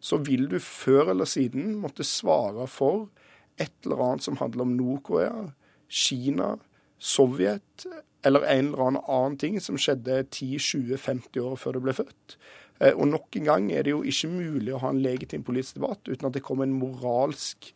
så 0.00 0.16
vil 0.22 0.48
du 0.48 0.60
før 0.62 1.10
eller 1.10 1.26
siden 1.26 1.74
måtte 1.82 2.06
svare 2.06 2.68
for 2.70 3.08
et 3.58 3.74
eller 3.84 4.02
annet 4.04 4.22
som 4.22 4.36
handler 4.36 4.62
om 4.62 4.76
Nord-Korea, 4.76 5.50
Kina, 5.88 6.56
Sovjet 6.98 7.86
eller 8.26 8.44
en 8.46 8.70
eller 8.70 8.84
annen 8.86 9.02
annen 9.06 9.36
ting 9.38 9.58
som 9.62 9.78
skjedde 9.78 10.24
10-20-50 10.34 11.40
år 11.42 11.58
før 11.58 11.76
du 11.78 11.84
ble 11.86 11.94
født. 11.94 12.38
Eh, 12.78 12.94
og 12.94 13.08
nok 13.10 13.40
en 13.40 13.48
gang 13.48 13.70
er 13.74 13.86
det 13.86 13.94
jo 13.94 14.04
ikke 14.06 14.30
mulig 14.30 14.74
å 14.74 14.82
ha 14.84 14.92
en 14.94 15.02
legitim 15.02 15.44
politisk 15.46 15.80
debatt 15.80 16.06
uten 16.08 16.28
at 16.28 16.36
det 16.36 16.44
kommer 16.46 16.68
en 16.68 16.76
moralsk 16.78 17.72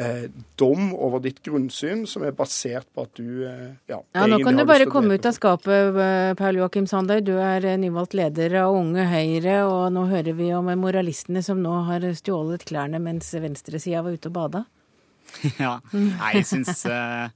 eh, 0.00 0.28
dom 0.56 0.92
over 0.94 1.20
ditt 1.24 1.42
grunnsyn 1.44 2.06
som 2.08 2.24
er 2.24 2.34
basert 2.36 2.88
på 2.94 3.04
at 3.04 3.14
du 3.18 3.44
eh, 3.48 3.72
ja, 3.90 4.00
ja, 4.00 4.26
Nå 4.26 4.40
kan 4.44 4.56
du 4.56 4.64
bare 4.68 4.88
komme 4.90 5.18
ut 5.18 5.28
av 5.28 5.36
skapet, 5.36 5.96
eh, 6.06 6.32
Paul 6.38 6.60
Joakim 6.60 6.88
Sandøy. 6.88 7.20
Du 7.24 7.34
er 7.36 7.64
eh, 7.66 7.78
nyvalgt 7.80 8.16
leder 8.18 8.56
av 8.64 8.76
Unge 8.78 9.06
Høyre, 9.10 9.62
og 9.68 9.88
nå 9.94 10.06
hører 10.12 10.38
vi 10.38 10.52
om 10.56 10.70
moralistene 10.80 11.44
som 11.44 11.60
nå 11.62 11.82
har 11.88 12.06
stjålet 12.16 12.64
klærne 12.68 13.02
mens 13.02 13.32
venstresida 13.34 14.04
var 14.04 14.16
ute 14.16 14.32
og 14.32 14.38
bada. 14.38 14.64
Ja, 15.62 15.78
Nei, 15.92 16.38
jeg 16.40 16.48
syns 16.48 16.82
uh... 16.84 17.30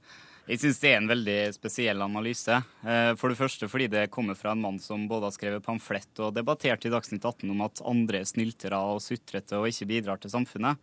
Jeg 0.47 0.61
syns 0.61 0.77
det 0.79 0.91
er 0.93 1.01
en 1.01 1.09
veldig 1.09 1.37
spesiell 1.57 2.01
analyse. 2.05 2.55
Eh, 2.87 3.11
for 3.19 3.31
det 3.31 3.39
første 3.39 3.67
fordi 3.67 3.89
det 3.91 4.05
kommer 4.13 4.37
fra 4.39 4.53
en 4.53 4.63
mann 4.63 4.77
som 4.79 5.03
både 5.09 5.27
har 5.27 5.35
skrevet 5.35 5.65
pamflett 5.65 6.21
og 6.23 6.31
debattert 6.37 6.87
i 6.87 6.91
Dagsnytt 6.93 7.25
18 7.25 7.51
om 7.51 7.65
at 7.65 7.83
andre 7.83 8.21
er 8.23 8.29
snyltere 8.29 8.79
og 8.79 9.01
sutrete 9.03 9.59
og 9.59 9.67
ikke 9.67 9.89
bidrar 9.91 10.21
til 10.23 10.31
samfunnet. 10.31 10.79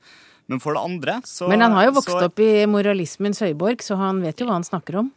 Men 0.53 0.61
for 0.61 0.77
det 0.77 0.85
andre 0.85 1.19
så 1.25 1.49
Men 1.49 1.65
han 1.65 1.73
har 1.79 1.89
jo 1.89 1.97
vokst 1.97 2.13
så... 2.13 2.27
opp 2.29 2.45
i 2.45 2.67
moralismens 2.69 3.41
høyborg, 3.41 3.81
så 3.81 3.97
han 3.97 4.21
vet 4.25 4.41
jo 4.41 4.51
hva 4.51 4.59
han 4.59 4.69
snakker 4.69 5.01
om? 5.01 5.13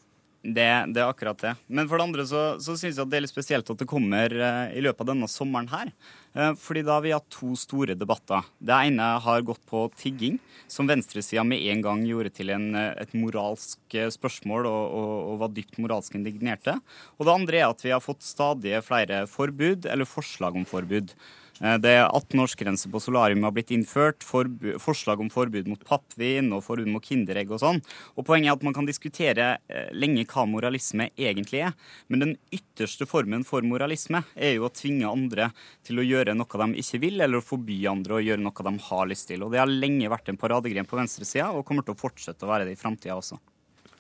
Det, 0.48 0.68
det, 0.96 1.02
er 1.02 1.10
akkurat 1.10 1.42
det. 1.44 1.50
Men 1.68 1.90
for 1.90 2.00
det 2.00 2.06
andre 2.08 2.24
så, 2.28 2.42
så 2.64 2.78
syns 2.80 2.96
jeg 2.96 3.10
det 3.12 3.18
er 3.18 3.24
litt 3.26 3.34
spesielt 3.34 3.68
at 3.68 3.82
det 3.82 3.88
kommer 3.90 4.32
uh, 4.32 4.70
i 4.72 4.80
løpet 4.80 5.04
av 5.04 5.10
denne 5.10 5.28
sommeren 5.28 5.68
her. 5.68 5.90
Uh, 6.32 6.54
fordi 6.56 6.86
da 6.88 6.96
har 6.96 7.04
vi 7.04 7.12
hatt 7.12 7.28
to 7.34 7.52
store 7.60 7.98
debatter. 8.00 8.46
Det 8.56 8.78
ene 8.88 9.10
har 9.26 9.44
gått 9.44 9.60
på 9.68 9.82
tigging, 10.00 10.38
som 10.72 10.88
venstresida 10.88 11.44
med 11.44 11.66
en 11.74 11.84
gang 11.84 12.06
gjorde 12.08 12.32
til 12.38 12.54
en, 12.56 12.70
uh, 12.80 12.94
et 12.96 13.12
moralsk 13.20 13.98
spørsmål 14.16 14.70
og, 14.70 14.84
og, 14.86 15.12
og, 15.18 15.36
var 15.44 15.52
dypt 15.58 15.82
moralsk 15.84 16.16
indignerte. 16.16 16.78
Og 17.18 17.28
det 17.28 17.36
andre 17.36 17.60
er 17.60 17.68
at 17.68 17.84
vi 17.84 17.92
har 17.92 18.04
fått 18.04 18.24
stadig 18.24 18.80
flere 18.88 19.26
forbud, 19.28 19.90
eller 19.92 20.08
forslag 20.08 20.56
om 20.56 20.64
forbud. 20.70 21.12
Eh, 21.62 21.78
det 21.82 21.94
er 21.98 22.06
18-årsgrense 22.06 22.90
på 22.94 23.02
solarium 23.02 23.46
har 23.48 23.54
blitt 23.56 23.72
innført, 23.74 24.26
forslag 24.26 25.22
om 25.24 25.32
forbud 25.34 25.70
mot 25.72 25.84
pappvin 25.88 26.52
og 26.56 26.64
forbud 26.66 26.90
mot 26.92 27.06
kinderegg 27.06 27.52
og 27.54 27.62
sånn. 27.64 27.82
Og 28.16 28.28
Poenget 28.28 28.52
er 28.52 28.58
at 28.58 28.66
man 28.68 28.76
kan 28.78 28.90
diskutere 28.90 29.50
eh, 29.70 29.90
lenge 29.96 30.28
hva 30.30 30.46
moralisme 30.50 31.10
egentlig 31.18 31.64
er. 31.70 31.76
Men 32.12 32.24
den 32.24 32.36
ytterste 32.54 33.08
formen 33.10 33.46
for 33.48 33.66
moralisme 33.66 34.24
er 34.36 34.58
jo 34.58 34.68
å 34.68 34.74
tvinge 34.74 35.10
andre 35.10 35.52
til 35.88 36.02
å 36.02 36.08
gjøre 36.08 36.38
noe 36.38 36.64
de 36.64 36.84
ikke 36.84 37.02
vil, 37.04 37.22
eller 37.22 37.42
å 37.42 37.46
forby 37.46 37.82
andre 37.90 38.18
å 38.18 38.24
gjøre 38.24 38.44
noe 38.44 38.70
de 38.70 38.76
har 38.90 39.10
lyst 39.10 39.32
til. 39.32 39.44
Og 39.44 39.54
Det 39.54 39.64
har 39.64 39.72
lenge 39.72 40.12
vært 40.12 40.30
en 40.32 40.40
paradegren 40.40 40.88
på 40.88 41.00
venstresida, 41.00 41.52
og 41.54 41.66
kommer 41.68 41.86
til 41.86 41.98
å 41.98 42.02
fortsette 42.02 42.46
å 42.46 42.52
være 42.52 42.68
det 42.68 42.78
i 42.78 42.82
framtida 42.82 43.18
også. 43.18 43.40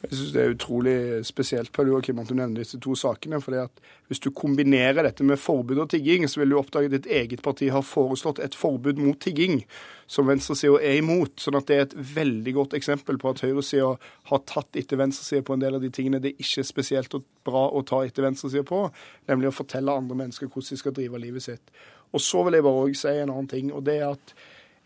Jeg 0.02 0.12
synes 0.12 0.32
Det 0.32 0.42
er 0.42 0.52
utrolig 0.54 1.26
spesielt 1.26 1.72
Paul 1.74 1.88
Joachim, 1.88 2.20
at 2.20 2.30
du 2.30 2.36
nevner 2.38 2.62
disse 2.62 2.78
to 2.80 2.94
sakene. 2.96 3.36
at 3.38 3.72
Hvis 4.08 4.20
du 4.20 4.30
kombinerer 4.30 5.04
dette 5.04 5.24
med 5.24 5.38
forbud 5.38 5.78
og 5.78 5.90
tigging, 5.90 6.30
så 6.30 6.40
vil 6.40 6.50
du 6.50 6.58
oppdage 6.58 6.86
at 6.86 6.92
ditt 6.92 7.06
eget 7.08 7.42
parti 7.42 7.70
har 7.70 7.82
foreslått 7.82 8.40
et 8.40 8.56
forbud 8.56 8.98
mot 8.98 9.20
tigging, 9.20 9.66
som 10.06 10.28
venstresida 10.28 10.78
er 10.84 10.98
imot. 10.98 11.40
sånn 11.40 11.58
at 11.58 11.66
Det 11.66 11.76
er 11.76 11.82
et 11.82 12.16
veldig 12.16 12.54
godt 12.54 12.74
eksempel 12.74 13.18
på 13.18 13.30
at 13.30 13.42
høyresida 13.42 13.98
har 14.26 14.40
tatt 14.46 14.76
etter 14.76 14.98
venstresida 14.98 15.42
på 15.42 15.54
en 15.54 15.60
del 15.60 15.76
av 15.76 15.82
de 15.82 15.90
tingene 15.90 16.22
det 16.22 16.36
er 16.36 16.44
ikke 16.46 16.64
spesielt 16.64 17.16
bra 17.44 17.72
å 17.72 17.84
ta 17.84 18.06
etter 18.06 18.22
venstresida 18.22 18.64
på, 18.64 18.92
nemlig 19.28 19.48
å 19.48 19.58
fortelle 19.64 19.92
andre 19.92 20.16
mennesker 20.16 20.48
hvordan 20.48 20.70
de 20.70 20.78
skal 20.78 20.94
drive 20.94 21.18
livet 21.18 21.42
sitt. 21.42 21.72
Og 22.14 22.22
Så 22.22 22.44
vil 22.44 22.54
jeg 22.54 22.64
bare 22.64 22.86
også 22.86 23.02
si 23.02 23.18
en 23.18 23.30
annen 23.30 23.48
ting, 23.48 23.74
og 23.74 23.84
det 23.84 23.98
er 23.98 24.12
at 24.12 24.34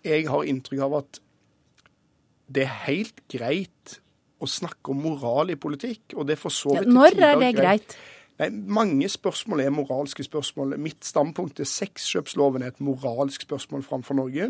jeg 0.03 0.27
har 0.27 0.43
inntrykk 0.43 0.79
av 0.81 0.93
at 0.93 1.19
det 2.47 2.63
er 2.63 2.79
helt 2.87 3.21
greit 3.27 3.99
å 4.41 4.49
snakke 4.49 4.93
om 4.93 5.03
moral 5.05 5.53
i 5.53 5.59
politikk. 5.59 6.15
og 6.15 6.27
det 6.27 6.37
er 6.37 6.41
for 6.41 6.53
så 6.53 6.75
vidt... 6.75 6.89
Ja, 6.89 6.97
når 6.97 7.21
er 7.21 7.39
det 7.41 7.53
greit? 7.59 7.97
Nei, 8.41 8.49
mange 8.49 9.09
spørsmål 9.11 9.61
er 9.61 9.73
moralske 9.73 10.23
spørsmål. 10.25 10.73
Mitt 10.81 11.05
standpunkt 11.05 11.59
er 11.61 11.67
sexkjøpsloven 11.69 12.63
er 12.63 12.71
et 12.71 12.79
moralsk 12.81 13.43
spørsmål 13.45 13.83
framfor 13.85 14.17
Norge. 14.17 14.47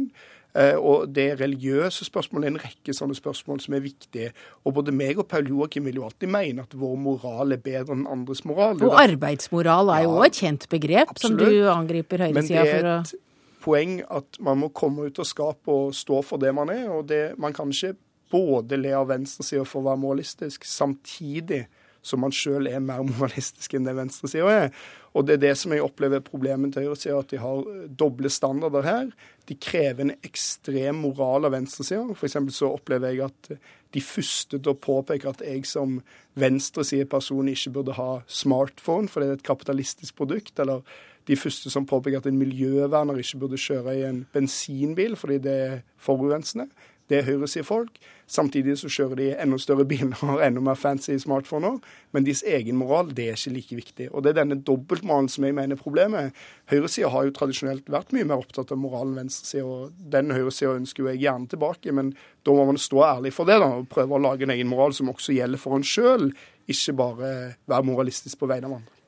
Eh, 0.55 0.75
og 0.75 1.09
det 1.15 1.39
religiøse 1.39 2.05
spørsmålet 2.07 2.47
er 2.47 2.53
en 2.53 2.61
rekke 2.61 2.95
sånne 2.95 3.15
spørsmål 3.15 3.59
som 3.63 3.75
er 3.75 3.83
viktige. 3.83 4.31
Og 4.67 4.75
både 4.77 4.93
meg 4.95 5.19
og 5.19 5.27
Paul 5.31 5.47
Joakim 5.47 5.87
vil 5.87 5.99
jo 5.99 6.05
alltid 6.07 6.31
mene 6.31 6.63
at 6.63 6.75
vår 6.77 6.95
moral 6.99 7.55
er 7.55 7.63
bedre 7.63 7.95
enn 7.95 8.07
andres 8.11 8.43
moral. 8.47 8.79
Og 8.83 8.95
arbeidsmoral 8.99 9.91
er 9.95 10.05
jo 10.05 10.15
òg 10.17 10.25
ja, 10.25 10.31
et 10.31 10.39
kjent 10.43 10.69
begrep, 10.71 11.11
absolutt. 11.15 11.27
som 11.27 11.37
du 11.39 11.71
angriper 11.71 12.25
høyresida 12.27 12.37
for 12.37 12.39
å 12.39 12.47
Men 12.47 12.47
det 12.47 12.87
er 12.87 13.01
et 13.01 13.13
poeng 13.61 13.97
at 14.09 14.41
man 14.43 14.63
må 14.63 14.71
komme 14.75 15.07
ut 15.07 15.21
av 15.21 15.27
skapet 15.29 15.71
og 15.71 15.95
stå 15.95 16.23
for 16.25 16.41
det 16.41 16.51
man 16.57 16.71
er. 16.73 16.87
og 16.91 17.07
det, 17.11 17.23
Man 17.39 17.55
kan 17.55 17.71
ikke 17.71 17.95
både 18.31 18.79
le 18.79 18.95
av 18.97 19.09
venstresida 19.11 19.65
for 19.67 19.81
å 19.81 19.91
være 19.91 20.03
moralistisk, 20.03 20.65
samtidig 20.67 21.65
som 22.01 22.23
man 22.23 22.33
sjøl 22.33 22.69
er 22.69 22.81
mer 22.83 23.03
moralistisk 23.11 23.75
enn 23.77 23.85
det 23.87 23.95
venstresida 23.97 24.55
er. 24.65 24.71
Og 25.11 25.27
det 25.27 25.35
er 25.35 25.43
det 25.43 25.51
som 25.59 25.73
jeg 25.75 25.83
opplever 25.83 26.23
problemet 26.23 26.73
til 26.73 26.87
høyresida, 26.87 27.19
at 27.19 27.33
de 27.33 27.41
har 27.41 27.65
doble 27.99 28.31
standarder 28.31 28.87
her. 28.87 29.11
De 29.49 29.57
krever 29.59 30.05
en 30.05 30.13
ekstrem 30.23 31.01
moral 31.03 31.49
av 31.49 31.55
venstresida. 31.55 32.05
F.eks. 32.15 32.39
så 32.55 32.71
opplever 32.71 33.11
jeg 33.11 33.25
at 33.27 33.51
de 33.91 34.03
første 34.05 34.55
til 34.55 34.71
å 34.71 34.79
påpeke 34.79 35.27
at 35.33 35.43
jeg 35.43 35.65
som 35.67 35.99
venstresideperson 36.39 37.51
ikke 37.51 37.73
burde 37.75 37.97
ha 37.97 38.11
smartphone, 38.31 39.11
for 39.11 39.19
det 39.19 39.27
er 39.27 39.39
et 39.41 39.49
kapitalistisk 39.51 40.15
produkt. 40.21 40.55
eller 40.59 40.85
de 41.29 41.35
første 41.37 41.69
som 41.69 41.85
påpeker 41.85 42.17
at 42.21 42.27
en 42.29 42.39
miljøverner 42.39 43.19
ikke 43.21 43.43
burde 43.43 43.59
kjøre 43.61 43.93
i 43.93 44.05
en 44.07 44.23
bensinbil 44.33 45.13
fordi 45.19 45.37
det 45.43 45.57
er 45.65 45.75
forurensende. 46.01 46.65
Det 47.11 47.17
er 47.19 47.25
høyresidefolk. 47.27 47.97
Samtidig 48.31 48.77
så 48.79 48.87
kjører 48.87 49.19
de 49.19 49.25
enda 49.43 49.57
større 49.59 49.83
biler 49.83 50.15
og 50.21 50.29
har 50.29 50.45
enda 50.45 50.61
mer 50.63 50.77
fancy 50.79 51.17
smartphoner. 51.19 51.81
Men 52.15 52.23
deres 52.23 52.45
egen 52.47 52.77
moral 52.79 53.09
det 53.17 53.25
er 53.27 53.35
ikke 53.35 53.55
like 53.57 53.79
viktig. 53.81 54.07
Og 54.13 54.23
Det 54.23 54.31
er 54.31 54.37
denne 54.39 54.61
dobbeltmoralen 54.63 55.27
som 55.27 55.43
jeg 55.43 55.57
mener 55.57 55.75
er 55.75 55.81
problemet. 55.81 56.37
Høyresida 56.71 57.09
har 57.11 57.27
jo 57.27 57.35
tradisjonelt 57.35 57.91
vært 57.91 58.15
mye 58.15 58.29
mer 58.29 58.39
opptatt 58.39 58.71
av 58.71 58.79
moralen 58.79 59.19
enn. 59.25 59.33
Og 59.65 59.91
den 60.15 60.31
høyresida 60.31 60.77
ønsker 60.77 61.03
jo 61.03 61.11
jeg 61.11 61.23
gjerne 61.25 61.51
tilbake, 61.51 61.91
men 61.91 62.15
da 62.47 62.55
må 62.55 62.65
man 62.71 62.79
stå 62.79 63.03
ærlig 63.09 63.35
for 63.35 63.49
det 63.49 63.59
da, 63.59 63.67
og 63.81 63.91
prøve 63.91 64.15
å 64.15 64.23
lage 64.29 64.47
en 64.47 64.55
egen 64.55 64.71
moral 64.71 64.95
som 64.95 65.11
også 65.11 65.35
gjelder 65.35 65.59
for 65.59 65.75
en 65.75 65.83
sjøl. 65.83 66.29
Ikke 66.71 66.95
bare 66.95 67.35
være 67.67 67.87
moralistisk 67.91 68.39
på 68.39 68.47
vegne 68.47 68.71
av 68.71 68.79
andre. 68.79 69.00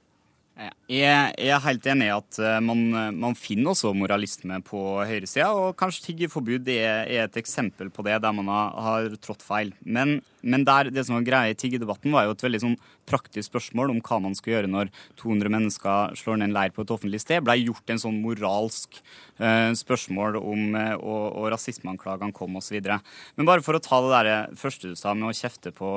Jeg, 0.92 1.34
er 1.38 1.64
helt 1.64 1.88
enig 1.90 2.10
i 2.10 2.14
at 2.14 2.40
eh, 2.42 2.60
man, 2.64 2.84
man 3.18 3.38
finner 3.38 3.74
også 3.74 3.94
moralisme 3.98 4.60
på 4.66 4.82
høyresida, 5.08 5.50
og 5.52 5.78
kanskje 5.80 6.08
tiggerforbud 6.10 6.70
er, 6.74 7.08
er, 7.08 7.26
et 7.28 7.40
eksempel 7.42 7.92
på 7.94 8.06
det, 8.08 8.20
der 8.24 8.36
man 8.36 8.52
har, 8.52 8.78
har 8.88 9.18
trådt 9.24 9.46
feil. 9.46 9.74
Men 9.82 10.20
men 10.44 10.66
der, 10.68 10.92
det 10.92 11.06
som 11.08 11.18
var 11.18 11.26
greia 11.28 11.54
i 11.54 11.58
tiggedebatten, 11.58 12.12
var 12.14 12.28
jo 12.28 12.36
et 12.36 12.44
veldig 12.44 12.62
sånn 12.64 12.78
praktisk 13.08 13.50
spørsmål 13.50 13.94
om 13.94 14.00
hva 14.04 14.20
man 14.24 14.36
skal 14.36 14.58
gjøre 14.58 14.72
når 14.72 14.92
200 15.20 15.52
mennesker 15.52 16.18
slår 16.20 16.40
ned 16.40 16.52
en 16.52 16.56
leir 16.58 16.74
på 16.76 16.84
et 16.84 16.94
offentlig 16.94 17.22
sted. 17.24 17.44
Blei 17.44 17.62
gjort 17.62 17.94
en 17.94 18.02
sånn 18.02 18.20
moralsk 18.24 19.00
uh, 19.40 19.72
spørsmål 19.78 20.38
om 20.40 20.76
uh, 20.76 20.96
og, 21.00 21.24
og 21.40 21.50
rasismeanklagene 21.54 22.36
kom 22.36 22.60
osv. 22.60 22.80
Men 22.84 23.48
bare 23.50 23.64
for 23.66 23.78
å 23.78 23.84
ta 23.84 24.02
det 24.04 24.12
der 24.14 24.58
første 24.60 24.92
du 24.92 25.00
sa 25.00 25.16
med 25.16 25.30
å 25.32 25.36
kjefte, 25.36 25.74
på, 25.76 25.90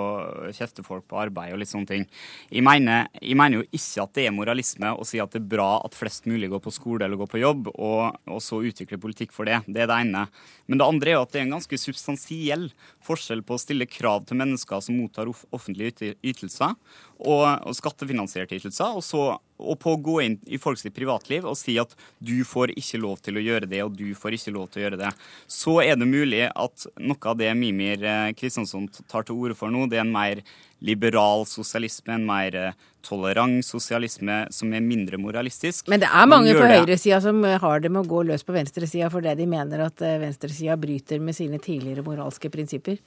kjefte 0.54 0.86
folk 0.86 1.06
på 1.10 1.20
arbeid 1.26 1.54
og 1.54 1.62
litt 1.62 1.72
sånne 1.72 1.90
ting. 1.90 2.06
Jeg 2.50 2.64
mener, 2.66 3.10
jeg 3.20 3.38
mener, 3.38 3.60
jo 3.60 3.68
ikke 3.70 4.06
at 4.06 4.14
det 4.18 4.28
er 4.28 4.36
moralisme 4.36 4.94
å 4.94 5.06
si 5.06 5.20
at 5.22 5.34
det 5.34 5.42
er 5.42 5.50
bra 5.56 5.70
at 5.86 5.96
flest 5.98 6.30
mulig 6.30 6.50
går 6.52 6.62
på 6.62 6.74
skole 6.74 7.06
eller 7.06 7.18
går 7.18 7.30
på 7.30 7.42
jobb, 7.42 7.70
og, 7.74 8.18
og 8.30 8.42
så 8.42 8.62
utvikle 8.62 9.00
politikk 9.02 9.34
for 9.34 9.48
det. 9.48 9.62
Det 9.66 9.84
er 9.84 9.90
det 9.90 10.00
ene. 10.06 10.26
Men 10.66 10.80
det 10.80 10.86
andre 10.86 11.12
er 11.12 11.18
jo 11.18 11.24
at 11.26 11.34
det 11.34 11.42
er 11.42 11.46
en 11.48 11.56
ganske 11.56 11.80
substansiell 11.80 12.68
forskjell 13.06 13.42
på 13.46 13.56
å 13.56 13.62
stille 13.62 13.88
krav 13.90 14.26
til 14.26 14.35
mennesker 14.38 14.82
som 14.84 14.98
mottar 14.98 15.30
offentlige 15.30 16.14
ytelser, 16.24 16.76
og, 17.16 17.44
og 17.64 17.76
skattefinansierte 17.76 18.58
ytelser, 18.58 18.98
og, 18.98 19.04
så, 19.04 19.38
og 19.56 19.78
på 19.80 19.94
å 19.94 20.00
gå 20.04 20.18
inn 20.26 20.38
i 20.52 20.60
folks 20.60 20.84
privatliv 20.92 21.46
og 21.48 21.56
si 21.56 21.78
at 21.80 21.94
du 22.20 22.36
får 22.44 22.74
ikke 22.76 23.00
lov 23.00 23.22
til 23.24 23.40
å 23.40 23.44
gjøre 23.44 23.70
det, 23.70 23.82
og 23.86 23.96
du 23.96 24.10
får 24.18 24.36
ikke 24.36 24.54
lov 24.56 24.68
til 24.70 24.82
å 24.82 24.86
gjøre 24.86 25.00
det. 25.00 25.14
Så 25.48 25.78
er 25.84 25.96
det 25.96 26.08
mulig 26.10 26.44
at 26.50 26.88
noe 27.00 27.32
av 27.32 27.40
det 27.40 27.54
Mimir 27.56 28.04
Kristiansson 28.36 28.66
Kristjansson 28.66 28.88
tar 29.08 29.26
til 29.26 29.36
orde 29.36 29.56
for 29.56 29.72
nå, 29.72 29.86
det 29.90 29.98
er 29.98 30.04
en 30.04 30.12
mer 30.12 30.42
liberal 30.84 31.46
sosialisme, 31.48 32.14
en 32.14 32.26
mer 32.26 32.56
eh, 32.56 32.72
tolerant 33.06 33.64
sosialisme 33.64 34.44
som 34.52 34.72
er 34.74 34.84
mindre 34.84 35.18
moralistisk. 35.20 35.88
Men 35.88 36.02
det 36.02 36.10
er 36.10 36.28
mange 36.28 36.54
på 36.56 36.66
høyresida 36.66 37.20
som 37.24 37.42
har 37.44 37.80
det 37.80 37.90
med 37.92 38.04
å 38.04 38.10
gå 38.10 38.24
løs 38.28 38.44
på 38.44 38.54
venstresida 38.56 39.10
fordi 39.12 39.34
de 39.38 39.48
mener 39.48 39.86
at 39.86 40.02
eh, 40.04 40.18
venstresida 40.22 40.76
bryter 40.80 41.22
med 41.22 41.36
sine 41.36 41.60
tidligere 41.62 42.04
moralske 42.06 42.50
prinsipper? 42.52 43.00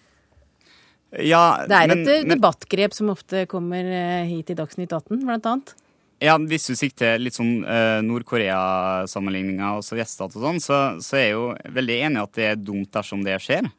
Ja, 1.17 1.65
det 1.65 1.75
er 1.75 1.91
et 1.95 2.05
men, 2.05 2.33
debattgrep 2.35 2.93
som 2.93 3.09
ofte 3.13 3.47
kommer 3.49 3.85
eh, 3.85 4.29
hit 4.29 4.51
i 4.53 4.57
Dagsnytt 4.57 4.93
18, 4.93 5.23
blant 5.25 5.47
annet. 5.49 5.71
Ja, 6.19 6.33
Hvis 6.35 6.65
du 6.67 6.75
sikter 6.75 7.15
litt 7.15 7.37
sånn 7.37 7.61
uh, 7.63 8.01
Nord-Korea-sammenligninger 8.03 9.77
og 9.77 9.85
sovjetstat 9.87 10.33
og 10.35 10.43
sånn, 10.43 10.57
så, 10.59 10.79
så, 10.99 11.15
er 11.15 11.23
jeg 11.23 11.37
jo 11.37 11.45
veldig 11.77 11.95
enig 12.09 12.19
i 12.19 12.23
at 12.25 12.33
det 12.35 12.47
er 12.49 12.59
dumt 12.59 12.91
dersom 12.91 13.23
det 13.23 13.37
skjer. 13.39 13.69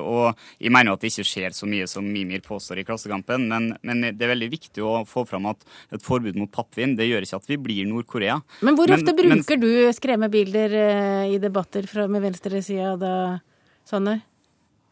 Og 0.00 0.40
jeg 0.56 0.72
mener 0.72 0.88
jo 0.88 0.96
at 0.96 1.04
det 1.04 1.10
ikke 1.12 1.26
skjer 1.28 1.52
så 1.52 1.68
mye 1.68 1.90
som 1.92 2.08
Mimir 2.08 2.40
påstår 2.46 2.80
i 2.80 2.86
Klassekampen, 2.88 3.44
men, 3.52 3.68
men, 3.84 4.08
det 4.08 4.24
er 4.24 4.32
veldig 4.32 4.48
viktig 4.56 4.86
å 4.88 5.02
få 5.04 5.26
fram 5.28 5.50
at 5.52 5.68
et 5.92 6.00
forbud 6.02 6.40
mot 6.40 6.48
pappvin 6.48 6.96
det 6.96 7.10
gjør 7.10 7.28
ikke 7.28 7.42
at 7.44 7.52
vi 7.52 7.60
blir 7.68 7.92
Nord-Korea. 7.92 8.40
Men 8.64 8.80
hvor 8.80 8.96
ofte 8.96 9.12
bruker 9.12 9.60
men, 9.60 9.68
du 9.68 9.92
skremmebilder 9.92 10.80
i 11.28 11.36
debatter 11.44 11.84
fra, 11.92 12.08
med 12.08 12.24
venstresida 12.24 12.96
da, 12.96 13.14
Sanner? 13.84 14.24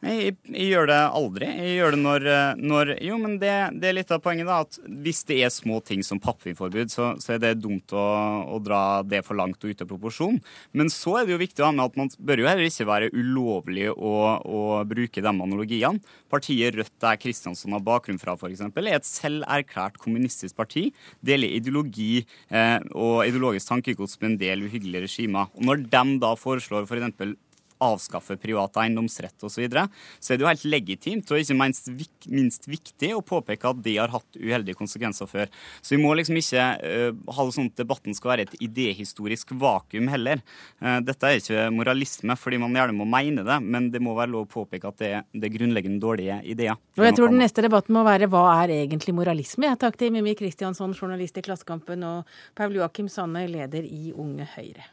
Jeg, 0.00 0.38
jeg, 0.48 0.66
gjør 0.70 0.86
det 0.88 0.98
aldri. 1.12 1.46
Jeg 1.60 1.72
gjør 1.76 1.92
det 1.92 1.98
når, 2.00 2.26
eh, 2.32 2.60
når 2.72 2.92
Jo, 3.04 3.18
men 3.20 3.34
det, 3.40 3.52
det, 3.82 3.90
er 3.90 3.96
litt 3.98 4.12
av 4.14 4.22
poenget, 4.24 4.48
da. 4.48 4.62
At 4.64 4.78
hvis 5.04 5.20
det 5.28 5.36
er 5.44 5.52
små 5.52 5.82
ting 5.84 6.00
som 6.06 6.20
pappvinforbud, 6.22 6.88
så, 6.92 7.10
så 7.20 7.34
er 7.34 7.42
det 7.42 7.58
dumt 7.60 7.92
å, 7.92 8.04
å, 8.48 8.60
dra 8.64 9.02
det 9.04 9.20
for 9.26 9.36
langt 9.36 9.60
og 9.60 9.74
ut 9.74 9.84
av 9.84 9.90
proporsjon. 9.90 10.38
Men 10.72 10.88
så 10.92 11.18
er 11.20 11.28
det 11.28 11.34
jo 11.34 11.42
viktig 11.42 11.60
å 11.60 11.68
ha 11.68 11.74
med 11.76 11.84
at 11.90 12.00
man 12.00 12.12
bør 12.16 12.40
jo 12.40 12.48
heller 12.48 12.70
ikke 12.70 12.88
være 12.88 13.10
ulovlig 13.12 13.90
å, 13.92 14.14
å 14.40 14.62
bruke 14.88 15.20
de 15.20 15.30
analogiene. 15.34 16.00
Partiet 16.32 16.80
Rødt, 16.80 16.96
der 17.04 17.20
Kristiansson 17.20 17.76
har 17.76 17.84
bakgrunn 17.84 18.20
fra, 18.22 18.38
f.eks., 18.40 18.64
er 18.70 18.90
et 18.96 19.08
selverklært 19.08 20.00
kommunistisk 20.00 20.56
parti. 20.56 20.88
Deler 21.20 21.58
ideologi 21.60 22.24
eh, 22.48 22.80
og 22.96 23.26
ideologisk 23.28 23.68
tankegods 23.68 24.16
med 24.22 24.32
en 24.32 24.40
del 24.46 24.64
uhyggelige 24.64 25.04
regimer. 25.04 25.52
Og 25.58 25.68
når 25.68 25.84
de 25.92 26.04
da 26.24 26.34
foreslår 26.40 26.88
f.eks. 26.88 27.16
For 27.20 27.36
avskaffe 27.84 28.36
privat 28.40 28.76
eiendomsrett 28.82 29.36
osv., 29.40 29.60
så, 29.60 29.64
videre, 29.64 29.86
så 30.22 30.32
er 30.32 30.38
det 30.38 30.44
jo 30.44 30.48
helt 30.48 30.66
legitimt 30.72 31.30
og 31.32 31.40
ikke 31.42 31.56
minst, 31.58 31.90
minst, 32.30 32.68
viktig 32.70 33.10
å 33.16 33.22
påpeke 33.26 33.68
at 33.70 33.80
det 33.84 33.96
har 33.98 34.12
hatt 34.12 34.38
uheldige 34.38 34.78
konsekvenser 34.78 35.28
før. 35.28 35.50
Så 35.82 35.96
vi 35.96 36.00
må 36.02 36.14
liksom 36.16 36.38
ikke 36.40 36.66
uh, 36.80 37.10
ha 37.34 37.46
det 37.46 37.56
sånn 37.56 37.70
at 37.72 37.82
debatten 37.82 38.16
skal 38.16 38.34
være 38.34 38.46
et 38.46 38.54
idehistorisk 38.62 39.52
vakuum 39.60 40.08
heller. 40.12 40.40
Uh, 40.80 40.98
dette 41.04 41.28
er 41.28 41.40
ikke 41.40 41.66
moralisme, 41.74 42.36
fordi 42.40 42.60
man 42.62 42.78
gjerne 42.78 42.96
må 42.96 43.08
mene 43.10 43.44
det, 43.46 43.58
men 43.64 43.90
det 43.92 44.02
må 44.04 44.14
være 44.18 44.32
lov 44.36 44.46
å 44.46 44.52
påpeke 44.54 44.92
at 44.92 45.02
det, 45.02 45.12
det 45.34 45.50
er 45.50 45.56
grunnleggende 45.58 46.00
dårlige 46.02 46.40
ideer. 46.54 46.78
Og 47.00 47.08
jeg 47.08 47.18
tror 47.18 47.32
den 47.32 47.42
neste 47.42 47.66
debatten 47.66 47.96
må 47.96 48.04
være 48.06 48.30
hva 48.30 48.46
er 48.62 48.76
egentlig 48.80 49.16
moralisme? 49.16 49.74
Takk 49.80 49.98
til 50.00 50.14
Mimmi 50.14 50.36
Kristiansson, 50.38 50.96
journalist 50.96 51.36
i 51.40 51.44
Klassekampen, 51.44 52.06
og 52.06 52.40
Paul 52.58 52.78
Joakim 52.78 53.10
Sanne, 53.12 53.44
leder 53.50 53.84
i 53.84 54.14
Unge 54.14 54.48
Høyre. 54.56 54.88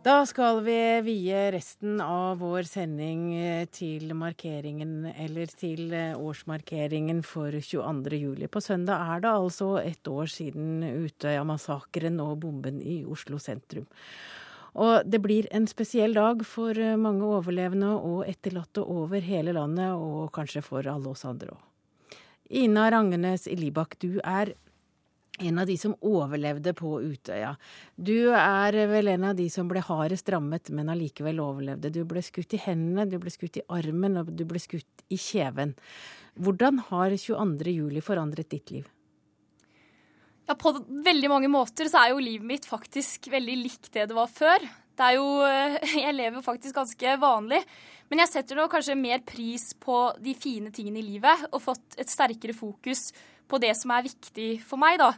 Da 0.00 0.22
skal 0.26 0.62
vi 0.64 0.74
vie 1.04 1.40
resten 1.52 1.98
av 2.00 2.38
vår 2.40 2.64
sending 2.64 3.34
eh, 3.36 3.66
til 3.68 4.14
markeringen, 4.16 5.04
eller 5.12 5.50
til 5.52 5.92
eh, 5.92 6.16
årsmarkeringen 6.16 7.20
for 7.20 7.52
22. 7.52 8.16
juli. 8.16 8.48
På 8.48 8.62
søndag 8.64 9.04
er 9.12 9.20
det 9.20 9.30
altså 9.30 9.68
ett 9.82 10.08
år 10.08 10.30
siden 10.32 10.80
Utøya-massakren 11.04 12.16
og 12.24 12.38
bomben 12.46 12.80
i 12.80 13.02
Oslo 13.04 13.36
sentrum. 13.38 13.84
Og 14.72 15.04
det 15.04 15.20
blir 15.20 15.50
en 15.52 15.68
spesiell 15.68 16.16
dag 16.16 16.46
for 16.48 16.80
eh, 16.80 16.96
mange 16.96 17.28
overlevende 17.28 17.92
og 17.98 18.24
etterlatte 18.30 18.80
over 18.80 19.20
hele 19.20 19.52
landet, 19.52 19.92
og 19.92 20.32
kanskje 20.32 20.64
for 20.64 20.88
alle 20.88 21.12
oss 21.12 21.26
andre 21.28 21.52
òg. 21.52 22.18
Ina 22.50 22.88
Rangenes 22.90 23.44
Ilibak, 23.46 23.98
du 24.00 24.16
er 24.24 24.56
en 25.40 25.58
av 25.62 25.66
de 25.68 25.76
som 25.80 25.96
overlevde 26.06 26.74
på 26.76 26.98
Utøya. 27.02 27.54
Du 27.96 28.30
er 28.36 28.76
vel 28.90 29.10
en 29.14 29.26
av 29.30 29.38
de 29.38 29.48
som 29.52 29.68
ble 29.70 29.82
hardest 29.84 30.28
rammet, 30.32 30.70
men 30.74 30.92
allikevel 30.92 31.40
overlevde. 31.42 31.92
Du 31.94 32.02
ble 32.08 32.22
skutt 32.24 32.54
i 32.56 32.62
hendene, 32.62 33.08
du 33.08 33.18
ble 33.22 33.32
skutt 33.32 33.60
i 33.60 33.66
armen, 33.72 34.20
og 34.20 34.32
du 34.36 34.44
ble 34.48 34.60
skutt 34.62 35.04
i 35.10 35.18
kjeven. 35.20 35.74
Hvordan 36.40 36.82
har 36.90 37.16
22. 37.16 37.72
juli 37.72 38.04
forandret 38.04 38.50
ditt 38.52 38.74
liv? 38.74 38.88
Ja, 40.48 40.56
På 40.58 40.74
veldig 40.76 41.30
mange 41.30 41.50
måter 41.50 41.88
så 41.90 42.04
er 42.04 42.12
jo 42.12 42.22
livet 42.22 42.46
mitt 42.46 42.64
faktisk 42.66 43.30
veldig 43.30 43.56
likt 43.62 43.92
det 43.94 44.08
det 44.10 44.16
var 44.16 44.30
før. 44.30 44.64
Det 44.98 45.08
er 45.08 45.18
jo, 45.18 45.26
Jeg 46.04 46.16
lever 46.16 46.40
jo 46.40 46.44
faktisk 46.46 46.76
ganske 46.76 47.16
vanlig. 47.22 47.62
Men 48.10 48.24
jeg 48.24 48.32
setter 48.32 48.58
nå 48.58 48.66
kanskje 48.70 48.98
mer 48.98 49.22
pris 49.22 49.70
på 49.78 49.96
de 50.18 50.34
fine 50.34 50.72
tingene 50.74 50.98
i 50.98 51.06
livet 51.12 51.44
og 51.52 51.62
fått 51.62 51.94
et 52.02 52.10
sterkere 52.10 52.56
fokus 52.56 53.12
på 53.14 53.29
det 53.58 53.74
som 53.78 53.90
er 53.90 54.06
viktig 54.06 54.50
for 54.62 54.78
meg, 54.78 55.00
da. 55.02 55.14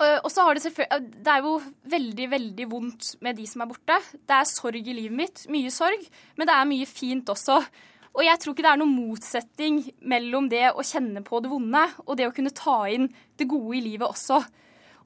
Og 0.00 0.30
så 0.32 0.44
har 0.46 0.54
det 0.54 0.62
selvfølgelig 0.64 1.24
Det 1.24 1.32
er 1.32 1.44
jo 1.44 1.54
veldig, 1.92 2.26
veldig 2.30 2.66
vondt 2.70 3.08
med 3.24 3.36
de 3.36 3.46
som 3.46 3.62
er 3.62 3.70
borte. 3.70 3.96
Det 4.14 4.36
er 4.36 4.48
sorg 4.48 4.80
i 4.80 4.96
livet 4.96 5.16
mitt. 5.16 5.44
Mye 5.52 5.70
sorg. 5.74 6.02
Men 6.36 6.48
det 6.48 6.56
er 6.56 6.68
mye 6.70 6.88
fint 6.88 7.28
også. 7.28 7.58
Og 8.16 8.24
jeg 8.24 8.40
tror 8.40 8.54
ikke 8.54 8.64
det 8.66 8.72
er 8.72 8.80
noen 8.80 8.96
motsetning 8.96 9.82
mellom 10.10 10.48
det 10.50 10.72
å 10.72 10.84
kjenne 10.86 11.22
på 11.26 11.42
det 11.42 11.50
vonde 11.52 11.84
og 12.06 12.16
det 12.18 12.26
å 12.26 12.34
kunne 12.34 12.54
ta 12.54 12.82
inn 12.90 13.06
det 13.38 13.46
gode 13.50 13.76
i 13.78 13.84
livet 13.84 14.08
også. 14.08 14.40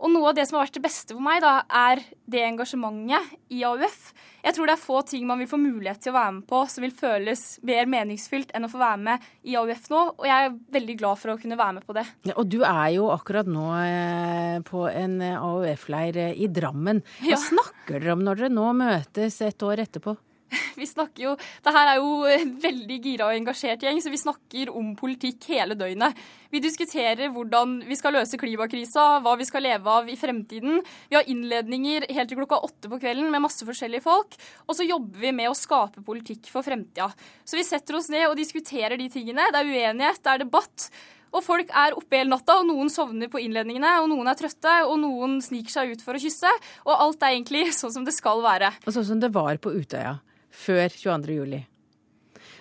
Og 0.05 0.13
noe 0.13 0.31
av 0.31 0.37
det 0.37 0.45
som 0.45 0.59
har 0.59 0.67
vært 0.67 0.77
det 0.77 0.85
beste 0.85 1.15
for 1.17 1.25
meg, 1.25 1.41
da, 1.41 1.63
er 1.65 2.03
det 2.29 2.43
engasjementet 2.45 3.31
i 3.57 3.63
AUF. 3.65 4.01
Jeg 4.45 4.57
tror 4.57 4.69
det 4.69 4.75
er 4.75 4.83
få 4.83 4.99
ting 5.09 5.25
man 5.25 5.41
vil 5.41 5.49
få 5.49 5.57
mulighet 5.57 6.03
til 6.05 6.13
å 6.13 6.19
være 6.19 6.35
med 6.37 6.45
på 6.51 6.61
som 6.69 6.85
vil 6.85 6.93
føles 6.93 7.45
mer 7.65 7.89
meningsfylt 7.89 8.53
enn 8.53 8.67
å 8.67 8.71
få 8.73 8.83
være 8.83 9.01
med 9.07 9.25
i 9.49 9.57
AUF 9.57 9.89
nå, 9.89 10.03
og 10.19 10.29
jeg 10.29 10.51
er 10.51 10.59
veldig 10.77 10.99
glad 11.01 11.23
for 11.23 11.33
å 11.33 11.39
kunne 11.41 11.57
være 11.57 11.79
med 11.79 11.89
på 11.89 11.97
det. 11.97 12.05
Ja, 12.29 12.37
og 12.37 12.53
du 12.53 12.59
er 12.61 12.91
jo 12.99 13.09
akkurat 13.15 13.49
nå 13.49 13.65
eh, 13.81 14.59
på 14.69 14.85
en 14.91 15.17
eh, 15.25 15.41
AUF-leir 15.41 16.21
eh, 16.27 16.37
i 16.37 16.51
Drammen. 16.53 17.01
Hva 17.23 17.33
ja. 17.33 17.41
snakker 17.41 17.97
dere 17.97 18.19
om 18.19 18.29
når 18.29 18.43
dere 18.43 18.53
nå 18.53 18.69
møtes 18.77 19.41
et 19.49 19.65
år 19.65 19.87
etterpå? 19.87 20.19
Vi 20.81 20.87
snakker 20.89 21.27
jo 21.27 21.35
Det 21.65 21.75
her 21.75 21.91
er 21.93 22.01
jo 22.01 22.25
en 22.31 22.55
veldig 22.63 22.99
gira 23.05 23.29
og 23.29 23.37
engasjert 23.37 23.85
gjeng, 23.85 24.01
så 24.03 24.13
vi 24.13 24.21
snakker 24.21 24.73
om 24.75 24.93
politikk 24.99 25.49
hele 25.53 25.77
døgnet. 25.79 26.19
Vi 26.55 26.61
diskuterer 26.63 27.33
hvordan 27.35 27.81
vi 27.89 27.97
skal 27.99 28.15
løse 28.15 28.39
klimakrisa, 28.39 29.21
hva 29.25 29.35
vi 29.41 29.47
skal 29.49 29.65
leve 29.67 29.91
av 29.91 30.11
i 30.11 30.19
fremtiden. 30.19 30.83
Vi 31.11 31.19
har 31.19 31.27
innledninger 31.31 32.07
helt 32.15 32.31
til 32.31 32.39
klokka 32.39 32.61
åtte 32.67 32.91
på 32.93 33.01
kvelden 33.03 33.33
med 33.33 33.43
masse 33.43 33.67
forskjellige 33.67 34.05
folk. 34.05 34.37
Og 34.69 34.79
så 34.79 34.87
jobber 34.87 35.25
vi 35.25 35.35
med 35.35 35.51
å 35.51 35.59
skape 35.59 36.05
politikk 36.07 36.53
for 36.53 36.67
fremtida. 36.67 37.11
Så 37.45 37.59
vi 37.59 37.67
setter 37.67 37.99
oss 37.99 38.11
ned 38.13 38.29
og 38.29 38.39
diskuterer 38.39 38.97
de 39.01 39.11
tingene. 39.11 39.51
Det 39.51 39.61
er 39.61 39.73
uenighet, 39.73 40.23
det 40.23 40.35
er 40.35 40.45
debatt. 40.45 40.89
Og 41.35 41.43
folk 41.43 41.73
er 41.75 41.97
oppe 41.99 42.21
hele 42.21 42.31
natta, 42.31 42.61
og 42.61 42.69
noen 42.69 42.91
sovner 42.93 43.31
på 43.31 43.41
innledningene, 43.43 43.97
og 44.05 44.07
noen 44.13 44.31
er 44.31 44.39
trøtte, 44.39 44.77
og 44.87 45.01
noen 45.03 45.41
sniker 45.43 45.75
seg 45.75 45.95
ut 45.95 46.05
for 46.05 46.15
å 46.15 46.23
kysse. 46.23 46.53
Og 46.87 46.95
alt 46.95 47.27
er 47.27 47.35
egentlig 47.35 47.67
sånn 47.75 47.97
som 47.97 48.07
det 48.07 48.15
skal 48.15 48.45
være. 48.45 48.71
Og 48.85 48.95
sånn 48.95 49.09
som 49.11 49.23
det 49.23 49.33
var 49.35 49.59
på 49.59 49.75
Utøya 49.75 50.21
før 50.55 50.87
22. 50.89 51.39
juli. 51.43 51.65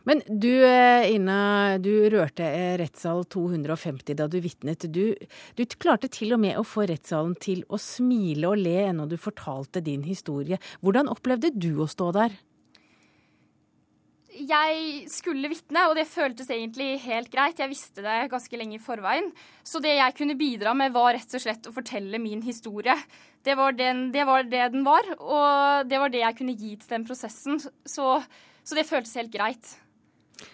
Men 0.04 0.20
du, 0.28 0.52
eh, 0.68 1.14
Ina, 1.16 1.78
du 1.80 2.10
rørte 2.12 2.44
rettssal 2.80 3.24
250 3.32 4.18
da 4.20 4.28
du 4.28 4.40
vitnet. 4.44 4.88
Du, 4.92 5.14
du, 5.56 5.64
klarte 5.80 6.10
til 6.12 6.36
og 6.36 6.42
med 6.44 6.60
å 6.60 6.66
få 6.68 6.88
rettssalen 6.90 7.38
til 7.40 7.64
å 7.72 7.80
smile 7.80 8.52
og 8.52 8.60
le 8.60 8.76
ennå 8.90 9.08
du 9.08 9.16
fortalte 9.22 9.84
din 9.84 10.04
historie. 10.04 10.60
Hvordan 10.84 11.12
opplevde 11.12 11.54
du 11.56 11.78
å 11.80 11.88
stå 11.88 12.12
der? 12.20 12.36
Jeg 14.44 15.06
skulle 15.12 15.50
vitne, 15.52 15.86
og 15.88 15.96
det 15.96 16.08
føltes 16.10 16.50
egentlig 16.52 16.98
helt 17.06 17.30
greit. 17.32 17.60
Jeg 17.62 17.72
visste 17.72 18.04
det 18.04 18.16
ganske 18.32 18.58
lenge 18.60 18.76
i 18.76 18.82
forveien. 18.82 19.30
Så 19.64 19.80
det 19.84 19.94
jeg 19.96 20.16
kunne 20.18 20.36
bidra 20.40 20.74
med, 20.76 20.92
var 20.96 21.14
rett 21.16 21.38
og 21.38 21.44
slett 21.44 21.70
å 21.70 21.76
fortelle 21.76 22.20
min 22.20 22.42
historie. 22.44 22.96
Det 23.46 23.56
var, 23.60 23.76
den, 23.78 24.10
det 24.12 24.26
var 24.28 24.44
det 24.48 24.66
den 24.74 24.84
var, 24.88 25.08
og 25.20 25.88
det 25.88 26.00
var 26.02 26.12
det 26.12 26.24
jeg 26.24 26.38
kunne 26.40 26.58
gi 26.58 26.76
til 26.76 26.92
den 26.96 27.08
prosessen. 27.08 27.62
Så, 27.62 28.10
så 28.64 28.78
det 28.78 28.88
føltes 28.90 29.16
helt 29.20 29.34
greit. 29.34 29.74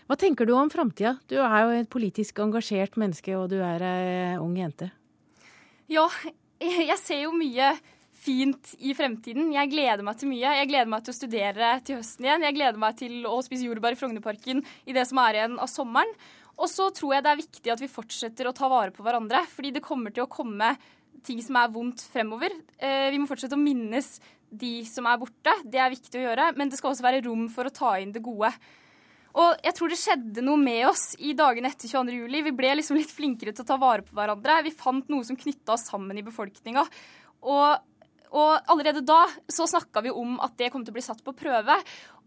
Hva 0.09 0.17
tenker 0.19 0.45
du 0.45 0.53
om 0.57 0.69
framtida? 0.69 1.15
Du 1.29 1.37
er 1.41 1.59
jo 1.63 1.77
et 1.79 1.89
politisk 1.89 2.41
engasjert 2.43 2.97
menneske, 2.99 3.33
og 3.37 3.49
du 3.53 3.57
er 3.63 3.85
ei 3.85 4.35
ung 4.41 4.57
jente. 4.59 4.91
Ja, 5.89 6.05
jeg 6.91 6.99
ser 7.01 7.23
jo 7.25 7.33
mye 7.37 7.73
fint 8.20 8.74
i 8.80 8.93
fremtiden. 8.97 9.53
Jeg 9.55 9.72
gleder 9.72 10.03
meg 10.05 10.20
til 10.20 10.32
mye. 10.32 10.55
Jeg 10.59 10.70
gleder 10.72 10.91
meg 10.91 11.05
til 11.05 11.13
å 11.13 11.17
studere 11.17 11.72
til 11.88 11.99
høsten 11.99 12.28
igjen. 12.28 12.45
Jeg 12.47 12.57
gleder 12.57 12.82
meg 12.82 12.99
til 12.99 13.28
å 13.30 13.38
spise 13.45 13.67
jordbær 13.67 13.95
i 13.95 13.99
Frognerparken 13.99 14.63
i 14.86 14.95
det 14.95 15.05
som 15.09 15.22
er 15.24 15.39
igjen 15.39 15.59
av 15.61 15.72
sommeren. 15.72 16.11
Og 16.59 16.67
så 16.67 16.89
tror 16.95 17.15
jeg 17.15 17.26
det 17.26 17.32
er 17.32 17.39
viktig 17.39 17.74
at 17.74 17.84
vi 17.84 17.91
fortsetter 17.91 18.49
å 18.49 18.55
ta 18.55 18.67
vare 18.72 18.91
på 18.91 19.05
hverandre, 19.05 19.45
fordi 19.47 19.72
det 19.78 19.86
kommer 19.86 20.11
til 20.11 20.26
å 20.26 20.32
komme 20.32 20.74
ting 21.24 21.39
som 21.43 21.55
er 21.59 21.72
vondt 21.72 22.03
fremover. 22.11 22.51
Eh, 22.78 23.07
vi 23.13 23.20
må 23.22 23.28
fortsette 23.30 23.55
å 23.55 23.61
minnes 23.61 24.17
de 24.49 24.74
som 24.88 25.07
er 25.07 25.20
borte. 25.22 25.55
Det 25.63 25.80
er 25.80 25.93
viktig 25.93 26.20
å 26.20 26.28
gjøre. 26.28 26.51
Men 26.59 26.72
det 26.72 26.80
skal 26.80 26.93
også 26.93 27.05
være 27.05 27.24
rom 27.28 27.47
for 27.53 27.70
å 27.70 27.74
ta 27.74 27.95
inn 28.01 28.13
det 28.15 28.24
gode. 28.26 28.51
Og 29.39 29.61
jeg 29.63 29.76
tror 29.78 29.91
det 29.91 29.99
skjedde 30.01 30.43
noe 30.43 30.59
med 30.59 30.88
oss 30.89 31.11
i 31.22 31.36
dagene 31.38 31.70
etter 31.70 31.91
22. 31.91 32.15
juli. 32.24 32.41
Vi 32.47 32.55
ble 32.57 32.74
liksom 32.80 32.97
litt 32.97 33.13
flinkere 33.13 33.53
til 33.53 33.63
å 33.65 33.70
ta 33.70 33.78
vare 33.80 34.03
på 34.05 34.15
hverandre. 34.17 34.63
Vi 34.65 34.76
fant 34.76 35.11
noe 35.11 35.28
som 35.28 35.38
knytta 35.39 35.76
oss 35.76 35.86
sammen 35.91 36.17
i 36.17 36.26
befolkninga. 36.26 36.86
Og 37.45 37.88
og 38.30 38.69
allerede 38.69 39.01
da 39.05 39.23
så 39.49 39.65
snakka 39.69 40.03
vi 40.05 40.13
om 40.13 40.38
at 40.43 40.53
det 40.59 40.69
kom 40.73 40.84
til 40.86 40.93
å 40.93 40.97
bli 40.99 41.03
satt 41.05 41.23
på 41.25 41.34
prøve. 41.38 41.75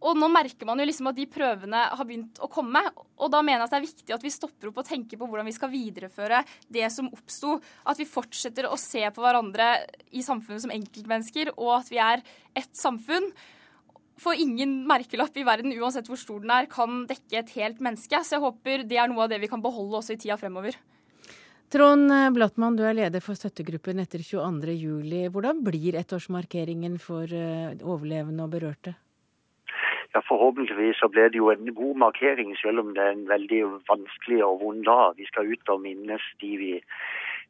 Og 0.02 0.18
nå 0.18 0.26
merker 0.32 0.66
man 0.66 0.82
jo 0.82 0.86
liksom 0.88 1.08
at 1.12 1.18
de 1.18 1.28
prøvene 1.30 1.84
har 1.94 2.06
begynt 2.08 2.40
å 2.42 2.48
komme. 2.50 2.82
Og 3.22 3.30
da 3.30 3.42
mener 3.44 3.62
jeg 3.62 3.68
at 3.68 3.74
det 3.74 3.78
er 3.78 3.86
viktig 3.86 4.16
at 4.16 4.26
vi 4.26 4.34
stopper 4.34 4.70
opp 4.72 4.80
og 4.82 4.88
tenker 4.88 5.20
på 5.20 5.28
hvordan 5.30 5.46
vi 5.46 5.54
skal 5.54 5.70
videreføre 5.70 6.42
det 6.74 6.88
som 6.90 7.10
oppsto. 7.14 7.54
At 7.86 8.02
vi 8.02 8.08
fortsetter 8.10 8.66
å 8.66 8.78
se 8.80 9.04
på 9.14 9.22
hverandre 9.22 9.72
i 10.10 10.24
samfunnet 10.26 10.64
som 10.64 10.74
enkeltmennesker, 10.74 11.54
og 11.54 11.76
at 11.78 11.92
vi 11.92 12.02
er 12.02 12.24
ett 12.58 12.72
samfunn. 12.74 13.30
For 14.22 14.38
ingen 14.38 14.80
merkelapp 14.90 15.38
i 15.38 15.46
verden, 15.46 15.74
uansett 15.78 16.10
hvor 16.10 16.18
stor 16.20 16.42
den 16.42 16.50
er, 16.54 16.66
kan 16.70 17.04
dekke 17.10 17.38
et 17.38 17.54
helt 17.54 17.82
menneske. 17.82 18.24
Så 18.26 18.36
jeg 18.36 18.44
håper 18.44 18.82
det 18.86 18.98
er 18.98 19.10
noe 19.10 19.24
av 19.24 19.30
det 19.30 19.38
vi 19.42 19.50
kan 19.50 19.62
beholde 19.62 20.02
også 20.02 20.16
i 20.16 20.20
tida 20.24 20.38
fremover. 20.40 20.74
Trond 21.72 22.12
Blattmann, 22.34 22.74
du 22.76 22.82
er 22.84 22.92
leder 22.98 23.22
for 23.24 23.38
støttegruppen 23.38 24.02
etter 24.02 24.20
22.07. 24.20 25.30
Hvordan 25.32 25.62
blir 25.64 25.96
ettårsmarkeringen 25.96 26.98
for 27.00 27.24
eh, 27.32 27.72
overlevende 27.80 28.44
og 28.44 28.52
berørte? 28.52 28.92
Ja, 30.12 30.20
Forhåpentligvis 30.28 31.00
så 31.00 31.08
blir 31.08 31.32
det 31.32 31.40
jo 31.40 31.48
en 31.48 31.72
god 31.72 31.96
markering, 32.02 32.52
selv 32.60 32.82
om 32.82 32.92
det 32.92 33.00
er 33.00 33.14
en 33.14 33.24
veldig 33.30 33.62
vanskelig 33.88 34.42
og 34.44 34.60
vond 34.60 34.84
dag. 34.84 35.16
Vi 35.16 35.24
skal 35.30 35.48
ut 35.48 35.72
og 35.72 35.80
minnes 35.86 36.26
de 36.44 36.56
vi 36.60 36.74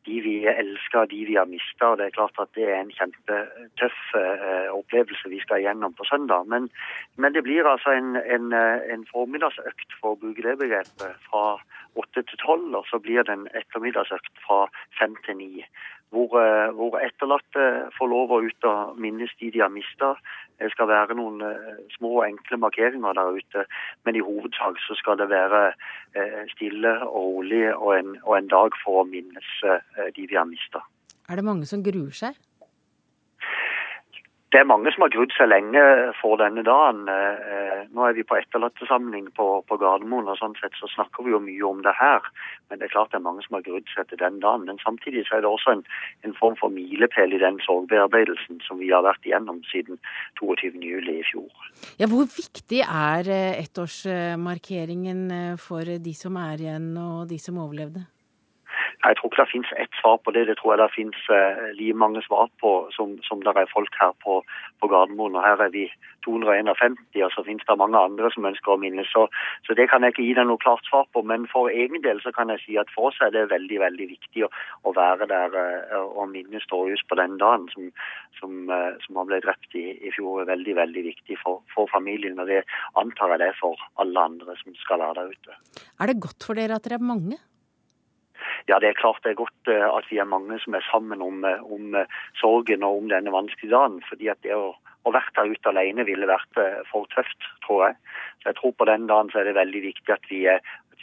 de 0.06 0.20
vi 0.20 0.34
elsker, 0.46 1.06
de 1.10 1.24
vi 1.26 1.36
har 1.38 1.46
mista. 1.46 1.92
Det 1.98 2.06
er 2.06 2.16
klart 2.16 2.38
at 2.42 2.50
det 2.58 2.64
er 2.66 2.80
en 2.80 2.90
kjempetøff 2.90 3.98
uh, 4.18 4.70
opplevelse 4.74 5.30
vi 5.30 5.38
skal 5.44 5.62
gjennom 5.62 5.94
på 5.94 6.06
søndag. 6.08 6.48
Men, 6.50 6.66
men 7.16 7.34
det 7.34 7.44
blir 7.46 7.68
altså 7.68 7.94
en, 7.94 8.16
en, 8.18 8.50
eh, 8.52 8.82
en, 8.94 9.06
formiddagsøkt, 9.12 9.94
for 10.00 10.14
å 10.14 10.20
bruke 10.22 10.42
det 10.42 10.56
begrepet, 10.58 11.22
fra 11.28 11.44
åtte 11.98 12.22
til 12.22 12.38
tolv. 12.44 12.74
Og 12.78 12.86
så 12.90 13.00
blir 13.02 13.24
det 13.26 13.34
en 13.34 13.48
ettermiddagsøkt 13.54 14.44
fra 14.46 14.66
fem 14.98 15.16
til 15.26 15.36
ni. 15.36 15.64
hvor, 16.12 16.28
eh, 16.36 16.70
hvor 16.76 16.98
etterlatte 17.00 17.88
får 17.96 18.08
lov 18.12 18.32
å 18.36 18.42
ut 18.44 18.66
og 18.68 18.98
minnes 19.00 19.32
de 19.40 19.50
de 19.50 19.62
har 19.64 19.72
mista. 19.72 20.12
Det 20.60 20.68
skal 20.74 20.90
være 20.90 21.16
noen 21.16 21.40
uh, 21.40 21.78
små 21.96 22.10
og 22.20 22.26
enkle 22.26 22.58
markeringer 22.60 23.16
der 23.16 23.38
ute, 23.40 23.64
men 24.04 24.14
i 24.14 24.22
hovedsak 24.22 24.76
så 24.84 24.94
skal 24.94 25.16
det 25.18 25.30
være 25.32 25.62
uh, 25.72 26.42
stille 26.52 26.92
og 27.08 27.40
rolig 27.40 27.64
og 27.72 27.96
en, 27.96 28.12
og 28.22 28.36
en, 28.36 28.50
dag 28.52 28.76
for 28.84 29.00
å 29.00 29.08
minnes 29.08 29.48
de 30.14 30.28
vi 30.28 30.38
har 30.38 30.46
mista. 30.46 30.84
Er 31.26 31.40
det 31.40 31.48
mange 31.48 31.66
som 31.66 31.82
gruer 31.82 32.14
seg? 32.14 32.36
Det 34.52 34.60
er 34.60 34.68
mange 34.68 34.90
som 34.92 35.06
har 35.06 35.12
grudd 35.14 35.32
seg 35.32 35.48
lenge 35.48 35.82
for 36.18 36.36
denne 36.36 36.60
dagen. 36.66 37.06
Eh, 37.08 37.86
nå 37.88 38.04
er 38.04 38.16
vi 38.18 38.24
på 38.28 38.36
etterlattesamling 38.36 39.30
på, 39.38 39.46
på 39.64 39.78
Gardermoen, 39.80 40.28
og 40.28 40.36
sånn 40.36 40.56
sett 40.58 40.76
så 40.76 40.90
snakker 40.92 41.24
vi 41.24 41.32
jo 41.32 41.40
mye 41.40 41.64
om 41.70 41.80
det 41.86 41.94
her. 41.96 42.28
Men 42.68 42.82
det 42.82 42.90
er 42.90 42.92
klart 42.92 43.14
det 43.14 43.22
er 43.22 43.24
mange 43.24 43.46
som 43.46 43.56
har 43.56 43.64
grudd 43.64 43.88
seg 43.94 44.10
til 44.10 44.20
den 44.20 44.42
dagen. 44.44 44.68
Men 44.68 44.82
samtidig 44.84 45.24
så 45.24 45.38
er 45.38 45.46
det 45.46 45.48
også 45.48 45.78
en, 45.78 45.82
en 46.28 46.36
form 46.36 46.60
for 46.60 46.74
milepæl 46.74 47.32
i 47.32 47.40
den 47.40 47.62
sorgbearbeidelsen 47.64 48.60
som 48.66 48.82
vi 48.82 48.92
har 48.92 49.06
vært 49.08 49.24
igjennom 49.24 49.64
siden 49.72 49.96
22.07. 50.42 50.84
i 51.16 51.24
fjor. 51.32 51.68
Ja, 51.96 52.12
Hvor 52.12 52.28
viktig 52.28 52.84
er 52.84 53.32
eh, 53.32 53.62
ettårsmarkeringen 53.64 55.28
eh, 55.32 55.52
for 55.56 55.96
de 55.96 56.18
som 56.18 56.36
er 56.44 56.60
igjen 56.60 56.92
og 57.00 57.24
de 57.32 57.40
som 57.40 57.56
overlevde? 57.56 58.04
Jeg 59.06 59.16
tror 59.18 59.28
ikke 59.30 59.42
det 59.42 59.52
finnes 59.52 59.72
ett 59.82 59.94
svar 60.00 60.16
på 60.24 60.30
det. 60.34 60.46
Det 60.46 60.56
tror 60.58 60.72
jeg 60.72 60.80
det 60.82 60.94
finnes 60.94 61.22
uh, 61.26 61.62
like 61.78 61.98
mange 62.04 62.22
svar 62.22 62.46
på 62.62 62.70
som, 62.96 63.18
som 63.26 63.42
det 63.42 63.54
er 63.56 63.74
folk 63.76 63.94
her 63.98 64.12
på, 64.24 64.34
på 64.80 64.90
Gardermoen. 64.92 65.36
Og 65.36 65.42
her 65.42 65.58
er 65.66 65.72
vi 65.74 65.88
251, 66.26 66.96
og 67.26 67.32
så 67.34 67.42
finnes 67.46 67.66
det 67.66 67.78
mange 67.82 67.98
andre 67.98 68.30
som 68.30 68.46
ønsker 68.46 68.74
å 68.74 68.78
minnes. 68.78 69.10
Så, 69.10 69.26
så, 69.66 69.74
det 69.78 69.88
kan 69.90 70.06
jeg 70.06 70.14
ikke 70.14 70.26
gi 70.28 70.36
deg 70.38 70.46
noe 70.46 70.62
klart 70.62 70.86
svar 70.86 71.08
på. 71.10 71.24
Men 71.26 71.48
for 71.50 71.72
egen 71.72 71.98
del 72.06 72.22
så 72.22 72.30
kan 72.36 72.54
jeg 72.54 72.62
si 72.62 72.78
at 72.78 72.94
for 72.94 73.10
oss 73.10 73.18
er 73.26 73.34
det 73.34 73.48
veldig 73.50 73.82
veldig 73.82 74.08
viktig 74.14 74.46
å, 74.46 74.52
å 74.86 74.94
være 74.94 75.26
der 75.34 75.58
uh, 75.58 76.06
og 76.06 76.30
minnes 76.30 76.66
Torjus 76.70 77.02
på 77.10 77.18
den 77.18 77.38
dagen 77.42 77.66
som, 77.74 77.90
som, 78.38 78.58
uh, 78.70 78.94
som, 79.02 79.18
han 79.18 79.30
ble 79.32 79.42
drept 79.42 79.78
i, 79.78 79.86
i 79.98 80.14
fjor. 80.14 80.44
er 80.44 80.52
veldig 80.54 80.78
veldig 80.78 81.06
viktig 81.10 81.42
for, 81.42 81.64
for, 81.74 81.90
familien, 81.90 82.38
og 82.38 82.46
det 82.50 82.62
antar 83.00 83.34
jeg 83.34 83.42
det 83.42 83.50
er 83.50 83.58
for 83.58 83.88
alle 84.02 84.28
andre 84.30 84.54
som 84.62 84.78
skal 84.78 85.02
være 85.02 85.24
der 85.24 85.34
ute. 85.34 85.58
Er 85.98 86.12
det 86.12 86.22
godt 86.22 86.46
for 86.46 86.58
dere 86.58 86.78
at 86.78 86.86
dere 86.86 87.02
er 87.02 87.10
mange? 87.10 87.42
Ja, 88.68 88.78
det 88.78 88.92
er 88.92 89.00
klart 89.00 89.22
det 89.24 89.32
er 89.32 89.40
godt 89.40 89.70
eh, 89.70 89.88
at 89.88 90.06
vi 90.10 90.20
er 90.22 90.28
mange 90.28 90.58
som 90.62 90.76
er 90.78 90.84
sammen 90.90 91.22
om, 91.24 91.44
eh, 91.48 91.62
om 91.62 91.96
eh, 91.98 92.20
sorgen 92.40 92.86
og 92.86 93.02
om 93.02 93.10
denne 93.10 93.34
vanskelige 93.34 93.74
dagen. 93.74 94.02
fordi 94.08 94.30
at 94.30 94.42
det 94.46 94.54
å, 94.54 94.72
å 95.02 95.14
være 95.14 95.34
der 95.36 95.54
ute 95.54 95.72
alene 95.72 96.06
ville 96.06 96.30
vært 96.30 96.62
for 96.90 97.10
tøft, 97.14 97.48
tror 97.66 97.88
jeg. 97.88 97.98
Så 98.42 98.50
jeg 98.50 98.58
tror 98.60 98.74
på 98.78 98.86
den 98.90 99.08
dagen 99.10 99.32
så 99.32 99.40
er 99.40 99.50
det 99.50 99.58
veldig 99.58 99.82
viktig 99.88 100.14
at 100.14 100.30
vi 100.30 100.46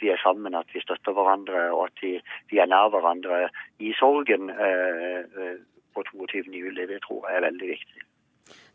vi 0.00 0.12
er 0.12 0.20
sammen, 0.22 0.54
at 0.54 0.70
vi 0.72 0.80
støtter 0.80 1.12
hverandre 1.12 1.66
og 1.74 1.88
at 1.90 2.02
vi, 2.02 2.14
vi 2.48 2.60
er 2.62 2.68
nær 2.70 2.88
hverandre 2.94 3.48
i 3.84 3.92
sorgen 3.98 4.48
eh, 4.48 5.58
på 5.94 6.04
22. 6.12 6.46
juli. 6.48 6.86
Det 6.86 7.02
tror 7.04 7.28
jeg 7.28 7.36
er 7.36 7.48
veldig 7.50 7.68
viktig. 7.74 8.06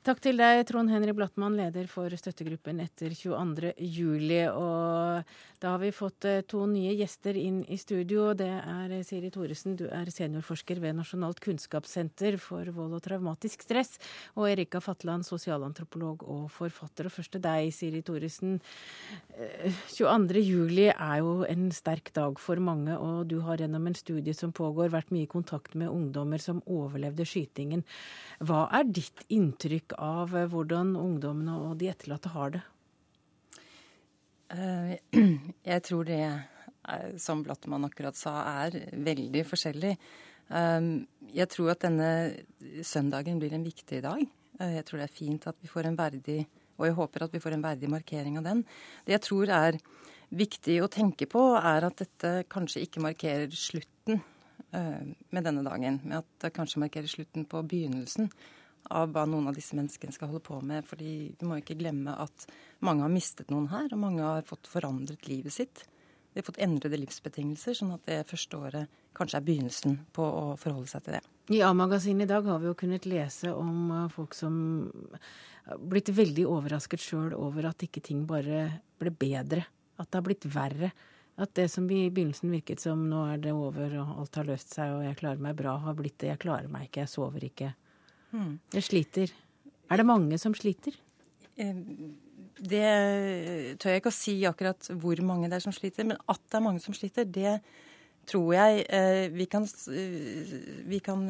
Takk 0.06 0.20
til 0.22 0.38
deg, 0.38 0.60
Trond 0.70 0.92
Henry 0.94 1.16
Blattmann, 1.18 1.56
leder 1.58 1.88
for 1.90 2.14
støttegruppen 2.14 2.78
etter 2.84 3.10
22. 3.18 3.72
juli. 3.82 4.44
Og 4.54 5.26
da 5.66 5.72
har 5.74 5.80
vi 5.82 5.90
fått 5.92 6.26
eh, 6.30 6.44
to 6.46 6.60
nye 6.70 6.92
gjester 6.94 7.34
inn 7.42 7.64
i 7.74 7.78
studio. 7.82 8.28
Det 8.38 8.46
er 8.46 8.92
eh, 8.94 9.02
Siri 9.06 9.32
Thoresen, 9.34 9.74
du 9.80 9.88
er 9.90 10.12
seniorforsker 10.14 10.78
ved 10.84 10.94
Nasjonalt 11.00 11.40
kunnskapssenter 11.42 12.38
for 12.42 12.70
vold 12.76 12.94
og 12.94 13.02
traumatisk 13.02 13.66
stress. 13.66 13.96
Og 14.38 14.46
Erika 14.52 14.78
Fatland, 14.84 15.26
sosialantropolog 15.26 16.22
og 16.30 16.44
forfatter. 16.54 17.10
Og 17.10 17.16
først 17.16 17.34
til 17.34 17.42
deg, 17.48 17.72
Siri 17.74 18.04
Thoresen. 18.06 18.60
22. 19.96 20.38
Eh, 20.38 20.44
juli 20.46 20.86
er 20.92 21.16
jo 21.24 21.34
en 21.50 21.66
sterk 21.74 22.14
dag 22.14 22.38
for 22.38 22.62
mange, 22.62 22.94
og 22.94 23.26
du 23.34 23.40
har 23.48 23.64
gjennom 23.64 23.90
en 23.90 23.98
studie 23.98 24.38
som 24.38 24.54
pågår, 24.54 24.94
vært 24.94 25.10
mye 25.16 25.26
i 25.26 25.34
kontakt 25.34 25.74
med 25.74 25.90
ungdommer 25.90 26.46
som 26.46 26.62
overlevde 26.70 27.26
skytingen. 27.26 27.82
Hva 28.46 28.68
er 28.70 28.86
ditt 28.86 29.26
inntrykk 29.34 29.98
av 29.98 30.38
hvordan 30.54 30.94
ungdommene 30.94 31.58
og 31.58 31.80
de 31.82 31.90
etterlatte 31.90 32.38
har 32.38 32.54
det? 32.60 32.66
Eh, 34.56 34.96
jeg 35.72 35.84
tror 35.86 36.08
det, 36.08 36.22
eh, 36.24 37.12
som 37.22 37.44
Blattmann 37.44 37.88
akkurat 37.88 38.18
sa, 38.18 38.38
er 38.66 38.78
veldig 38.94 39.44
forskjellig. 39.50 39.94
Eh, 40.50 40.90
jeg 41.36 41.52
tror 41.52 41.74
at 41.74 41.86
denne 41.86 42.10
søndagen 42.86 43.42
blir 43.42 43.56
en 43.56 43.66
viktig 43.66 44.04
dag. 44.06 44.26
Jeg 44.56 44.86
tror 44.88 45.02
det 45.02 45.10
er 45.10 45.12
fint 45.18 45.46
at 45.50 45.58
vi 45.60 45.68
får 45.68 45.90
en 45.90 45.98
verdig 46.00 46.46
Og 46.80 46.86
jeg 46.88 46.96
håper 46.96 47.24
at 47.24 47.34
vi 47.34 47.40
får 47.44 47.54
en 47.56 47.64
verdig 47.64 47.88
markering 47.92 48.38
av 48.38 48.44
den. 48.44 48.62
Det 49.08 49.14
jeg 49.14 49.24
tror 49.24 49.52
er 49.52 49.78
viktig 50.36 50.76
å 50.84 50.90
tenke 50.92 51.24
på, 51.32 51.42
er 51.56 51.88
at 51.88 52.02
dette 52.02 52.32
kanskje 52.52 52.82
ikke 52.84 53.04
markerer 53.04 53.48
slutten 53.48 54.20
med 54.76 55.48
denne 55.48 55.64
dagen. 55.64 56.02
Men 56.04 56.18
at 56.20 56.28
det 56.44 56.52
kanskje 56.52 56.82
markerer 56.84 57.08
slutten 57.08 57.48
på 57.48 57.62
begynnelsen 57.64 58.28
av 58.94 59.12
hva 59.14 59.26
noen 59.30 59.50
av 59.50 59.58
disse 59.58 59.76
menneskene 59.78 60.14
skal 60.14 60.30
holde 60.32 60.44
på 60.46 60.60
med. 60.62 60.86
fordi 60.86 61.36
vi 61.40 61.48
må 61.48 61.60
ikke 61.60 61.78
glemme 61.80 62.14
at 62.22 62.48
mange 62.86 63.06
har 63.06 63.14
mistet 63.14 63.52
noen 63.54 63.70
her, 63.72 63.90
og 63.92 64.02
mange 64.02 64.24
har 64.24 64.48
fått 64.48 64.68
forandret 64.68 65.28
livet 65.28 65.54
sitt. 65.54 65.86
De 66.34 66.42
har 66.42 66.48
fått 66.50 66.60
endrede 66.60 67.00
livsbetingelser, 67.00 67.78
sånn 67.78 67.94
at 67.96 68.06
det 68.10 68.26
første 68.28 68.58
året 68.60 69.02
kanskje 69.16 69.40
er 69.40 69.46
begynnelsen 69.48 69.98
på 70.12 70.24
å 70.26 70.46
forholde 70.60 70.92
seg 70.92 71.06
til 71.06 71.16
det. 71.16 71.22
I 71.56 71.62
A-magasinet 71.64 72.26
i 72.26 72.34
dag 72.34 72.48
har 72.50 72.60
vi 72.60 72.68
jo 72.68 72.76
kunnet 72.76 73.06
lese 73.08 73.54
om 73.54 73.92
uh, 73.94 74.08
folk 74.12 74.36
som 74.36 74.56
har 75.70 75.80
blitt 75.80 76.12
veldig 76.12 76.44
overrasket 76.50 77.02
sjøl 77.02 77.36
over 77.38 77.70
at 77.70 77.86
ikke 77.88 78.04
ting 78.04 78.26
bare 78.28 78.82
ble 79.00 79.14
bedre. 79.16 79.64
At 79.96 80.10
det 80.10 80.20
har 80.20 80.26
blitt 80.26 80.48
verre. 80.52 80.92
At 81.40 81.56
det 81.56 81.70
som 81.72 81.88
i 81.92 82.10
begynnelsen 82.10 82.52
virket 82.52 82.84
som 82.84 83.08
nå 83.10 83.26
er 83.32 83.40
det 83.44 83.56
over 83.56 83.96
og 84.02 84.20
alt 84.22 84.40
har 84.40 84.48
løst 84.48 84.76
seg 84.76 84.94
og 84.96 85.04
jeg 85.04 85.20
klarer 85.20 85.42
meg 85.44 85.56
bra, 85.60 85.78
har 85.84 85.96
blitt 85.98 86.20
det 86.24 86.34
jeg 86.34 86.42
klarer 86.44 86.68
meg 86.72 86.88
ikke, 86.88 87.04
jeg 87.04 87.12
sover 87.12 87.48
ikke, 87.48 87.72
Jeg 88.76 88.84
sliter. 88.84 89.34
Er 89.92 90.02
det 90.02 90.08
mange 90.08 90.38
som 90.42 90.56
sliter? 90.58 90.96
Eh, 91.56 91.82
det 92.56 92.86
tør 93.82 93.92
jeg 93.92 94.02
ikke 94.02 94.12
å 94.14 94.16
si 94.16 94.36
akkurat 94.48 94.88
hvor 95.02 95.20
mange 95.28 95.50
det 95.52 95.60
er 95.60 95.66
som 95.66 95.76
sliter, 95.76 96.08
men 96.08 96.20
at 96.32 96.42
det 96.48 96.58
er 96.58 96.64
mange 96.64 96.84
som 96.84 96.96
sliter, 96.96 97.28
det 97.28 97.58
tror 98.26 98.56
jeg 98.56 98.86
eh, 98.90 99.28
vi 99.34 99.46
kan, 99.52 99.68
eh, 99.92 100.56
vi 100.90 101.02
kan 101.04 101.28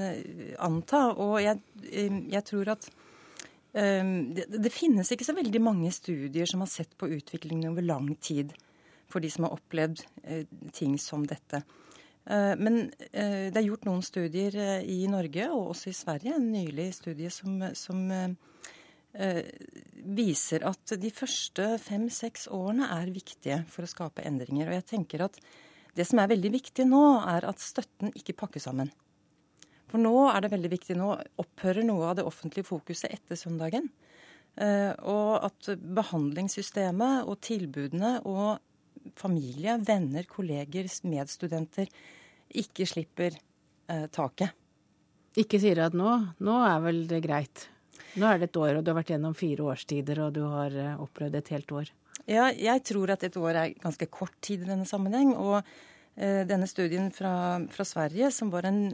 anta. 0.63 1.07
Og 1.19 1.39
jeg, 1.43 1.59
jeg 1.91 2.45
tror 2.51 2.75
at 2.77 2.91
det, 3.75 4.45
det, 4.47 4.69
finnes 4.71 5.09
ikke 5.11 5.25
så 5.27 5.33
veldig 5.35 5.59
mange 5.59 5.89
studier 5.91 6.47
som 6.47 6.61
har 6.63 6.69
sett 6.71 6.93
på 6.95 7.09
utviklingen 7.11 7.73
over 7.73 7.83
lang 7.83 8.13
tid 8.23 8.53
for 9.11 9.19
de 9.19 9.27
som 9.27 9.43
har 9.43 9.57
opplevd 9.57 9.99
ting 10.71 10.93
som 10.95 11.25
dette. 11.27 11.59
Eh, 12.25 12.55
men 12.57 12.87
eh, 13.11 13.51
det 13.53 13.59
er 13.59 13.67
gjort 13.67 13.85
noen 13.85 14.01
studier 14.05 14.55
eh, 14.57 14.81
i 14.89 15.05
Norge 15.11 15.45
og 15.53 15.75
også 15.75 15.91
i 15.91 15.97
Sverige, 15.97 16.33
en 16.33 16.49
nylig 16.53 16.89
studie 16.97 17.31
som, 17.33 17.61
som 17.77 18.03
viser 19.15 20.65
at 20.67 20.91
de 20.99 21.07
første 21.15 21.69
fem-seks 21.79 22.49
årene 22.51 22.89
er 22.97 23.13
viktige 23.15 23.61
for 23.71 23.85
å 23.85 23.87
skape 23.87 24.25
endringer. 24.27 24.67
Og 24.67 24.75
jeg 24.75 24.85
tenker 24.89 25.23
at 25.23 25.37
det 25.95 26.03
som 26.03 26.19
er 26.19 26.33
veldig 26.33 26.51
viktig 26.51 26.83
nå, 26.89 27.03
er 27.23 27.47
at 27.47 27.63
støtten 27.63 28.11
ikke 28.11 28.35
pakkes 28.41 28.67
sammen. 28.67 28.91
For 29.87 30.03
nå 30.03 30.11
er 30.33 30.43
det 30.43 30.51
veldig 30.51 30.73
viktig. 30.73 30.97
Nå 30.99 31.13
opphører 31.39 31.87
noe 31.87 32.09
av 32.09 32.17
det 32.19 32.27
offentlige 32.27 32.67
fokuset 32.67 33.07
etter 33.15 33.39
søndagen. 33.39 33.87
Og 34.59 35.47
at 35.47 35.71
behandlingssystemet 35.79 37.23
og 37.23 37.39
tilbudene 37.47 38.17
og 38.27 38.59
familie, 39.17 39.77
venner, 39.85 40.25
kolleger, 40.29 40.89
medstudenter 41.05 41.91
ikke 42.61 42.87
slipper 42.87 43.35
eh, 43.35 44.05
taket. 44.13 44.53
Ikke 45.39 45.59
sier 45.59 45.81
at 45.83 45.95
nå, 45.97 46.11
nå 46.45 46.59
er 46.63 46.83
vel 46.83 47.01
det 47.09 47.21
greit. 47.25 47.67
Nå 48.15 48.27
er 48.29 48.39
det 48.39 48.49
et 48.49 48.59
år, 48.59 48.77
og 48.77 48.85
du 48.85 48.91
har 48.91 48.99
vært 49.01 49.11
gjennom 49.11 49.35
fire 49.35 49.65
årstider, 49.73 50.21
og 50.23 50.35
du 50.37 50.45
har 50.47 50.75
eh, 50.79 51.01
opplevd 51.01 51.41
et 51.41 51.51
helt 51.55 51.75
år. 51.75 51.91
Ja, 52.25 52.47
jeg 52.49 52.81
tror 52.87 53.11
at 53.13 53.25
et 53.27 53.35
år 53.37 53.59
er 53.59 53.75
ganske 53.81 54.07
kort 54.07 54.37
tid 54.45 54.63
i 54.63 54.69
denne 54.69 54.87
sammenheng. 54.87 55.33
Og 55.35 55.57
eh, 55.59 56.43
denne 56.47 56.69
studien 56.71 57.11
fra, 57.13 57.59
fra, 57.71 57.87
Sverige, 57.87 58.31
som 58.31 58.53
var 58.53 58.69
en 58.69 58.87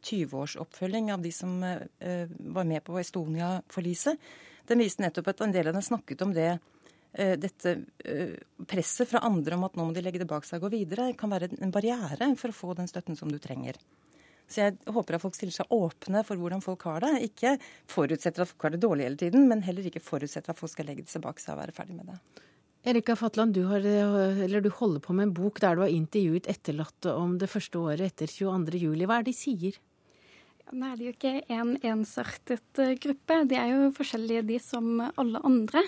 20-årsoppfølging 0.00 1.12
av 1.14 1.24
de 1.24 1.34
som 1.34 1.58
eh, 1.64 2.30
var 2.56 2.68
med 2.68 2.84
på 2.86 2.96
Estonia-forliset, 3.02 4.32
den 4.64 4.80
viste 4.80 5.04
nettopp 5.04 5.34
at 5.34 5.44
en 5.44 5.52
del 5.52 5.68
av 5.68 5.76
dem 5.76 5.84
snakket 5.84 6.24
om 6.24 6.32
det 6.32 6.54
Eh, 6.54 6.73
dette 7.14 7.76
eh, 8.04 8.34
presset 8.66 9.08
fra 9.10 9.22
andre 9.26 9.58
om 9.58 9.66
at 9.68 9.76
nå 9.78 9.86
må 9.86 9.94
de 9.94 10.02
legge 10.02 10.22
det 10.22 10.30
bak 10.30 10.46
seg 10.48 10.58
og 10.58 10.68
gå 10.68 10.80
videre, 10.80 11.12
kan 11.18 11.30
være 11.30 11.52
en 11.62 11.74
barriere 11.74 12.32
for 12.40 12.50
å 12.50 12.56
få 12.56 12.74
den 12.78 12.90
støtten 12.90 13.18
som 13.18 13.30
du 13.30 13.38
trenger. 13.42 13.78
Så 14.50 14.60
jeg 14.60 14.92
håper 14.92 15.16
at 15.16 15.22
folk 15.22 15.36
stiller 15.36 15.54
seg 15.56 15.70
åpne 15.72 16.20
for 16.26 16.40
hvordan 16.40 16.62
folk 16.64 16.82
har 16.88 17.04
det. 17.04 17.12
Ikke 17.30 17.54
forutsetter 17.90 18.44
at 18.44 18.50
folk 18.50 18.66
har 18.66 18.74
det 18.74 18.82
dårlig 18.82 19.06
hele 19.06 19.20
tiden, 19.20 19.46
men 19.48 19.64
heller 19.64 19.86
ikke 19.88 20.02
forutsetter 20.04 20.52
at 20.52 20.58
folk 20.58 20.72
skal 20.74 20.90
legge 20.90 21.06
det 21.06 21.22
bak 21.24 21.40
seg 21.40 21.54
og 21.54 21.62
være 21.62 21.76
ferdig 21.76 21.96
med 21.96 22.12
det. 22.12 22.18
Erika 22.84 23.16
Fatland, 23.16 23.54
du, 23.56 23.62
har, 23.70 23.80
du, 23.80 24.70
holder 24.76 25.00
på 25.00 25.14
med 25.16 25.30
en 25.30 25.32
bok 25.32 25.62
der 25.64 25.78
du 25.78 25.86
har 25.86 25.92
intervjuet 25.92 26.50
etterlatte 26.52 27.14
om 27.16 27.38
det 27.40 27.48
første 27.48 27.80
året 27.80 28.10
etter 28.10 28.28
22.07. 28.28 29.06
Hva 29.06 29.16
er 29.16 29.24
det 29.24 29.32
de 29.32 29.36
sier? 29.38 29.78
Nå 30.72 30.86
er 30.88 31.00
jo 31.02 31.12
ikke 31.12 31.32
en 31.52 31.74
ensartet 31.84 32.80
eh, 32.80 32.94
gruppe. 33.00 33.42
De 33.50 33.56
er 33.60 33.72
jo 33.74 33.90
forskjellige, 33.96 34.46
de 34.48 34.60
som 34.62 35.02
alle 35.04 35.42
andre. 35.44 35.82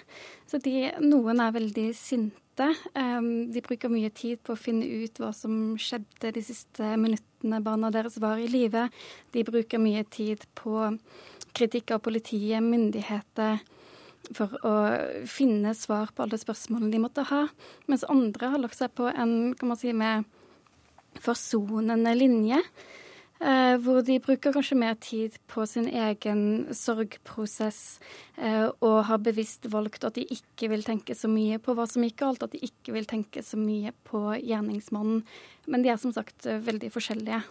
Så 0.49 0.61
de, 0.62 0.91
noen 1.01 1.41
er 1.41 1.55
veldig 1.57 1.87
sinte. 1.97 2.68
Um, 2.97 3.49
de 3.53 3.62
bruker 3.64 3.93
mye 3.93 4.11
tid 4.16 4.41
på 4.45 4.55
å 4.55 4.61
finne 4.61 4.85
ut 4.85 5.20
hva 5.20 5.31
som 5.37 5.77
skjedde 5.81 6.33
de 6.37 6.43
siste 6.45 6.93
minuttene 7.01 7.61
barna 7.64 7.91
deres 7.93 8.18
var 8.20 8.41
i 8.41 8.51
live. 8.53 8.87
De 9.33 9.45
bruker 9.49 9.81
mye 9.81 10.05
tid 10.12 10.45
på 10.57 10.85
kritikk 11.57 11.95
av 11.97 12.05
politiet, 12.05 12.61
myndigheter, 12.64 13.62
for 14.37 14.57
å 14.66 14.74
finne 15.31 15.72
svar 15.79 16.12
på 16.12 16.24
alle 16.24 16.41
spørsmålene 16.41 16.93
de 16.93 17.01
måtte 17.01 17.24
ha. 17.31 17.47
Mens 17.89 18.05
andre 18.12 18.53
har 18.53 18.61
lagt 18.61 18.77
seg 18.77 18.93
på 18.97 19.09
en 19.09 19.55
kan 19.57 19.72
man 19.72 19.81
si, 19.81 19.93
mer 19.97 20.27
forsonende 21.22 22.12
linje. 22.16 22.61
Eh, 23.37 23.74
hvor 23.84 24.01
de 24.01 24.16
bruker 24.22 24.55
kanskje 24.55 24.78
mer 24.80 24.95
tid 25.03 25.34
på 25.51 25.66
sin 25.68 25.91
egen 25.93 26.41
sorgprosess 26.72 27.99
eh, 28.41 28.70
og 28.80 29.03
har 29.11 29.20
bevisst 29.20 29.68
valgt 29.68 30.07
at 30.09 30.16
de 30.16 30.24
ikke 30.32 30.70
vil 30.72 30.87
tenke 30.87 31.12
så 31.12 31.28
mye 31.28 31.59
på 31.61 31.74
hva 31.76 31.84
som 31.91 32.07
gikk 32.07 32.22
galt, 32.22 32.47
at 32.47 32.57
de 32.57 32.62
ikke 32.64 32.97
vil 32.97 33.09
tenke 33.09 33.45
så 33.45 33.61
mye 33.61 33.93
på 34.09 34.22
gjerningsmannen. 34.41 35.20
Men 35.68 35.84
de 35.84 35.93
er 35.93 36.01
som 36.01 36.16
sagt 36.16 36.49
eh, 36.49 36.62
veldig 36.64 36.89
forskjellige. 36.95 37.43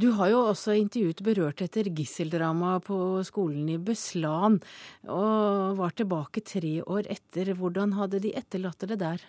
Du 0.00 0.12
har 0.16 0.30
jo 0.32 0.46
også 0.48 0.78
intervjuet 0.78 1.20
berørt 1.26 1.60
etter 1.60 1.90
gisseldramaet 1.92 2.86
på 2.86 2.98
skolen 3.28 3.68
i 3.68 3.76
Beslan, 3.76 4.62
og 5.04 5.76
var 5.76 5.92
tilbake 5.98 6.40
tre 6.46 6.78
år 6.86 7.10
etter. 7.12 7.52
Hvordan 7.58 7.98
hadde 7.98 8.22
de 8.24 8.32
etterlatte 8.38 8.88
det 8.88 9.02
der? 9.02 9.26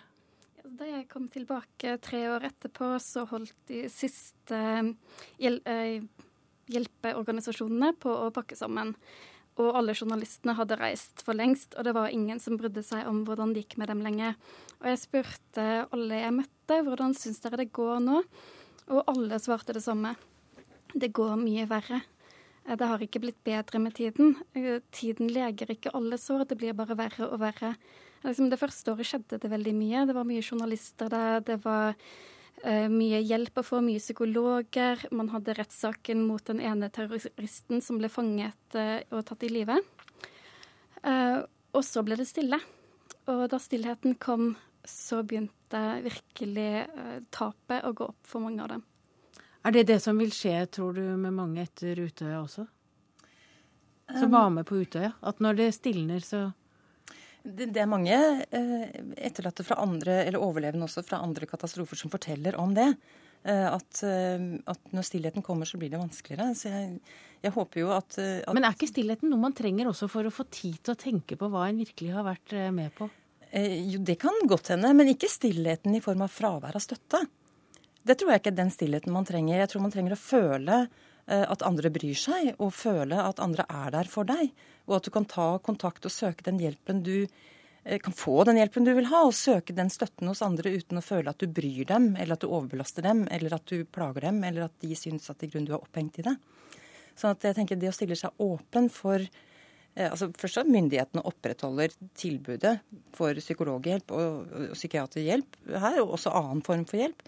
Da 0.80 0.86
jeg 0.88 1.10
kom 1.10 1.26
tilbake 1.28 1.98
tre 2.00 2.22
år 2.32 2.46
etterpå, 2.48 2.94
så 3.04 3.26
holdt 3.28 3.52
de 3.68 3.82
siste 3.92 4.56
hjel 5.36 5.58
eh, 5.68 6.06
hjelpeorganisasjonene 6.72 7.90
på 8.00 8.08
å 8.08 8.30
pakke 8.32 8.56
sammen. 8.56 8.94
Og 9.60 9.76
alle 9.76 9.92
journalistene 9.92 10.54
hadde 10.56 10.78
reist 10.80 11.20
for 11.26 11.36
lengst, 11.36 11.76
og 11.76 11.84
det 11.84 11.92
var 11.98 12.08
ingen 12.16 12.40
som 12.40 12.56
brydde 12.56 12.86
seg 12.86 13.04
om 13.10 13.20
hvordan 13.28 13.52
det 13.52 13.66
gikk 13.66 13.76
med 13.82 13.92
dem 13.92 14.00
lenger. 14.06 14.40
Og 14.80 14.88
jeg 14.88 15.02
spurte 15.02 15.68
alle 15.92 16.24
jeg 16.24 16.36
møtte, 16.38 16.82
hvordan 16.88 17.12
syns 17.18 17.44
dere 17.44 17.60
det 17.60 17.70
går 17.76 18.00
nå? 18.06 18.24
Og 18.88 19.12
alle 19.12 19.44
svarte 19.44 19.76
det 19.76 19.84
samme. 19.84 20.14
Det 20.96 21.12
går 21.12 21.36
mye 21.44 21.68
verre. 21.68 22.00
Eh, 22.64 22.72
det 22.72 22.88
har 22.88 23.04
ikke 23.04 23.26
blitt 23.26 23.44
bedre 23.44 23.84
med 23.84 24.00
tiden. 24.00 24.38
Eh, 24.56 24.80
tiden 24.96 25.28
leger 25.28 25.76
ikke 25.76 25.92
alle 25.92 26.16
sår, 26.16 26.48
det 26.48 26.56
blir 26.64 26.72
bare 26.72 26.96
verre 27.04 27.28
og 27.28 27.44
verre. 27.44 27.76
Liksom 28.24 28.50
det 28.52 28.58
første 28.60 28.92
året 28.92 29.08
skjedde 29.08 29.38
det 29.40 29.50
veldig 29.50 29.72
mye. 29.76 30.04
Det 30.08 30.16
var 30.16 30.28
mye 30.28 30.44
journalister 30.44 31.08
der. 31.12 31.40
Det 31.46 31.56
var 31.64 31.94
uh, 31.94 32.88
mye 32.92 33.20
hjelp 33.24 33.62
å 33.62 33.64
få, 33.64 33.80
mye 33.84 34.02
psykologer. 34.02 35.06
Man 35.16 35.30
hadde 35.32 35.56
rettssaken 35.56 36.26
mot 36.28 36.44
den 36.48 36.60
ene 36.60 36.90
terroristen 36.92 37.80
som 37.84 38.00
ble 38.00 38.12
fanget 38.12 38.76
uh, 38.76 38.98
og 39.14 39.24
tatt 39.30 39.46
i 39.48 39.52
live. 39.52 39.78
Uh, 41.00 41.40
og 41.72 41.86
så 41.86 42.04
ble 42.04 42.18
det 42.20 42.28
stille. 42.28 42.60
Og 43.30 43.46
da 43.52 43.60
stillheten 43.62 44.18
kom, 44.20 44.52
så 44.84 45.22
begynte 45.24 45.80
virkelig 46.02 46.86
tapet 47.30 47.84
å 47.86 47.92
gå 47.94 48.08
opp 48.10 48.26
for 48.26 48.42
mange 48.42 48.64
av 48.64 48.72
dem. 48.72 48.80
Er 49.62 49.74
det 49.76 49.84
det 49.90 49.98
som 50.02 50.18
vil 50.18 50.32
skje, 50.32 50.64
tror 50.72 50.96
du, 50.96 51.02
med 51.20 51.36
mange 51.36 51.62
etter 51.62 51.98
Utøya 52.00 52.40
også? 52.40 52.64
Som 54.16 54.32
um, 54.32 54.34
var 54.34 54.48
med 54.54 54.66
på 54.66 54.80
Utøya? 54.80 55.12
At 55.20 55.42
når 55.44 55.58
det 55.60 55.68
stilner, 55.76 56.24
så 56.24 56.48
det, 57.42 57.70
det, 57.72 57.80
er 57.82 57.88
mange 57.90 58.16
eh, 58.16 58.84
etterlatte 59.16 59.64
fra 59.66 59.80
andre, 59.82 60.22
eller 60.26 60.42
overlevende 60.42 60.86
også 60.86 61.04
fra 61.06 61.22
andre 61.24 61.48
katastrofer 61.48 61.98
som 61.98 62.12
forteller 62.12 62.58
om 62.60 62.74
det. 62.76 62.88
Eh, 63.42 63.66
at, 63.70 64.02
eh, 64.04 64.46
at, 64.68 64.82
når 64.92 65.06
stillheten 65.08 65.44
kommer, 65.46 65.68
så 65.68 65.80
blir 65.80 65.92
det 65.92 66.00
vanskeligere. 66.00 66.50
Så 66.58 66.72
jeg, 66.72 66.98
jeg 67.40 67.54
håper 67.56 67.82
jo 67.82 67.94
at, 67.96 68.18
eh, 68.20 68.42
at, 68.44 68.52
Men 68.56 68.68
er 68.68 68.76
ikke 68.76 68.90
stillheten 68.90 69.32
noe 69.32 69.46
man 69.48 69.56
trenger 69.56 69.88
også 69.90 70.10
for 70.12 70.28
å 70.28 70.34
få 70.34 70.48
tid 70.52 70.82
til 70.82 70.94
å 70.96 71.00
tenke 71.00 71.40
på 71.40 71.48
hva 71.52 71.68
en 71.68 71.80
virkelig 71.80 72.14
har 72.16 72.28
vært 72.28 72.56
med 72.76 72.92
på? 72.98 73.08
Eh, 73.50 73.80
jo, 73.90 74.00
det 74.06 74.18
kan 74.22 74.36
godt 74.46 74.74
hende, 74.74 74.92
men 74.94 75.10
ikke 75.10 75.30
stillheten 75.30 75.96
i 75.96 76.02
form 76.04 76.22
av 76.26 76.32
fravær 76.32 76.76
av 76.78 76.84
støtte. 76.84 77.24
Det 78.06 78.16
tror 78.16 78.32
jeg 78.32 78.42
ikke 78.42 78.52
er 78.52 78.60
den 78.60 78.72
stillheten 78.72 79.14
man 79.14 79.26
trenger. 79.28 79.58
Jeg 79.58 79.72
tror 79.72 79.84
man 79.84 79.92
trenger 79.94 80.14
å 80.14 80.20
føle 80.20 80.84
at 81.30 81.62
andre 81.62 81.92
bryr 81.94 82.18
seg, 82.18 82.54
og 82.58 82.72
føle 82.74 83.18
at 83.22 83.38
andre 83.42 83.62
er 83.70 83.92
der 83.94 84.08
for 84.10 84.26
deg 84.26 84.50
og 84.90 84.98
at 84.98 85.06
du 85.06 85.14
kan 85.14 85.26
ta 85.30 85.54
kontakt 85.62 86.06
og 86.06 86.12
søke 86.12 86.44
den 86.46 86.58
hjelpen 86.60 87.04
du 87.06 87.14
eh, 87.22 87.98
kan 88.02 88.14
få 88.16 88.42
den 88.48 88.58
hjelpen 88.58 88.86
du 88.86 88.92
vil 88.96 89.08
ha, 89.12 89.22
og 89.28 89.36
søke 89.36 89.76
den 89.76 89.92
støtten 89.92 90.30
hos 90.30 90.42
andre 90.42 90.72
uten 90.74 90.98
å 90.98 91.04
føle 91.04 91.30
at 91.30 91.42
du 91.42 91.46
bryr 91.46 91.86
dem, 91.88 92.12
eller 92.16 92.34
at 92.34 92.42
du 92.42 92.50
overbelaster 92.50 93.06
dem, 93.06 93.26
eller 93.30 93.54
at 93.56 93.68
du 93.70 93.84
plager 93.84 94.26
dem, 94.26 94.42
eller 94.46 94.66
at 94.66 94.74
de 94.82 94.96
syns 94.98 95.30
at 95.30 95.46
i 95.46 95.50
grunn 95.52 95.68
du 95.68 95.76
er 95.76 95.80
opphengt 95.80 96.18
i 96.20 96.26
det. 96.26 96.34
Sånn 97.18 97.34
at 97.34 97.44
jeg 97.44 97.56
tenker 97.58 97.78
Det 97.78 97.90
å 97.90 97.94
stille 97.94 98.16
seg 98.16 98.42
åpen 98.42 98.88
for 98.92 99.20
eh, 99.20 100.08
altså 100.08 100.30
Først 100.40 100.62
at 100.62 100.70
myndighetene 100.70 101.24
opprettholder 101.28 101.94
tilbudet 102.18 102.78
for 103.14 103.38
psykologhjelp 103.38 104.14
og, 104.16 104.50
og 104.50 104.74
psykiaterhjelp 104.74 105.62
her, 105.70 106.02
og 106.02 106.16
også 106.18 106.34
annen 106.34 106.66
form 106.66 106.86
for 106.90 107.02
hjelp. 107.02 107.24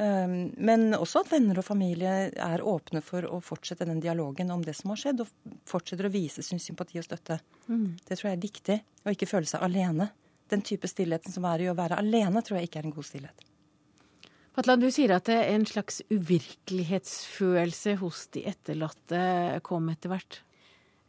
Ehm, 0.00 0.52
men 0.56 0.94
også 0.96 1.20
at 1.20 1.32
venner 1.34 1.58
og 1.60 1.66
familie 1.66 2.30
er 2.32 2.64
åpne 2.64 3.02
for 3.04 3.26
å 3.28 3.42
fortsette 3.44 3.86
den 3.88 4.00
dialogen 4.00 4.50
om 4.54 4.64
det 4.64 4.74
som 4.78 4.92
har 4.92 5.00
skjedd, 5.02 5.24
og 5.24 5.56
fortsetter 5.68 6.08
å 6.08 6.12
vise 6.12 6.44
sin 6.44 6.62
sympati 6.62 7.00
og 7.00 7.06
støtte. 7.06 7.38
Mm. 7.68 7.98
Det 8.00 8.16
tror 8.16 8.30
jeg 8.30 8.38
er 8.38 8.44
viktig. 8.46 8.78
Å 9.04 9.14
ikke 9.14 9.28
føle 9.28 9.48
seg 9.50 9.64
alene. 9.64 10.10
Den 10.52 10.64
type 10.64 10.88
stillheten 10.88 11.32
som 11.32 11.44
er 11.48 11.64
i 11.64 11.70
å 11.72 11.76
være 11.76 11.98
alene, 12.00 12.42
tror 12.44 12.58
jeg 12.58 12.70
ikke 12.70 12.82
er 12.82 12.88
en 12.88 12.96
god 12.96 13.08
stillhet. 13.08 13.48
Patlan, 14.52 14.82
du 14.82 14.90
sier 14.92 15.14
at 15.16 15.30
en 15.32 15.62
slags 15.64 16.02
uvirkelighetsfølelse 16.12 17.94
hos 18.02 18.26
de 18.34 18.42
etterlatte 18.50 19.20
kom 19.64 19.88
etter 19.92 20.12
hvert? 20.12 20.42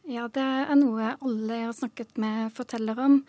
Ja, 0.04 0.26
det 0.28 0.44
er 0.44 0.76
noe 0.76 1.14
alle 1.24 1.58
jeg 1.62 1.68
har 1.70 1.76
snakket 1.78 2.18
med 2.20 2.52
forteller 2.52 2.98
om. 3.00 3.22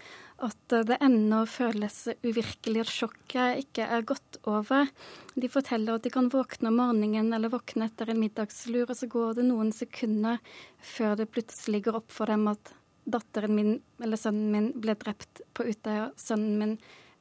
At 0.42 0.74
det 0.88 0.96
ennå 1.06 1.44
føles 1.46 2.00
uvirkelig 2.24 2.82
at 2.82 2.90
sjokket 2.90 3.60
ikke 3.62 3.86
er 3.94 4.02
gått 4.08 4.40
over. 4.50 4.90
De 5.38 5.50
forteller 5.52 5.94
at 5.94 6.02
de 6.02 6.10
kan 6.10 6.26
våkne 6.32 6.72
om 6.72 6.80
morgenen 6.82 7.30
eller 7.36 7.52
våkne 7.52 7.86
etter 7.86 8.10
en 8.10 8.18
middagslur, 8.18 8.88
og 8.88 8.98
så 8.98 9.06
går 9.06 9.38
det 9.38 9.46
noen 9.46 9.70
sekunder 9.76 10.42
før 10.82 11.14
det 11.22 11.30
plutselig 11.30 11.84
går 11.86 12.00
opp 12.02 12.10
for 12.10 12.34
dem 12.34 12.50
at 12.50 12.74
datteren 13.04 13.54
min 13.54 13.72
eller 14.02 14.18
sønnen 14.18 14.50
min 14.50 14.68
ble 14.74 14.98
drept 14.98 15.44
på 15.54 15.68
Utøya, 15.70 16.10
sønnen 16.18 16.58
min 16.58 16.76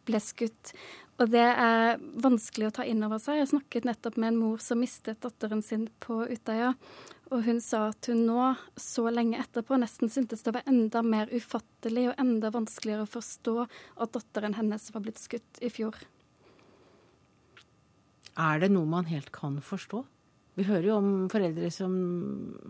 ble 0.08 0.20
skutt. 0.24 0.74
Og 1.22 1.30
det 1.30 1.46
er 1.46 2.00
vanskelig 2.02 2.72
å 2.72 2.76
ta 2.80 2.90
inn 2.90 3.06
over 3.06 3.22
seg. 3.22 3.38
Jeg 3.38 3.54
snakket 3.54 3.86
nettopp 3.86 4.18
med 4.18 4.34
en 4.34 4.40
mor 4.42 4.64
som 4.64 4.82
mistet 4.82 5.22
datteren 5.22 5.62
sin 5.62 5.86
på 6.02 6.24
Utøya. 6.26 6.74
Og 7.34 7.42
hun 7.48 7.60
sa 7.66 7.88
at 7.90 8.06
hun 8.12 8.28
nå, 8.28 8.42
så 8.78 9.08
lenge 9.10 9.40
etterpå, 9.42 9.78
nesten 9.82 10.12
syntes 10.14 10.46
det 10.46 10.54
var 10.54 10.68
enda 10.70 11.02
mer 11.02 11.32
ufattelig 11.34 12.12
og 12.12 12.20
enda 12.22 12.52
vanskeligere 12.54 13.08
å 13.08 13.10
forstå 13.10 13.56
at 13.66 14.12
datteren 14.14 14.54
hennes 14.54 14.86
var 14.94 15.02
blitt 15.06 15.22
skutt 15.22 15.62
i 15.66 15.72
fjor. 15.74 15.98
Er 18.38 18.62
det 18.62 18.70
noe 18.74 18.90
man 18.90 19.10
helt 19.10 19.32
kan 19.34 19.58
forstå? 19.66 20.04
Vi 20.54 20.66
hører 20.68 20.92
jo 20.92 21.00
om 21.00 21.10
foreldre 21.34 21.72
som 21.74 21.96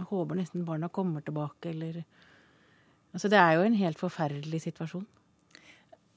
håper 0.08 0.40
nesten 0.40 0.64
barna 0.68 0.88
kommer 0.92 1.24
tilbake, 1.26 1.74
eller 1.74 2.04
Altså, 3.14 3.30
det 3.30 3.38
er 3.38 3.52
jo 3.54 3.66
en 3.68 3.76
helt 3.78 4.00
forferdelig 4.02 4.64
situasjon. 4.64 5.04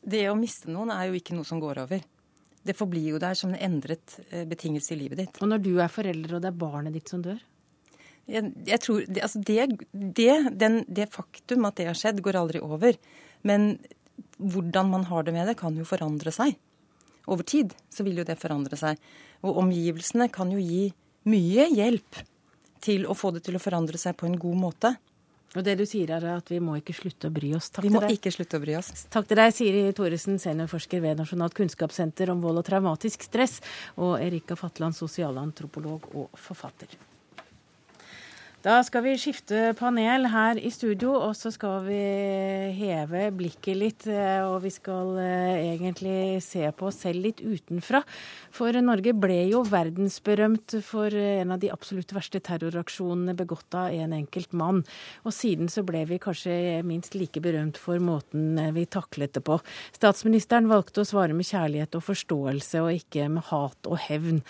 Det 0.00 0.22
å 0.30 0.38
miste 0.38 0.70
noen 0.72 0.88
er 0.94 1.10
jo 1.10 1.18
ikke 1.18 1.34
noe 1.36 1.44
som 1.44 1.60
går 1.60 1.82
over. 1.82 2.06
Det 2.64 2.74
forblir 2.78 3.10
jo 3.10 3.20
der 3.20 3.36
som 3.36 3.52
en 3.52 3.60
endret 3.60 4.14
eh, 4.30 4.46
betingelse 4.48 4.94
i 4.94 4.98
livet 5.02 5.20
ditt. 5.20 5.42
Og 5.44 5.50
når 5.50 5.60
du 5.60 5.74
er 5.76 5.92
forelder, 5.92 6.38
og 6.38 6.40
det 6.40 6.48
er 6.48 6.56
barnet 6.62 6.96
ditt 6.96 7.12
som 7.12 7.20
dør? 7.20 7.36
Jeg, 8.26 8.50
jeg 8.66 8.82
tror, 8.82 9.04
altså 9.22 9.40
det, 9.46 9.66
det, 9.92 10.32
den, 10.58 10.80
det, 10.88 11.08
faktum 11.14 11.68
at 11.68 11.78
det 11.78 11.88
har 11.90 11.98
skjedd, 11.98 12.22
går 12.24 12.40
aldri 12.40 12.62
over. 12.64 12.98
Men 13.46 13.76
hvordan 14.38 14.90
man 14.90 15.06
har 15.10 15.26
det 15.26 15.34
med 15.36 15.46
det, 15.50 15.58
kan 15.60 15.76
jo 15.78 15.86
forandre 15.86 16.32
seg. 16.34 16.56
Over 17.26 17.46
tid 17.46 17.74
så 17.92 18.06
vil 18.06 18.20
jo 18.20 18.26
det 18.26 18.38
forandre 18.40 18.78
seg. 18.78 19.00
Og 19.46 19.58
omgivelsene 19.62 20.28
kan 20.32 20.50
jo 20.52 20.62
gi 20.62 20.88
mye 21.30 21.68
hjelp 21.74 22.22
til 22.82 23.06
å 23.06 23.16
få 23.18 23.32
det 23.34 23.46
til 23.46 23.58
å 23.58 23.62
forandre 23.62 23.98
seg 23.98 24.16
på 24.18 24.28
en 24.28 24.38
god 24.38 24.58
måte. 24.60 24.94
Og 25.56 25.64
det 25.64 25.76
du 25.80 25.86
sier 25.88 26.10
er 26.12 26.24
at 26.34 26.50
vi 26.52 26.58
må 26.60 26.76
ikke 26.80 26.94
slutte 26.96 27.30
å 27.30 27.34
bry 27.34 27.54
oss. 27.56 27.70
Takk 27.72 27.86
vi 27.86 27.92
må 27.94 28.02
ikke 28.12 28.32
slutte 28.34 28.58
å 28.58 28.62
bry 28.62 28.76
oss. 28.76 29.06
Takk 29.12 29.30
til 29.30 29.40
deg, 29.40 29.54
Siri 29.56 29.84
Thoresen, 29.96 30.40
seniorforsker 30.42 31.00
ved 31.04 31.22
Nasjonalt 31.22 31.56
kunnskapssenter 31.56 32.32
om 32.34 32.42
vold 32.44 32.60
og 32.60 32.66
traumatisk 32.66 33.24
stress, 33.24 33.60
og 33.96 34.18
Erika 34.20 34.58
Fatland, 34.58 34.98
sosialantropolog 34.98 36.10
og 36.12 36.40
forfatter. 36.40 36.98
Da 38.64 38.80
skal 38.82 39.04
vi 39.04 39.12
skifte 39.20 39.74
panel 39.78 40.24
her 40.32 40.58
i 40.58 40.70
studio, 40.74 41.12
og 41.28 41.36
så 41.38 41.52
skal 41.54 41.84
vi 41.84 41.98
heve 42.74 43.28
blikket 43.36 43.76
litt. 43.78 44.06
Eh, 44.08 44.40
og 44.42 44.64
vi 44.64 44.72
skal 44.74 45.12
eh, 45.22 45.74
egentlig 45.74 46.40
se 46.42 46.64
på 46.74 46.88
oss 46.88 47.02
selv 47.04 47.28
litt 47.28 47.42
utenfra. 47.44 48.00
For 48.56 48.74
Norge 48.82 49.12
ble 49.14 49.36
jo 49.52 49.60
verdensberømt 49.68 50.78
for 50.88 51.14
en 51.14 51.54
av 51.54 51.60
de 51.62 51.70
absolutt 51.70 52.16
verste 52.16 52.40
terroraksjonene 52.48 53.36
begått 53.38 53.76
av 53.76 53.94
en 53.94 54.16
enkelt 54.16 54.56
mann. 54.56 54.82
Og 55.28 55.36
siden 55.36 55.70
så 55.70 55.84
ble 55.86 56.06
vi 56.08 56.20
kanskje 56.22 56.80
minst 56.88 57.14
like 57.14 57.44
berømt 57.44 57.78
for 57.78 58.02
måten 58.02 58.58
vi 58.74 58.88
taklet 58.88 59.36
det 59.36 59.44
på. 59.46 59.60
Statsministeren 59.94 60.72
valgte 60.72 61.04
å 61.04 61.08
svare 61.12 61.36
med 61.36 61.46
kjærlighet 61.46 62.00
og 62.00 62.08
forståelse, 62.08 62.82
og 62.82 62.98
ikke 63.04 63.30
med 63.36 63.50
hat 63.52 63.92
og 63.92 64.00
hevn. 64.08 64.42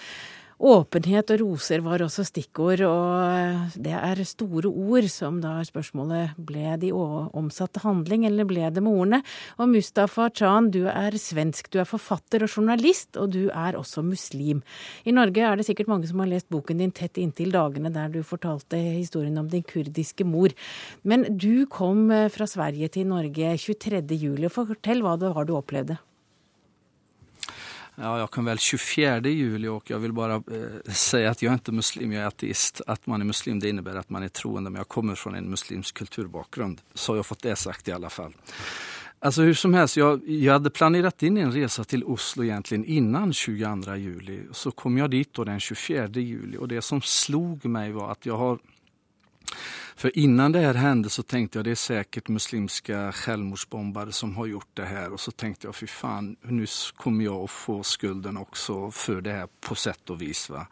Åpenhet 0.57 1.29
og 1.35 1.43
roser 1.43 1.83
var 1.85 2.01
også 2.01 2.23
stikkord, 2.25 2.81
og 2.89 3.75
det 3.77 3.93
er 3.93 4.23
store 4.25 4.71
ord 4.71 5.05
som 5.13 5.43
da 5.43 5.59
spørsmålet 5.69 6.33
ble 6.49 6.79
de 6.81 6.95
omsatt 6.97 7.75
til 7.77 7.85
handling, 7.85 8.25
eller 8.25 8.49
ble 8.49 8.71
det 8.73 8.81
med 8.81 8.97
ordene? 8.97 9.21
Og 9.61 9.69
Mustafa 9.75 10.31
Chan, 10.33 10.71
du 10.73 10.87
er 10.89 11.19
svensk, 11.21 11.69
du 11.69 11.77
er 11.83 11.91
forfatter 11.91 12.47
og 12.47 12.55
journalist, 12.55 13.21
og 13.21 13.37
du 13.37 13.51
er 13.51 13.77
også 13.77 14.01
muslim. 14.07 14.65
I 15.05 15.13
Norge 15.13 15.45
er 15.45 15.61
det 15.61 15.69
sikkert 15.69 15.93
mange 15.93 16.09
som 16.09 16.25
har 16.25 16.33
lest 16.33 16.49
boken 16.49 16.81
din 16.81 16.97
tett 16.97 17.21
inntil 17.21 17.53
dagene 17.53 17.93
der 17.93 18.09
du 18.17 18.23
fortalte 18.25 18.81
historien 18.81 19.37
om 19.37 19.53
din 19.53 19.67
kurdiske 19.67 20.25
mor. 20.25 20.57
Men 21.05 21.29
du 21.37 21.67
kom 21.69 22.09
eh, 22.09 22.31
fra 22.33 22.49
Sverige 22.49 22.89
til 22.97 23.13
Norge 23.13 23.59
23.07. 23.61 24.49
Fortell 24.57 25.05
hva 25.05 25.19
det 25.21 25.37
var 25.37 25.45
du 25.45 25.59
opplevde. 25.61 26.01
Ja, 27.99 28.19
jag 28.19 28.31
kan 28.31 28.45
väl 28.45 28.59
24 28.59 29.21
juli 29.21 29.69
och 29.69 29.91
jag 29.91 29.99
vill 29.99 30.13
bara 30.13 30.35
eh, 30.35 30.93
säga 30.93 31.31
att 31.31 31.43
jag 31.43 31.51
är 31.51 31.55
inte 31.55 31.73
muslim, 31.73 32.13
jag 32.13 32.23
är 32.23 32.27
ateist. 32.27 32.81
Att 32.87 33.07
man 33.07 33.21
är 33.21 33.25
muslim 33.25 33.61
det 33.61 33.69
innebär 33.69 33.95
att 33.95 34.11
man 34.11 34.23
är 34.23 34.29
troende, 34.29 34.71
men 34.71 34.79
jag 34.79 34.89
kommer 34.89 35.15
från 35.15 35.35
en 35.35 35.51
muslimsk 35.51 35.95
kulturbakgrund. 35.95 36.81
Så 36.95 37.13
har 37.13 37.17
jag 37.17 37.27
fått 37.27 37.43
det 37.43 37.57
sagt 37.57 37.89
i 37.89 37.93
alla 37.93 38.11
fall. 38.11 38.33
Alltså 39.19 39.43
hur 39.43 39.55
som 39.55 39.75
helst, 39.75 39.97
jag, 39.97 40.29
jag 40.29 40.53
hade 40.53 40.71
planerat 40.71 41.23
in 41.23 41.37
en 41.37 41.53
resa 41.53 41.85
till 41.85 42.05
Oslo 42.05 42.45
egentligen 42.45 42.85
innan 42.85 43.33
22 43.33 43.95
juli. 43.95 44.41
Så 44.53 44.71
kom 44.71 44.99
jag 44.99 45.11
dit 45.11 45.29
då 45.33 45.45
den 45.45 45.61
24 45.61 46.09
juli 46.09 46.59
och 46.59 46.69
det 46.69 46.83
som 46.83 47.03
slog 47.03 47.65
mig 47.65 47.93
var 47.93 48.13
att 48.13 48.27
jag 48.27 48.37
har 48.37 48.59
för 49.97 50.19
innan 50.19 50.53
det 50.53 50.61
här 50.61 50.75
hände 50.75 51.11
så 51.11 51.23
tänkte 51.23 51.59
jag 51.59 51.65
det 51.65 51.71
är 51.71 51.75
säkert 51.75 52.29
muslimska 52.29 53.13
självmordsbombare 53.13 54.13
som 54.13 54.37
har 54.37 54.47
gjort 54.47 54.69
det 54.75 54.85
här 54.85 55.13
och 55.13 55.21
så 55.21 55.31
tänkte 55.31 55.67
jag 55.67 55.75
fy 55.75 55.87
fan 55.87 56.37
nu 56.43 56.67
kommer 56.97 57.25
jag 57.25 57.45
att 57.45 57.51
få 57.51 57.83
skulden 57.83 58.37
också 58.37 58.91
för 58.91 59.21
det 59.21 59.33
här 59.33 59.49
på 59.61 59.75
sätt 59.75 60.11
och 60.11 60.23
vis. 60.23 60.51
Va? 60.51 60.67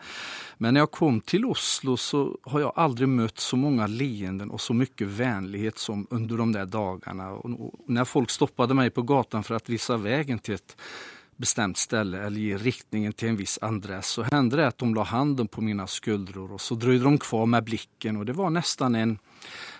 Men 0.58 0.74
när 0.74 0.80
jag 0.80 0.90
kom 0.90 1.20
till 1.20 1.44
Oslo 1.44 1.96
så 1.96 2.38
har 2.42 2.60
jag 2.60 2.72
aldrig 2.76 3.08
mött 3.08 3.38
så 3.38 3.56
många 3.56 3.86
leenden 3.86 4.50
och 4.50 4.60
så 4.60 4.74
mycket 4.74 5.06
vänlighet 5.06 5.78
som 5.78 6.06
under 6.10 6.36
de 6.36 6.52
där 6.52 6.66
dagarna. 6.66 7.30
Och 7.30 7.74
när 7.86 8.04
folk 8.04 8.30
stoppade 8.30 8.74
mig 8.74 8.90
på 8.90 9.02
gatan 9.02 9.44
för 9.44 9.54
att 9.54 9.68
visa 9.68 9.96
vägen 9.96 10.38
till 10.38 10.54
ett 10.54 10.76
bestämt 11.37 11.76
ställe 11.76 12.22
eller 12.22 12.41
ge 12.41 12.57
riktningen 12.57 13.12
till 13.12 13.28
en 13.28 13.37
viss 13.37 13.59
adress 13.62 14.07
så 14.07 14.22
hände 14.22 14.57
det 14.57 14.66
att 14.66 14.78
de 14.78 14.95
la 14.95 15.03
handen 15.03 15.49
på 15.49 15.61
mina 15.61 15.87
skuldror 15.87 16.53
och 16.53 16.61
så 16.61 16.74
dröjde 16.74 17.05
de 17.05 17.18
kvar 17.18 17.47
med 17.47 17.64
blicken 17.64 18.16
och 18.16 18.26
det 18.26 18.32
var 18.32 18.51
nästan 18.51 18.95
en 18.95 19.18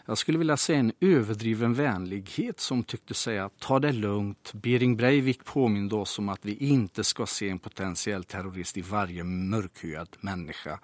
jag 0.07 0.19
skulle 0.19 0.39
vilja 0.39 0.57
säga 0.57 0.79
en 0.79 0.93
överdriven 1.01 1.75
vänlighet 1.75 2.61
som 2.61 2.85
tyckte 2.85 3.15
säga 3.15 3.51
ta 3.59 3.79
det 3.79 3.93
lugnt. 3.93 4.53
Bering 4.53 4.97
Breivik 4.97 5.45
påminde 5.45 5.95
oss 5.95 6.19
om 6.19 6.29
att 6.29 6.41
vi 6.43 6.57
inte 6.57 7.05
ska 7.05 7.27
se 7.27 7.49
en 7.49 7.59
potentiell 7.59 8.25
terrorist 8.25 8.77
i 8.77 8.81
varje 8.81 9.25
mörkhyad 9.25 10.09
människa. 10.21 10.79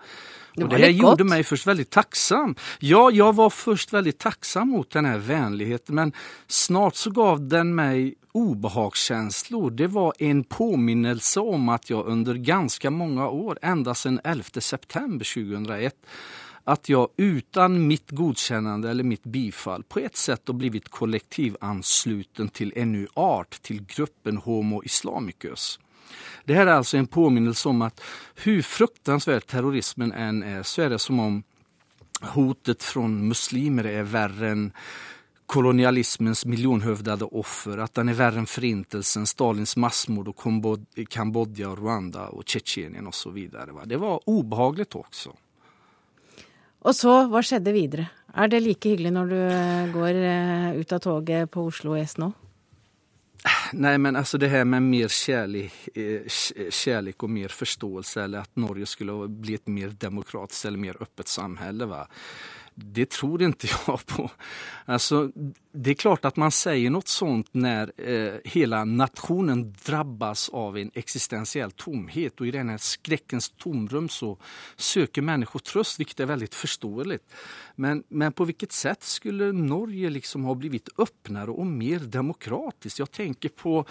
Det, 0.55 0.67
det 0.67 0.77
här 0.77 0.89
gjorde 0.89 1.25
mig 1.25 1.45
först 1.45 1.67
väldigt 1.67 1.91
tacksam. 1.91 2.55
Ja, 2.79 3.11
jag 3.11 3.35
var 3.35 3.51
först 3.51 3.93
väldigt 3.93 4.19
tacksam 4.19 4.69
mot 4.69 4.91
den 4.91 5.05
här 5.05 5.19
vänligheten 5.19 5.95
men 5.95 6.13
snart 6.47 6.95
så 6.95 7.11
gav 7.11 7.49
den 7.49 7.75
mig 7.75 8.15
obehagskänslor. 8.33 9.71
Det 9.71 9.87
var 9.87 10.15
en 10.19 10.45
påminnelse 10.45 11.41
om 11.41 11.69
att 11.69 11.91
jag 11.91 12.07
under 12.07 12.35
ganska 12.35 12.91
många 12.91 13.29
år, 13.29 13.59
ända 13.63 13.95
sedan 13.95 14.21
11 14.25 14.45
september 14.61 15.35
2001, 15.35 15.95
att 16.65 16.89
jag 16.89 17.09
utan 17.17 17.87
mitt 17.87 18.11
godkännande 18.11 18.91
eller 18.91 19.05
mitt 19.05 19.25
bifall 19.25 19.83
på 19.83 19.99
ett 19.99 20.17
sätt 20.17 20.43
har 20.47 20.55
blivit 20.55 20.89
kollektivansluten 20.89 22.49
till 22.49 22.73
en 22.77 22.93
ny 22.93 23.07
art, 23.15 23.63
till 23.63 23.85
gruppen 23.85 24.37
Homo 24.37 24.83
Islamicus. 24.85 25.79
Det 26.45 26.55
här 26.55 26.67
är 26.67 26.73
alltså 26.73 26.97
en 26.97 27.07
påminnelse 27.07 27.69
om 27.69 27.83
att 27.83 28.01
hur 28.35 28.63
fruktansvärd 28.63 29.47
terrorismen 29.47 30.13
än 30.13 30.43
är 30.43 30.63
så 30.63 30.83
är 30.83 30.91
det 30.91 30.99
som 30.99 31.21
om 31.21 31.43
hotet 32.21 32.83
från 32.83 33.29
muslimer 33.29 33.85
är 33.85 34.03
värre 34.03 34.51
än 34.51 34.73
kolonialismens 35.47 36.47
miljonhövdade 36.47 37.25
offer, 37.25 37.79
att 37.79 37.95
den 37.95 38.09
är 38.09 38.15
värre 38.15 38.39
än 38.39 38.47
förintelsen, 38.47 39.27
Stalins 39.27 39.77
massmord 39.77 40.29
och 40.29 40.47
Kambodja 41.09 41.71
och 41.71 41.79
Rwanda 41.79 42.29
och 42.29 42.49
Tjetjenien 42.49 43.07
och 43.07 43.15
så 43.15 43.31
vidare. 43.31 43.71
Det 43.85 43.97
var 43.97 44.21
obehagligt 44.25 44.95
också. 44.95 45.37
Og 46.81 46.97
så, 46.97 47.13
hva 47.29 47.43
skjedde 47.45 47.75
videre? 47.77 48.07
Er 48.33 48.49
det 48.49 48.63
like 48.65 48.93
hyggelig 48.93 49.13
når 49.13 49.33
du 49.33 49.41
eh, 49.41 49.91
går 49.93 50.21
eh, 50.21 50.79
ut 50.81 50.93
av 50.95 51.03
toget 51.05 51.51
på 51.53 51.67
Oslo 51.69 51.97
S 51.99 52.17
nå? 52.21 52.31
Nei, 53.73 53.95
men 53.97 54.17
altså 54.21 54.37
det 54.41 54.51
her 54.53 54.67
med 54.69 54.85
mer 54.85 55.09
kjærlighet 55.09 57.23
og 57.25 57.31
mer 57.33 57.49
forståelse, 57.57 58.27
eller 58.27 58.45
at 58.45 58.61
Norge 58.61 58.87
skulle 58.89 59.29
bli 59.33 59.55
ett 59.57 59.69
mer 59.69 59.95
demokratisk 59.97 60.69
eller 60.69 60.79
mer 60.79 61.03
åpent 61.03 61.29
samhälle. 61.29 62.07
Det 62.75 63.11
tror 63.11 63.43
inte 63.43 63.67
jag 63.87 64.07
på. 64.07 64.31
Alltså, 64.85 65.31
det 65.73 65.91
är 65.91 65.95
klart 65.95 66.25
att 66.25 66.37
man 66.37 66.51
säger 66.51 66.91
något 66.91 67.09
sånt 67.09 67.49
när 67.53 67.93
eh, 67.97 68.35
hela 68.45 68.85
nationen 68.85 69.75
drabbas 69.85 70.49
av 70.49 70.79
en 70.79 70.91
existentiell 70.95 71.71
tomhet 71.71 72.41
och 72.41 72.47
i 72.47 72.51
den 72.51 72.69
här 72.69 72.79
skräckens 72.79 73.49
tomrum 73.51 74.09
så 74.09 74.39
söker 74.77 75.23
människor 75.23 75.61
tröst, 75.61 76.01
vilket 76.01 76.21
är 76.21 76.27
väldigt 76.27 76.55
förståeligt. 76.55 77.25
Men, 77.77 78.05
men 78.09 78.33
på 78.33 78.45
vilket 78.45 78.73
sätt 78.73 79.03
skulle 79.03 79.53
Norge 79.53 80.11
liksom 80.11 80.45
ha 80.45 80.55
blivit 80.55 80.89
öppnare 80.99 81.51
och 81.51 81.67
mer 81.67 81.99
demokratiskt? 81.99 82.99
Jag 82.99 83.11
tänker 83.11 83.49
på 83.49 83.87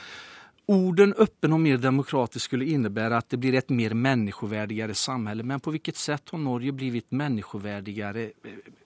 Orden 0.72 1.13
öppen 1.13 1.53
och 1.53 1.59
mer 1.59 1.78
demokratisk 1.78 2.45
skulle 2.45 2.65
innebära 2.65 3.17
att 3.17 3.30
det 3.30 3.38
blir 3.38 3.53
ett 3.53 3.70
mer 3.70 3.93
människovärdigare 3.93 4.95
samhälle. 4.95 5.43
Men 5.43 5.59
på 5.59 5.72
vilket 5.72 5.95
sätt 5.95 6.30
har 6.30 6.38
Norge 6.38 6.72
blivit 6.72 7.11
människovärdigare 7.11 8.24
eh, 8.24 8.32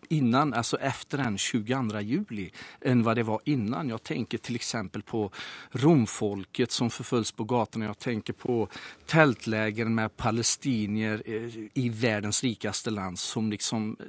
innan, 0.09 0.53
alltså 0.53 0.77
efter 0.77 1.17
den 1.17 1.37
22 1.37 1.99
juli, 1.99 2.51
än 2.81 3.03
vad 3.03 3.15
det 3.15 3.23
var 3.23 3.39
innan? 3.43 3.89
Jag 3.89 4.03
tänker 4.03 4.37
till 4.37 4.55
exempel 4.55 5.01
på 5.01 5.31
romfolket 5.71 6.71
som 6.71 6.89
förföljs 6.89 7.31
på 7.31 7.43
gatorna. 7.43 7.85
Jag 7.85 7.99
tänker 7.99 8.33
på 8.33 8.67
tältläger 9.05 9.85
med 9.85 10.17
palestinier 10.17 11.21
eh, 11.25 11.67
i 11.73 11.89
världens 11.89 12.43
rikaste 12.43 12.89
land 12.89 13.19
som 13.19 13.51
liksom 13.51 13.97
eh, 13.99 14.05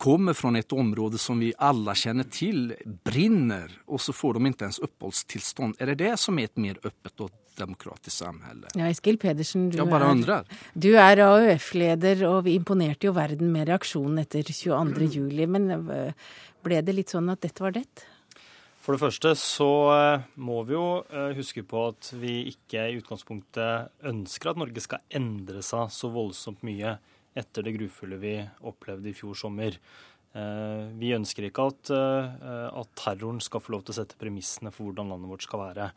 kommer 0.00 0.36
fra 0.36 0.52
et 0.58 0.72
område 0.72 1.18
som 1.20 1.40
vi 1.42 1.50
alle 1.60 1.94
kjenner 1.98 2.28
til, 2.32 2.72
brinner 3.04 3.72
og 3.86 4.00
så 4.00 4.14
får 4.16 4.38
de 4.38 4.50
ikke 4.50 4.68
ens 4.70 4.80
oppholdstilstand. 4.86 5.76
Er 5.80 5.92
det 5.92 6.00
det 6.04 6.14
som 6.22 6.38
er 6.40 6.48
et 6.48 6.60
mer 6.60 6.80
åpent 6.80 7.26
og 7.26 7.34
demokratisk 7.60 8.16
samfunn? 8.16 8.64
Ja, 8.78 8.88
Eskil 8.88 9.18
Pedersen, 9.20 9.68
du 9.70 9.76
Jag 9.76 9.90
bara 9.90 10.14
du 10.74 10.94
er 10.96 11.20
AUF-leder, 11.26 12.24
og 12.28 12.44
vi 12.44 12.56
imponerte 12.56 13.10
jo 13.10 13.12
verden 13.12 13.52
med 13.52 13.68
reaksjonen 13.68 14.22
etter 14.22 14.42
22. 14.42 15.10
juli. 15.18 15.46
Men 15.46 15.70
eh, 15.70 16.16
ble 16.64 16.80
det 16.82 16.96
litt 16.96 17.12
sånn 17.12 17.28
at 17.32 17.42
dette 17.44 17.62
var 17.62 17.76
det? 17.76 17.84
For 18.80 18.96
det 18.96 19.02
første 19.02 19.34
så 19.36 19.70
eh, 19.92 20.26
må 20.40 20.62
vi 20.64 20.78
jo 20.78 21.04
eh, 21.12 21.36
huske 21.36 21.62
på 21.68 21.90
at 21.90 22.12
vi 22.16 22.46
ikke 22.54 22.88
i 22.88 22.96
utgangspunktet 23.02 23.92
ønsker 24.08 24.54
at 24.54 24.60
Norge 24.62 24.80
skal 24.80 25.04
endre 25.12 25.60
seg 25.66 25.92
så 25.92 26.08
voldsomt 26.14 26.64
mye 26.64 26.96
etter 27.38 27.66
det 27.66 27.76
grufulle 27.76 28.18
vi 28.20 28.34
opplevde 28.66 29.10
i 29.10 29.16
fjor 29.16 29.38
sommer. 29.38 29.76
Eh, 30.30 30.82
vi 30.98 31.14
ønsker 31.16 31.48
ikke 31.48 31.68
at, 31.72 31.90
eh, 31.94 32.68
at, 32.70 32.90
terroren 32.98 33.40
skal 33.42 33.62
få 33.62 33.74
lov 33.74 33.84
til 33.84 33.94
å 33.94 34.00
sette 34.00 34.18
premissene 34.20 34.70
for 34.70 34.88
hvordan 34.90 35.10
landet 35.10 35.30
vårt 35.30 35.46
skal 35.46 35.64
være. 35.64 35.90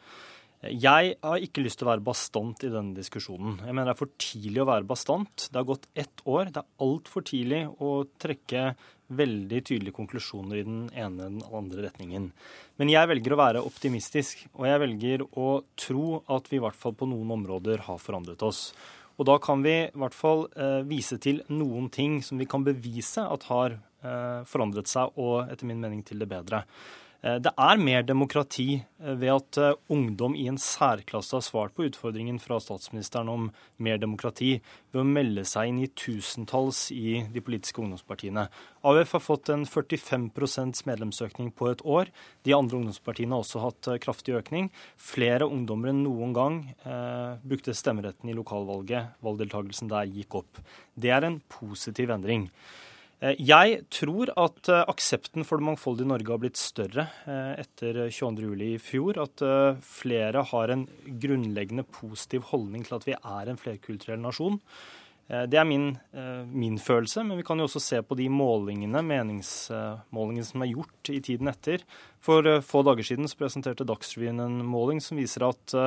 Jeg 0.64 1.18
har 1.20 1.44
ikke 1.44 1.60
lyst 1.60 1.82
til 1.82 1.90
å 1.90 1.92
være 1.92 2.06
bastant 2.08 2.64
i 2.64 2.72
denne 2.72 2.96
diskusjonen. 2.96 3.60
Jeg 3.60 3.76
mener 3.76 3.92
Det 3.92 3.96
er 3.98 4.00
for 4.00 4.16
tidlig 4.18 4.62
å 4.64 4.70
være 4.72 4.88
bastant. 4.88 5.50
Det 5.52 5.60
har 5.60 5.68
gått 5.68 5.88
ett 5.94 6.24
år. 6.26 6.54
Det 6.54 6.64
er 6.64 6.80
altfor 6.80 7.22
tidlig 7.22 7.68
å 7.84 8.08
trekke 8.18 8.76
veldig 9.12 9.60
tydelige 9.68 9.94
konklusjoner 9.94 10.62
i 10.62 10.64
den 10.64 10.90
ene 10.96 11.26
eller 11.26 11.30
den 11.30 11.44
andre 11.52 11.84
retningen. 11.90 12.32
Men 12.80 12.90
jeg 12.90 13.10
velger 13.12 13.36
å 13.36 13.42
være 13.42 13.66
optimistisk, 13.68 14.48
og 14.56 14.66
jeg 14.66 14.80
velger 14.80 15.26
å 15.36 15.64
tro 15.76 16.24
at 16.32 16.48
vi 16.50 16.58
i 16.58 16.64
hvert 16.64 16.80
fall 16.80 16.96
på 16.96 17.10
noen 17.12 17.36
områder 17.36 17.84
har 17.90 18.00
forandret 18.02 18.42
oss. 18.42 18.72
Og 19.20 19.28
da 19.30 19.38
kan 19.42 19.62
vi 19.66 19.76
i 19.86 20.00
hvert 20.00 20.18
fall 20.18 20.48
eh, 20.58 20.82
vise 20.90 21.20
til 21.22 21.44
noen 21.54 21.90
ting 21.94 22.20
som 22.26 22.40
vi 22.42 22.48
kan 22.50 22.66
bevise 22.66 23.22
at 23.22 23.46
har 23.52 23.78
eh, 23.78 24.42
forandret 24.50 24.90
seg, 24.90 25.14
og 25.22 25.52
etter 25.54 25.70
min 25.70 25.82
mening 25.84 26.02
til 26.08 26.24
det 26.24 26.30
bedre. 26.32 26.64
Eh, 27.24 27.40
det 27.40 27.54
er 27.56 27.80
mer 27.80 28.04
demokrati 28.04 28.68
eh, 28.82 29.14
ved 29.16 29.32
at 29.32 29.60
eh, 29.62 29.78
ungdom 29.94 30.36
i 30.36 30.50
en 30.52 30.60
særklasse 30.60 31.38
har 31.38 31.46
svart 31.46 31.76
på 31.76 31.86
utfordringen 31.88 32.40
fra 32.44 32.60
statsministeren 32.60 33.32
om 33.32 33.48
mer 33.84 34.02
demokrati 34.02 34.58
ved 34.92 35.02
å 35.02 35.08
melde 35.08 35.46
seg 35.48 35.72
inn 35.72 35.80
i 35.86 35.90
tusentalls 35.96 36.90
i 36.92 37.22
de 37.32 37.44
politiske 37.46 37.80
ungdomspartiene. 37.80 38.50
AUF 38.84 39.16
har 39.16 39.24
fått 39.24 39.54
en 39.54 39.64
45% 39.70 40.84
medlemsøkning 40.90 41.54
på 41.56 41.72
et 41.72 41.84
år. 41.88 42.12
De 42.44 42.56
andre 42.58 42.82
ungdomspartiene 42.82 43.38
har 43.38 43.46
også 43.46 43.64
hatt 43.64 43.92
kraftig 44.04 44.36
økning. 44.42 44.68
Flere 45.00 45.48
ungdommer 45.48 45.94
enn 45.94 46.04
noen 46.04 46.36
gang 46.36 46.62
eh, 46.84 47.40
brukte 47.48 47.76
stemmeretten 47.78 48.32
i 48.32 48.36
lokalvalget. 48.36 49.16
Valgdeltakelsen 49.24 49.92
der 49.96 50.12
gikk 50.12 50.44
opp. 50.44 50.60
Det 51.00 51.16
er 51.16 51.30
en 51.30 51.40
positiv 51.48 52.12
endring. 52.12 52.50
Eh, 53.24 53.40
jeg 53.40 53.84
tror 53.94 54.32
at 54.40 54.70
eh, 54.72 54.84
aksepten 54.92 55.46
for 55.48 55.60
det 55.60 55.68
mangfoldige 55.70 56.10
Norge 56.10 56.34
har 56.34 56.42
blitt 56.44 56.60
større 56.60 57.08
eh, 57.30 57.54
etter 57.64 58.04
22.07. 58.10 58.66
i 58.66 58.74
fjor. 58.82 59.22
At 59.24 59.46
flere 59.88 60.44
har 60.52 60.74
en 60.74 60.88
grunnleggende 61.06 61.88
positiv 61.88 62.50
holdning 62.52 62.84
til 62.88 63.00
at 63.00 63.08
vi 63.08 63.16
er 63.18 63.50
en 63.50 63.60
flerkulturell 63.60 64.22
nasjon. 64.24 64.60
Det 65.24 65.56
er 65.56 65.64
min, 65.64 65.86
min, 66.52 66.76
følelse, 66.84 67.22
men 67.24 67.40
vi 67.40 67.46
kan 67.48 67.58
jo 67.58 67.64
også 67.64 67.80
se 67.80 68.02
på 68.04 68.18
de 68.20 68.26
målingene, 68.30 69.00
meningsmålingene 69.08 70.46
som 70.46 70.66
er 70.66 70.74
gjort 70.74 71.12
i 71.16 71.22
tiden 71.24 71.48
etter. 71.48 71.86
For 72.22 72.60
få 72.60 72.82
dager 72.84 73.08
siden 73.08 73.32
presenterte 73.40 73.88
Dagsrevyen 73.88 74.44
en 74.44 74.60
måling 74.68 75.00
som 75.02 75.18
viser 75.18 75.48
at 75.48 75.78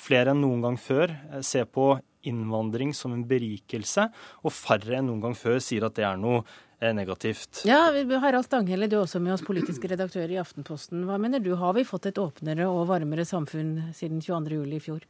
flere 0.00 0.32
enn 0.32 0.40
noen 0.40 0.64
gang 0.64 0.80
før 0.80 1.12
ser 1.44 1.68
på 1.68 1.92
innvandring 2.28 2.94
som 2.96 3.14
en 3.16 3.24
berikelse, 3.28 4.08
og 4.42 4.54
færre 4.54 4.98
enn 4.98 5.10
noen 5.10 5.22
gang 5.24 5.36
før 5.38 5.60
sier 5.62 5.86
at 5.86 5.96
det 5.98 6.06
er 6.08 6.20
noe 6.20 6.44
negativt. 6.92 7.62
Ja, 7.64 7.86
Harald 8.20 8.44
Stanghelle, 8.44 8.88
du 8.90 8.98
er 8.98 9.04
også 9.04 9.20
med 9.22 9.36
oss 9.36 9.44
politisk 9.46 9.86
redaktør 9.88 10.28
i 10.28 10.40
Aftenposten. 10.40 11.06
Hva 11.08 11.16
mener 11.22 11.40
du, 11.40 11.54
har 11.60 11.76
vi 11.76 11.86
fått 11.88 12.10
et 12.10 12.20
åpnere 12.20 12.66
og 12.68 12.88
varmere 12.90 13.24
samfunn 13.28 13.94
siden 13.96 14.20
22.07. 14.24 14.74
i 14.74 14.82
fjor? 14.82 15.06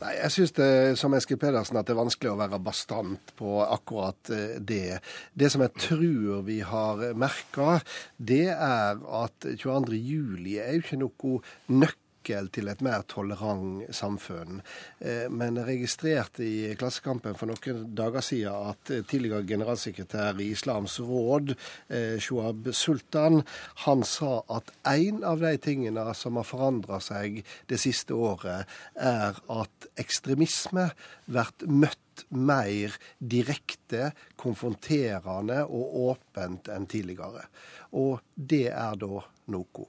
Nei, 0.00 0.12
Jeg 0.18 0.32
syns 0.34 0.52
som 1.00 1.14
Eskil 1.16 1.38
Pedersen 1.40 1.78
at 1.78 1.86
det 1.88 1.94
er 1.94 2.00
vanskelig 2.00 2.32
å 2.32 2.40
være 2.40 2.58
bastant 2.60 3.30
på 3.38 3.60
akkurat 3.64 4.32
eh, 4.34 4.58
det. 4.58 4.98
Det 5.32 5.48
som 5.52 5.62
jeg 5.64 5.72
tror 5.78 6.42
vi 6.48 6.58
har 6.66 7.04
merka, 7.16 7.78
det 8.18 8.48
er 8.52 8.98
at 8.98 9.46
22.07 9.46 10.58
er 10.58 10.74
jo 10.74 10.82
ikke 10.82 11.00
noe 11.00 11.38
nøkkel 11.70 12.02
nøkkel 12.26 12.48
til 12.50 12.68
et 12.68 12.82
mer 12.82 13.04
tolerant 13.06 13.84
samfunn. 13.94 14.62
Eh, 15.00 15.28
men 15.30 15.56
jeg 15.56 15.66
registrerte 15.66 16.44
i 16.44 16.74
Klassekampen 16.76 17.36
for 17.36 17.46
noen 17.46 17.94
dager 17.94 18.20
siden 18.20 18.70
at 18.70 19.06
tidligere 19.08 19.46
generalsekretær 19.46 20.40
i 20.40 20.50
Islams 20.52 20.98
råd, 21.00 21.54
eh, 21.88 22.18
Shoab 22.18 22.72
Sultan, 22.72 23.44
han 23.86 24.02
sa 24.02 24.42
at 24.48 24.72
en 24.84 25.22
av 25.24 25.40
de 25.40 25.56
tingene 25.56 26.14
som 26.14 26.36
har 26.36 26.44
forandra 26.44 27.00
seg 27.00 27.44
det 27.68 27.78
siste 27.78 28.12
året, 28.14 28.66
er 28.96 29.36
at 29.48 29.86
ekstremisme 29.96 30.90
blir 31.26 31.52
møtt 31.66 32.24
mer 32.30 32.94
direkte, 33.20 34.12
konfronterende 34.36 35.66
og 35.66 36.16
åpent 36.16 36.68
enn 36.68 36.86
tidligere. 36.86 37.44
Og 37.92 38.20
det 38.34 38.70
er 38.72 38.96
da 38.96 39.20
noe. 39.52 39.86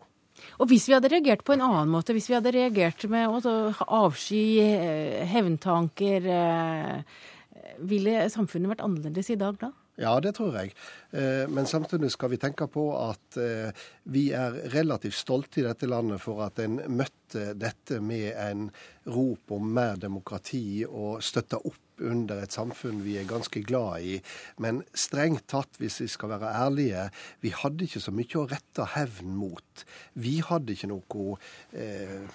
Og 0.60 0.70
hvis 0.72 0.88
vi 0.90 0.96
hadde 0.96 1.12
reagert 1.12 1.44
på 1.48 1.56
en 1.56 1.66
annen 1.66 1.92
måte, 1.92 2.16
hvis 2.16 2.30
vi 2.32 2.38
hadde 2.38 2.54
reagert 2.56 3.08
med 3.12 3.28
å 3.30 3.58
avsky, 4.04 4.60
eh, 4.64 5.26
hevntanker, 5.30 6.26
eh, 6.26 7.02
ville 7.80 8.30
samfunnet 8.34 8.74
vært 8.74 8.86
annerledes 8.86 9.30
i 9.30 9.40
dag 9.40 9.60
da? 9.60 9.72
Ja, 9.98 10.20
det 10.20 10.36
tror 10.38 10.54
jeg. 10.54 10.74
Eh, 11.12 11.48
men 11.50 11.66
samtidig 11.66 12.12
skal 12.14 12.30
vi 12.30 12.38
tenke 12.38 12.68
på 12.70 12.86
at 12.98 13.38
vi 14.06 14.32
er 14.32 14.62
relativt 14.74 15.18
stolte 15.18 15.62
i 15.62 15.66
dette 15.66 15.90
landet 15.90 16.22
for 16.22 16.44
at 16.46 16.60
en 16.60 16.80
møtte 16.88 17.54
dette 17.58 18.00
med 18.00 18.34
en 18.38 18.70
rop 19.06 19.52
om 19.52 19.74
mer 19.74 19.98
demokrati 19.98 20.86
og 20.86 21.24
støtta 21.24 21.58
opp 21.58 21.82
under 22.06 22.42
et 22.44 22.54
samfunn 22.54 23.02
vi 23.06 23.18
er 23.20 23.28
ganske 23.30 23.62
glad 23.66 24.06
i. 24.06 24.18
Men 24.62 24.84
strengt 24.98 25.48
tatt, 25.52 25.80
hvis 25.82 26.02
vi 26.04 26.10
skal 26.12 26.36
være 26.36 26.54
ærlige, 26.66 27.08
vi 27.44 27.54
hadde 27.56 27.88
ikke 27.88 28.04
så 28.04 28.14
mye 28.16 28.42
å 28.42 28.48
rette 28.50 28.88
hevn 28.96 29.34
mot. 29.38 29.67
Vi 30.14 30.38
hadde 30.46 30.74
ikke 30.74 30.90
noe 30.90 31.38
eh, 31.78 32.26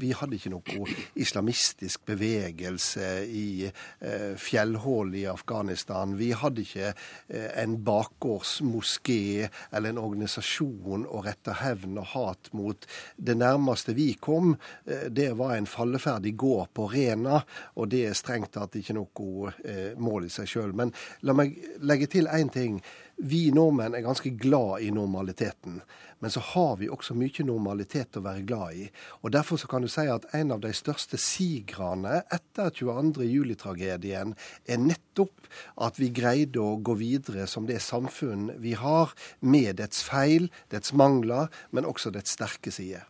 Vi 0.00 0.12
hadde 0.14 0.38
ikke 0.38 0.52
noe 0.52 0.86
islamistisk 1.20 2.04
bevegelse 2.08 3.08
i 3.26 3.66
eh, 3.66 4.34
fjellhull 4.40 5.14
i 5.18 5.24
Afghanistan. 5.30 6.16
Vi 6.18 6.32
hadde 6.36 6.64
ikke 6.64 6.90
eh, 6.92 7.50
en 7.62 7.78
bakgårdsmoské 7.86 9.48
eller 9.70 9.92
en 9.92 10.02
organisasjon 10.02 11.06
å 11.08 11.22
rette 11.24 11.58
hevn 11.62 11.98
og 12.02 12.10
hat 12.14 12.52
mot. 12.56 12.88
Det 13.16 13.36
nærmeste 13.38 13.94
vi 13.96 14.12
kom, 14.20 14.54
det 14.84 15.30
var 15.38 15.56
en 15.56 15.68
falleferdig 15.68 16.34
gård 16.38 16.70
på 16.76 16.86
Rena, 16.92 17.40
og 17.78 17.90
det 17.92 18.04
er 18.08 18.18
strengt 18.18 18.54
tatt 18.54 18.76
ikke 18.78 18.96
noe 18.96 19.52
mål 20.00 20.28
i 20.28 20.32
seg 20.32 20.48
sjøl. 20.50 20.74
Men 20.76 20.92
la 21.26 21.34
meg 21.36 21.56
legge 21.82 22.08
til 22.10 22.28
én 22.30 22.52
ting. 22.52 22.80
Vi 23.16 23.50
nordmenn 23.54 23.94
er 23.94 24.02
ganske 24.04 24.32
glad 24.40 24.82
i 24.82 24.90
normaliteten. 24.90 25.80
Men 26.18 26.32
så 26.32 26.40
har 26.40 26.76
vi 26.80 26.88
også 26.88 27.14
mye 27.14 27.44
normalitet 27.46 28.16
å 28.16 28.22
være 28.24 28.42
glad 28.48 28.78
i. 28.80 28.86
Og 29.22 29.32
Derfor 29.34 29.60
så 29.60 29.68
kan 29.70 29.84
du 29.84 29.90
si 29.92 30.06
at 30.08 30.26
en 30.34 30.54
av 30.54 30.62
de 30.64 30.72
største 30.74 31.18
sigrene 31.20 32.22
etter 32.32 32.70
22. 32.74 33.26
juli-tragedien 33.28 34.34
er 34.66 34.80
nettopp 34.80 35.50
at 35.86 36.00
vi 36.00 36.08
greide 36.16 36.62
å 36.62 36.78
gå 36.80 36.96
videre 36.98 37.46
som 37.50 37.68
det 37.68 37.80
samfunn 37.84 38.54
vi 38.62 38.74
har, 38.78 39.12
med 39.40 39.76
dets 39.82 40.02
feil, 40.06 40.48
dets 40.74 40.94
mangler, 40.96 41.52
men 41.70 41.86
også 41.86 42.14
dets 42.14 42.34
sterke 42.38 42.72
sider. 42.74 43.04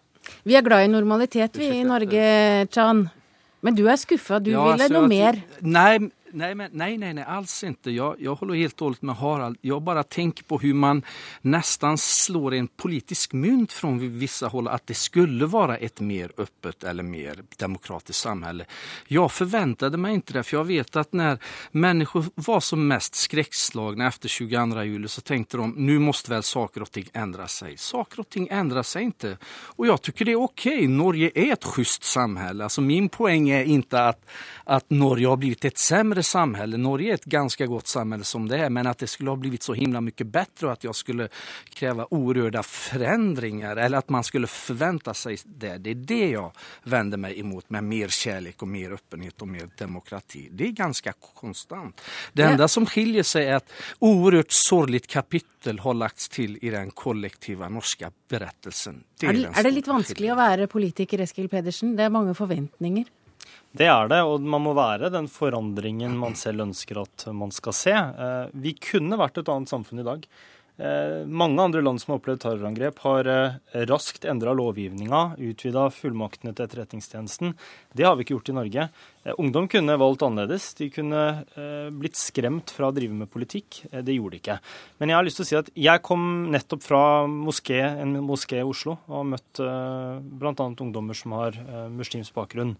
Vi 0.44 0.56
er 0.56 0.64
glad 0.64 0.84
i 0.84 0.90
normalitet, 0.92 1.56
vi 1.60 1.70
i 1.78 1.86
Norge, 1.86 2.26
Chan. 2.72 3.06
Men 3.64 3.76
du 3.78 3.86
er 3.88 3.96
skuffa, 4.00 4.42
du 4.44 4.52
ja, 4.52 4.64
ville 4.72 4.90
noe 4.92 5.08
mer? 5.08 5.38
Nej, 5.62 6.10
Nej, 6.36 6.54
men, 6.54 6.70
nej, 6.72 6.98
nej, 6.98 7.14
nej, 7.14 7.24
alls 7.24 7.64
inte. 7.64 7.90
Jag, 7.90 8.16
jag 8.18 8.34
håller 8.34 8.54
helt 8.54 8.80
och 8.80 8.84
hållet 8.84 9.02
med 9.02 9.16
Harald. 9.16 9.58
Jag 9.60 9.82
bara 9.82 10.02
tänker 10.02 10.44
på 10.44 10.58
hur 10.58 10.74
man 10.74 11.02
nästan 11.40 11.98
slår 11.98 12.54
en 12.54 12.68
politisk 12.68 13.32
mynt 13.32 13.72
från 13.72 14.18
vissa 14.18 14.48
håll 14.48 14.68
att 14.68 14.86
det 14.86 14.94
skulle 14.94 15.46
vara 15.46 15.76
ett 15.76 16.00
mer 16.00 16.32
öppet 16.36 16.84
eller 16.84 17.02
mer 17.02 17.42
demokratiskt 17.56 18.22
samhälle. 18.22 18.64
Jag 19.06 19.32
förväntade 19.32 19.96
mig 19.96 20.14
inte 20.14 20.32
det, 20.32 20.42
för 20.42 20.56
jag 20.56 20.64
vet 20.64 20.96
att 20.96 21.12
när 21.12 21.38
människor 21.70 22.24
var 22.34 22.60
som 22.60 22.88
mest 22.88 23.14
skräckslagna 23.14 24.06
efter 24.06 24.28
22 24.28 24.82
juli 24.82 25.08
så 25.08 25.20
tänkte 25.20 25.56
de 25.56 25.70
nu 25.76 25.98
måste 25.98 26.30
väl 26.30 26.42
saker 26.42 26.82
och 26.82 26.90
ting 26.90 27.08
ändra 27.12 27.48
sig. 27.48 27.76
Saker 27.76 28.20
och 28.20 28.28
ting 28.28 28.48
ändrar 28.50 28.82
sig 28.82 29.02
inte. 29.02 29.38
Och 29.46 29.86
jag 29.86 30.02
tycker 30.02 30.24
det 30.24 30.32
är 30.32 30.42
okej. 30.42 30.74
Okay. 30.74 30.88
Norge 30.88 31.30
är 31.34 31.52
ett 31.52 31.64
schysst 31.64 32.04
samhälle. 32.04 32.64
Alltså 32.64 32.80
min 32.80 33.08
poäng 33.08 33.48
är 33.48 33.64
inte 33.64 34.06
att, 34.06 34.26
att 34.64 34.90
Norge 34.90 35.26
har 35.26 35.36
blivit 35.36 35.64
ett 35.64 35.78
sämre 35.78 36.23
samhälle. 36.24 36.76
Norge 36.76 37.10
är 37.10 37.14
ett 37.14 37.24
ganska 37.24 37.66
gott 37.66 37.86
samhälle 37.86 38.24
som 38.24 38.48
det 38.48 38.58
är, 38.58 38.70
men 38.70 38.86
att 38.86 38.98
det 38.98 39.06
skulle 39.06 39.30
ha 39.30 39.36
blivit 39.36 39.62
så 39.62 39.74
himla 39.74 40.00
mycket 40.00 40.26
bättre 40.26 40.66
och 40.66 40.72
att 40.72 40.84
jag 40.84 40.94
skulle 40.94 41.28
kräva 41.74 42.06
orörda 42.10 42.62
förändringar 42.62 43.76
eller 43.76 43.98
att 43.98 44.08
man 44.08 44.24
skulle 44.24 44.46
förvänta 44.46 45.14
sig 45.14 45.38
det. 45.44 45.78
Det 45.78 45.90
är 45.90 45.94
det 45.94 46.30
jag 46.30 46.52
vänder 46.82 47.18
mig 47.18 47.40
emot 47.40 47.70
med 47.70 47.84
mer 47.84 48.08
kärlek 48.08 48.62
och 48.62 48.68
mer 48.68 48.92
öppenhet 48.92 49.42
och 49.42 49.48
mer 49.48 49.68
demokrati. 49.78 50.48
Det 50.52 50.64
är 50.64 50.70
ganska 50.70 51.12
konstant. 51.34 52.00
Det 52.32 52.42
enda 52.42 52.68
som 52.68 52.86
skiljer 52.86 53.22
sig 53.22 53.46
är 53.46 53.54
att 53.54 53.72
oerhört 53.98 54.50
sorgligt 54.52 55.06
kapitel 55.06 55.78
har 55.78 55.94
lagts 55.94 56.28
till 56.28 56.58
i 56.62 56.70
den 56.70 56.90
kollektiva 56.90 57.68
norska 57.68 58.10
berättelsen. 58.28 59.04
Det 59.20 59.26
är, 59.26 59.30
er, 59.30 59.36
det, 59.36 59.58
er 59.58 59.62
det 59.62 59.74
litt 59.74 59.88
vanskelig 59.88 60.32
å 60.32 60.38
være 60.38 60.66
politiker, 60.70 61.22
Eskil 61.24 61.48
Pedersen? 61.48 61.94
Det 61.96 62.06
er 62.06 62.12
mange 62.14 62.34
forventninger? 62.34 63.06
Det 63.74 63.88
er 63.90 64.06
det, 64.06 64.20
og 64.22 64.44
man 64.46 64.62
må 64.62 64.72
være 64.78 65.10
den 65.10 65.26
forandringen 65.26 66.14
man 66.14 66.36
selv 66.38 66.62
ønsker 66.68 67.00
at 67.02 67.26
man 67.34 67.50
skal 67.54 67.74
se. 67.74 67.94
Eh, 67.94 68.50
vi 68.54 68.76
kunne 68.78 69.18
vært 69.18 69.40
et 69.40 69.48
annet 69.50 69.72
samfunn 69.72 69.98
i 69.98 70.06
dag. 70.06 70.26
Eh, 70.74 71.24
mange 71.26 71.62
andre 71.62 71.80
land 71.82 71.98
som 71.98 72.12
har 72.12 72.20
opplevd 72.20 72.44
terrorangrep, 72.44 73.00
har 73.02 73.30
eh, 73.30 73.56
raskt 73.90 74.26
endra 74.30 74.54
lovgivninga, 74.54 75.22
utvida 75.42 75.88
fullmaktene 75.90 76.54
til 76.54 76.68
Etterretningstjenesten. 76.68 77.56
Det 77.98 78.06
har 78.06 78.14
vi 78.14 78.22
ikke 78.22 78.36
gjort 78.36 78.52
i 78.52 78.56
Norge. 78.60 78.86
Ungdom 79.42 79.66
kunne 79.72 79.96
valgt 79.98 80.22
annerledes. 80.26 80.68
De 80.78 80.86
kunne 80.92 81.22
blitt 81.96 82.18
skremt 82.20 82.70
fra 82.76 82.90
å 82.90 82.94
drive 82.94 83.16
med 83.16 83.30
politikk. 83.32 83.78
Det 83.88 84.12
gjorde 84.12 84.36
de 84.36 84.40
ikke. 84.42 84.58
Men 85.00 85.10
jeg 85.10 85.16
har 85.16 85.26
lyst 85.26 85.40
til 85.40 85.46
å 85.46 85.48
si 85.48 85.56
at 85.62 85.70
jeg 85.86 86.02
kom 86.04 86.26
nettopp 86.52 86.84
fra 86.84 87.00
moské, 87.30 87.80
en 87.80 88.18
moské 88.26 88.60
i 88.60 88.66
Oslo 88.68 88.98
og 89.08 89.16
har 89.16 89.30
møtt 89.30 89.62
bl.a. 89.64 90.68
ungdommer 90.68 91.16
som 91.16 91.38
har 91.38 91.56
muslimsk 91.88 92.36
bakgrunn. 92.36 92.76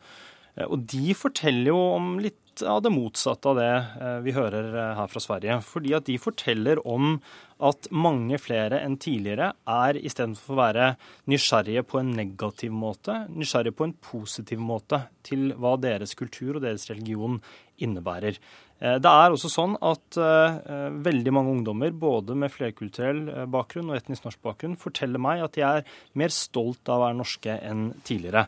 Eh, 0.57 0.67
og 0.69 0.87
de 0.91 1.15
forteller 1.19 1.73
jo 1.73 1.81
om 1.97 2.17
litt 2.23 2.41
av 2.63 2.85
det 2.85 2.93
motsatte 2.95 3.51
av 3.51 3.59
det 3.59 3.71
eh, 3.75 4.19
vi 4.23 4.35
hører 4.37 4.69
eh, 4.71 4.93
her 4.99 5.11
fra 5.11 5.23
Sverige. 5.23 5.59
Fordi 5.67 5.95
at 5.97 6.07
de 6.07 6.19
forteller 6.23 6.83
om 6.87 7.17
at 7.65 7.89
mange 7.95 8.39
flere 8.43 8.81
enn 8.83 8.97
tidligere 9.01 9.53
er 9.71 9.99
istedenfor 9.99 10.55
å 10.55 10.61
være 10.61 10.91
nysgjerrige 11.31 11.85
på 11.89 12.01
en 12.01 12.13
negativ 12.19 12.75
måte, 12.75 13.25
nysgjerrige 13.31 13.79
på 13.79 13.89
en 13.89 13.97
positiv 14.05 14.63
måte 14.63 15.05
til 15.27 15.53
hva 15.59 15.77
deres 15.81 16.15
kultur 16.19 16.59
og 16.59 16.65
deres 16.67 16.87
religion 16.91 17.41
innebærer. 17.83 18.39
Det 18.85 19.09
er 19.09 19.33
også 19.33 19.49
sånn 19.49 19.77
at 19.87 20.19
uh, 20.21 20.59
veldig 21.07 21.33
mange 21.33 21.53
ungdommer, 21.55 21.95
både 21.95 22.35
med 22.37 22.53
flerkulturell 22.53 23.47
bakgrunn 23.49 23.89
og 23.89 23.97
etnisk 23.97 24.27
norsk 24.27 24.43
bakgrunn, 24.45 24.75
forteller 24.77 25.23
meg 25.23 25.41
at 25.47 25.55
de 25.57 25.65
er 25.65 25.87
mer 26.19 26.35
stolt 26.35 26.91
av 26.91 26.99
å 26.99 27.05
være 27.07 27.17
norske 27.23 27.55
enn 27.65 27.87
tidligere. 28.05 28.45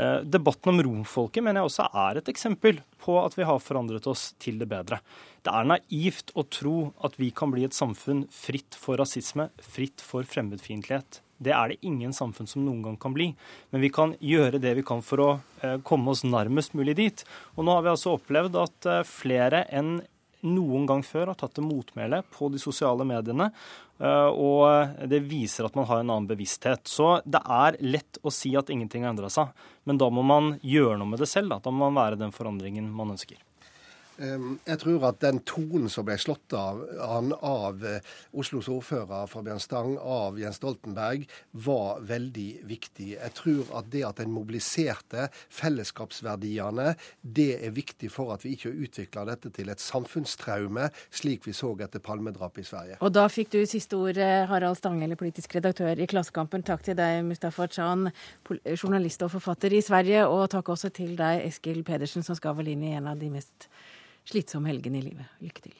Eh, 0.00 0.20
debatten 0.24 0.72
om 0.72 0.82
romfolket 0.82 1.44
mener 1.44 1.60
jeg 1.60 1.68
også 1.68 1.86
er 2.06 2.18
et 2.20 2.28
eksempel 2.32 2.78
på 3.02 3.18
at 3.20 3.34
vi 3.36 3.44
har 3.44 3.58
forandret 3.60 4.06
oss 4.08 4.30
til 4.40 4.60
det 4.60 4.68
bedre. 4.70 5.00
Det 5.44 5.52
er 5.52 5.66
naivt 5.68 6.32
å 6.38 6.44
tro 6.48 6.76
at 7.04 7.18
vi 7.20 7.28
kan 7.36 7.52
bli 7.52 7.66
et 7.66 7.76
samfunn 7.76 8.22
fritt 8.32 8.78
for 8.80 9.00
rasisme, 9.00 9.50
fritt 9.60 10.00
for 10.04 10.24
fremmedfiendtlighet. 10.24 11.20
Det 11.40 11.52
er 11.56 11.72
det 11.72 11.80
ingen 11.88 12.14
samfunn 12.16 12.48
som 12.48 12.64
noen 12.64 12.80
gang 12.84 12.96
kan 13.00 13.16
bli. 13.16 13.30
Men 13.72 13.84
vi 13.84 13.90
kan 13.92 14.14
gjøre 14.24 14.60
det 14.62 14.72
vi 14.78 14.86
kan 14.86 15.04
for 15.04 15.24
å 15.24 15.28
eh, 15.64 15.76
komme 15.84 16.14
oss 16.14 16.24
nærmest 16.24 16.76
mulig 16.78 16.96
dit. 17.00 17.24
Og 17.56 17.66
nå 17.66 17.76
har 17.76 17.84
vi 17.84 17.92
altså 17.92 18.16
opplevd 18.16 18.56
at 18.60 18.88
eh, 18.88 19.04
flere 19.08 19.66
enn 19.68 19.98
noen 20.40 20.86
gang 20.88 21.04
før 21.04 21.28
har 21.28 21.36
tatt 21.36 21.58
til 21.58 21.66
motmæle 21.68 22.22
på 22.32 22.48
de 22.52 22.60
sosiale 22.62 23.04
mediene 23.04 23.50
Og 24.00 25.04
det 25.12 25.18
viser 25.28 25.66
at 25.68 25.74
man 25.76 25.84
har 25.84 26.00
en 26.00 26.08
annen 26.14 26.28
bevissthet. 26.30 26.88
Så 26.88 27.18
det 27.28 27.42
er 27.44 27.76
lett 27.84 28.20
å 28.24 28.32
si 28.32 28.54
at 28.56 28.72
ingenting 28.72 29.04
har 29.04 29.12
endra 29.12 29.28
seg, 29.32 29.52
men 29.84 30.00
da 30.00 30.08
må 30.08 30.24
man 30.24 30.54
gjøre 30.64 30.96
noe 30.96 31.12
med 31.12 31.20
det 31.20 31.28
selv. 31.28 31.52
Da, 31.52 31.60
da 31.60 31.74
må 31.74 31.90
man 31.90 32.00
være 32.00 32.20
den 32.20 32.32
forandringen 32.32 32.88
man 32.88 33.12
ønsker. 33.16 33.36
Jeg 34.20 34.78
tror 34.82 35.06
at 35.10 35.20
den 35.24 35.42
tonen 35.48 35.90
som 35.92 36.06
ble 36.08 36.16
slått 36.20 36.54
av, 36.56 36.80
han 36.98 37.34
av 37.36 37.84
eh, 37.86 38.06
Oslos 38.32 38.70
ordfører 38.72 39.28
Fabian 39.30 39.60
Stang, 39.60 39.96
av 40.00 40.38
Jens 40.40 40.60
Stoltenberg, 40.60 41.26
var 41.52 42.00
veldig 42.08 42.48
viktig. 42.68 43.12
Jeg 43.16 43.36
tror 43.36 43.74
at 43.80 43.90
det 43.92 44.04
at 44.08 44.22
en 44.24 44.32
mobiliserte 44.32 45.28
fellesskapsverdiene, 45.60 46.94
det 47.20 47.50
er 47.60 47.76
viktig 47.76 48.10
for 48.12 48.32
at 48.34 48.44
vi 48.46 48.54
ikke 48.56 48.72
utvikler 48.72 49.28
dette 49.28 49.52
til 49.54 49.72
et 49.72 49.82
samfunnstraume, 49.82 50.88
slik 51.12 51.44
vi 51.48 51.56
så 51.56 51.74
etter 51.80 52.02
palmedrapet 52.02 52.64
i 52.64 52.68
Sverige. 52.68 53.00
Og 53.04 53.12
da 53.14 53.26
fikk 53.30 53.52
du 53.54 53.60
siste 53.68 53.98
ord, 53.98 54.18
Harald 54.20 54.70
Harald 54.70 54.78
Stanghelle, 54.78 55.16
politisk 55.16 55.54
redaktør 55.56 55.98
i 55.98 56.06
Klassekampen. 56.06 56.62
Takk 56.62 56.84
til 56.86 56.94
deg, 56.94 57.24
Mustafa 57.26 57.66
Chan, 57.66 58.10
journalist 58.76 59.22
og 59.26 59.32
forfatter 59.32 59.74
i 59.74 59.80
Sverige, 59.82 60.26
og 60.30 60.50
takk 60.52 60.68
også 60.70 60.92
til 60.94 61.16
deg, 61.18 61.42
Eskil 61.48 61.82
Pedersen, 61.82 62.22
som 62.22 62.38
skal 62.38 62.54
vel 62.58 62.70
inn 62.74 62.84
i 62.86 62.92
en 62.94 63.08
av 63.10 63.18
de 63.18 63.32
mest 63.32 63.66
slitsom 64.24 64.66
helgen 64.68 64.94
i 64.94 65.04
livet. 65.10 65.26
Lykke 65.40 65.68
til. 65.68 65.78